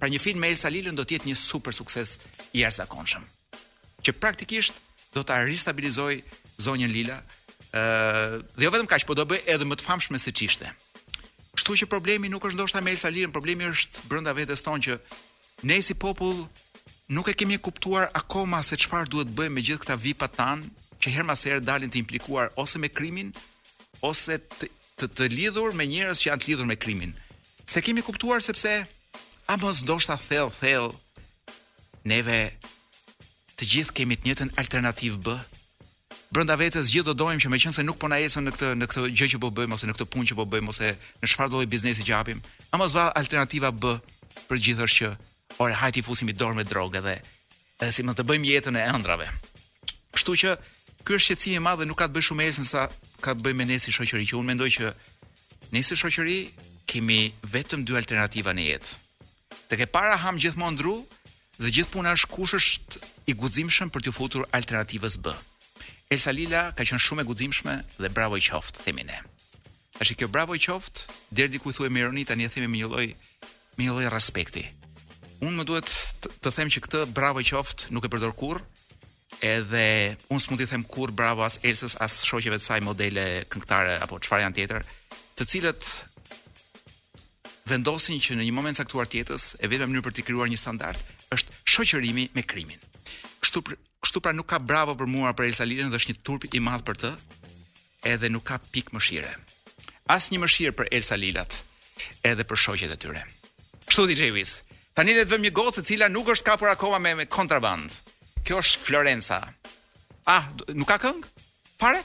Pra 0.00 0.10
një 0.12 0.20
film 0.20 0.42
me 0.44 0.50
Elsa 0.52 0.68
Lilën 0.74 0.96
do 0.98 1.04
të 1.06 1.16
jetë 1.16 1.30
një 1.30 1.38
super 1.40 1.72
sukses 1.72 2.18
i 2.52 2.64
konshëm, 2.68 3.24
Që 4.04 4.12
praktikisht 4.20 4.74
do 5.14 5.22
ta 5.24 5.40
ristabilizojë 5.40 6.20
zonjën 6.60 6.92
Lila, 6.92 7.16
ëh, 7.72 8.42
dhe 8.58 8.64
jo 8.64 8.70
vetëm 8.70 8.86
kaq, 8.90 9.06
po 9.06 9.14
do 9.14 9.24
bëj 9.24 9.40
edhe 9.48 9.64
më 9.64 9.80
të 9.80 9.84
famshme 9.88 10.18
se 10.18 10.32
çishte. 10.32 10.68
Kështu 11.64 11.78
që 11.86 11.86
problemi 11.88 12.28
nuk 12.28 12.44
është 12.44 12.58
ndoshta 12.58 12.80
me 12.84 12.92
Elsa 12.92 13.08
Lirën, 13.08 13.30
problemi 13.32 13.64
është 13.64 14.02
brenda 14.10 14.34
vetes 14.36 14.60
tonë 14.60 14.82
që 14.84 14.96
ne 15.70 15.78
si 15.86 15.94
popull 15.96 16.42
nuk 17.16 17.30
e 17.32 17.32
kemi 17.40 17.56
kuptuar 17.64 18.10
akoma 18.20 18.60
se 18.64 18.76
çfarë 18.82 19.08
duhet 19.08 19.30
bëjmë 19.32 19.54
me 19.56 19.62
gjithë 19.64 19.80
këta 19.80 19.96
vipat 20.02 20.34
tan 20.36 20.66
që 21.00 21.14
herë 21.14 21.26
pas 21.30 21.44
herë 21.48 21.64
dalin 21.64 21.88
të 21.94 22.02
implikuar 22.02 22.50
ose 22.60 22.76
me 22.84 22.90
krimin 22.92 23.32
ose 24.04 24.36
të 24.44 24.68
të, 25.00 25.08
të 25.16 25.30
lidhur 25.32 25.72
me 25.80 25.88
njerëz 25.88 26.20
që 26.20 26.28
janë 26.28 26.44
të 26.44 26.48
lidhur 26.52 26.68
me 26.68 26.76
krimin. 26.84 27.16
Se 27.64 27.80
kemi 27.80 28.04
kuptuar 28.04 28.44
sepse 28.44 28.74
a 29.48 29.56
mos 29.64 29.80
ndoshta 29.86 30.18
thell 30.26 30.52
thell 30.60 30.92
neve 32.12 32.42
të 33.56 33.72
gjithë 33.72 33.96
kemi 34.02 34.20
të 34.20 34.28
njëjtën 34.28 34.52
alternativë 34.60 35.24
B 35.24 35.40
brenda 36.34 36.56
vetes 36.58 36.90
gjithë 36.90 37.12
do 37.12 37.14
dojmë 37.20 37.42
që 37.44 37.50
meqense 37.52 37.82
nuk 37.86 37.98
po 38.02 38.08
na 38.10 38.18
ecën 38.22 38.42
në 38.42 38.52
këtë 38.56 38.70
në 38.80 38.86
këtë 38.90 39.04
gjë 39.18 39.26
që 39.34 39.38
po 39.44 39.50
bëjmë 39.54 39.76
ose 39.76 39.86
në 39.86 39.94
këtë 39.94 40.06
punë 40.14 40.26
që 40.30 40.36
po 40.40 40.46
bëjmë 40.50 40.72
ose 40.72 40.88
në 41.22 41.28
çfarë 41.30 41.52
do 41.52 41.60
lloj 41.60 41.68
biznesi 41.70 42.06
që 42.08 42.16
hapim, 42.18 42.40
ama 42.74 42.88
zva 42.90 43.04
alternativa 43.20 43.70
B 43.70 43.92
për 44.48 44.62
gjithë 44.66 44.86
është 44.86 44.98
që 44.98 45.10
ore 45.62 45.78
hajti 45.78 46.02
fusim 46.02 46.30
i 46.30 46.34
dorë 46.34 46.56
me 46.58 46.64
drogë 46.66 47.04
dhe 47.06 47.14
e, 47.78 47.90
si 47.94 48.02
më 48.02 48.16
të 48.18 48.26
bëjmë 48.26 48.50
jetën 48.50 48.80
e 48.80 48.82
ëndrave. 48.90 49.30
Kështu 50.14 50.34
që 50.42 50.56
ky 51.06 51.14
është 51.14 51.36
shqetësi 51.36 51.54
i 51.54 51.62
madh 51.62 51.84
dhe 51.84 51.88
nuk 51.92 52.00
ka 52.02 52.08
të 52.10 52.16
bëjë 52.16 52.28
shumë 52.32 52.42
mesin 52.42 52.70
sa 52.72 52.88
ka 53.22 53.36
të 53.36 53.44
bëjë 53.44 53.58
me 53.60 53.68
nesin 53.70 53.94
shoqëri 54.00 54.26
që 54.32 54.38
unë 54.40 54.50
mendoj 54.50 54.70
që 54.74 54.90
nesin 55.70 56.02
shoqëri 56.02 56.38
kemi 56.90 57.22
vetëm 57.54 57.86
dy 57.86 57.94
alternativa 58.02 58.50
në 58.58 58.66
jetë. 58.72 58.98
Tek 59.70 59.86
e 59.86 59.86
para 59.94 60.18
ham 60.26 60.34
gjithmonë 60.42 60.82
dru 60.82 60.98
dhe 61.62 61.70
gjithpuna 61.70 62.16
është 62.18 62.32
kush 62.34 62.58
është 62.58 63.04
i 63.30 63.38
guximshëm 63.38 63.94
për 63.94 64.08
të 64.08 64.16
futur 64.18 64.48
alternativën 64.50 65.22
B. 65.22 65.34
Elsa 66.14 66.30
Lila 66.30 66.68
ka 66.78 66.84
qenë 66.86 67.02
shumë 67.02 67.24
e 67.24 67.26
guximshme 67.26 67.72
dhe 67.98 68.06
bravo 68.14 68.36
i 68.38 68.44
qoftë, 68.44 68.84
themi 68.84 69.02
ne. 69.08 69.16
Tashi 69.98 70.14
kjo 70.18 70.28
bravo 70.30 70.54
i 70.54 70.60
qoftë, 70.62 71.14
deri 71.34 71.50
diku 71.56 71.72
thuaj 71.74 71.90
me 71.90 72.02
ironi 72.04 72.22
tani 72.28 72.46
e 72.46 72.50
themi 72.54 72.68
me 72.70 72.78
një 72.82 72.90
lloj 72.92 73.06
me 73.78 73.86
një 73.88 73.94
lloj 73.96 74.10
respekti. 74.14 74.62
Unë 75.42 75.56
më 75.58 75.64
duhet 75.66 75.90
të 76.44 76.52
them 76.54 76.70
që 76.70 76.82
këtë 76.84 77.00
bravo 77.16 77.42
i 77.42 77.48
qoftë 77.48 77.90
nuk 77.96 78.06
e 78.06 78.10
përdor 78.14 78.34
kurrë, 78.38 78.62
edhe 79.54 79.82
unë 80.30 80.44
s'mund 80.44 80.62
të 80.62 80.68
them 80.70 80.84
kurrë 80.94 81.16
bravo 81.18 81.42
as 81.48 81.58
Elsës 81.66 81.96
as 82.06 82.20
shoqeve 82.28 82.60
të 82.62 82.66
saj 82.68 82.78
modele 82.86 83.26
këngëtare 83.50 83.96
apo 84.06 84.20
çfarë 84.22 84.46
janë 84.46 84.58
tjetër, 84.60 84.86
të 85.40 85.48
cilët 85.50 85.88
vendosin 87.72 88.22
që 88.22 88.38
në 88.38 88.46
një 88.46 88.54
moment 88.60 88.78
caktuar 88.84 89.10
të 89.10 89.24
jetës, 89.24 89.50
e 89.58 89.66
vetëm 89.72 89.90
mënyrë 89.90 90.06
për 90.06 90.16
të 90.20 90.26
krijuar 90.28 90.52
një 90.54 90.62
standard 90.62 91.10
është 91.34 91.58
shoqërimi 91.74 92.28
me 92.38 92.46
krimin. 92.46 92.86
Kështu 93.44 93.64
kështu 94.14 94.22
pra 94.22 94.32
nuk 94.38 94.46
ka 94.46 94.58
bravo 94.62 94.94
për 94.94 95.06
mua 95.10 95.32
për 95.34 95.48
Elsa 95.48 95.64
Lilën 95.66 95.88
dhe 95.90 95.96
është 95.98 96.12
një 96.12 96.18
turp 96.22 96.44
i 96.54 96.60
madh 96.62 96.84
për 96.86 96.96
të, 97.02 97.10
edhe 98.06 98.30
nuk 98.30 98.44
ka 98.46 98.60
pikë 98.70 98.94
mëshire. 98.94 99.30
Asnjë 100.14 100.38
mëshirë 100.38 100.74
për 100.78 100.88
Elsa 100.94 101.16
Lilat, 101.18 101.56
edhe 102.22 102.44
për 102.46 102.56
shoqjet 102.62 102.92
e 102.94 102.98
tyre. 103.02 103.24
Kështu 103.88 104.06
ti 104.12 104.18
Javis. 104.20 104.52
Tani 104.94 105.14
le 105.16 105.24
të 105.26 105.32
vëmë 105.34 105.46
një 105.46 105.50
gocë 105.58 105.80
e 105.80 105.84
cila 105.88 106.08
nuk 106.14 106.30
është 106.30 106.46
kapur 106.46 106.70
akoma 106.70 107.00
me, 107.02 107.14
me 107.18 107.26
kontraband. 107.26 107.90
Kjo 108.46 108.60
është 108.62 108.84
Florenca. 108.86 109.40
Ah, 110.30 110.46
nuk 110.70 110.86
ka 110.92 111.00
këngë? 111.02 111.26
Fare? 111.82 112.04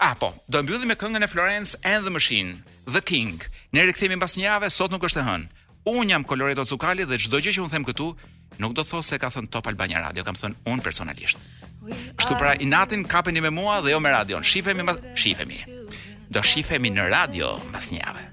Ah, 0.00 0.16
po, 0.16 0.32
do 0.48 0.62
mbyllim 0.64 0.88
me 0.88 0.96
këngën 0.96 1.24
e 1.24 1.28
Florence 1.30 1.76
and 1.84 2.06
the 2.08 2.12
Machine, 2.16 2.62
The 2.88 3.04
King. 3.04 3.36
Ne 3.76 3.84
rikthehemi 3.84 4.16
mbas 4.16 4.38
një 4.40 4.48
jave, 4.48 4.72
sot 4.72 4.90
nuk 4.94 5.04
është 5.04 5.20
e 5.20 5.28
hënë. 5.28 5.64
Un 5.92 6.08
jam 6.14 6.24
Coloreto 6.24 6.64
Cukali 6.64 7.04
dhe 7.04 7.20
çdo 7.20 7.42
gjë 7.44 7.58
që 7.58 7.60
un 7.68 7.74
them 7.76 7.84
këtu 7.84 8.14
nuk 8.58 8.72
do 8.76 8.84
thosë 8.86 9.14
se 9.16 9.20
ka 9.20 9.30
thënë 9.32 9.50
Top 9.54 9.68
Albania 9.70 10.02
Radio, 10.04 10.24
kam 10.26 10.36
thënë 10.38 10.64
un 10.72 10.82
personalisht. 10.84 11.44
Kështu 12.16 12.36
pra 12.40 12.54
i 12.60 12.68
natin 12.68 13.04
kapeni 13.04 13.42
me 13.42 13.50
mua 13.50 13.80
dhe 13.82 13.94
jo 13.94 14.00
me 14.00 14.12
radion. 14.14 14.42
Shifemi, 14.42 14.84
shifemi. 15.14 15.62
Do 16.32 16.42
shifemi 16.44 16.92
në 16.96 17.10
radio 17.12 17.54
mbas 17.70 17.90
një 17.92 18.04
javë. 18.06 18.28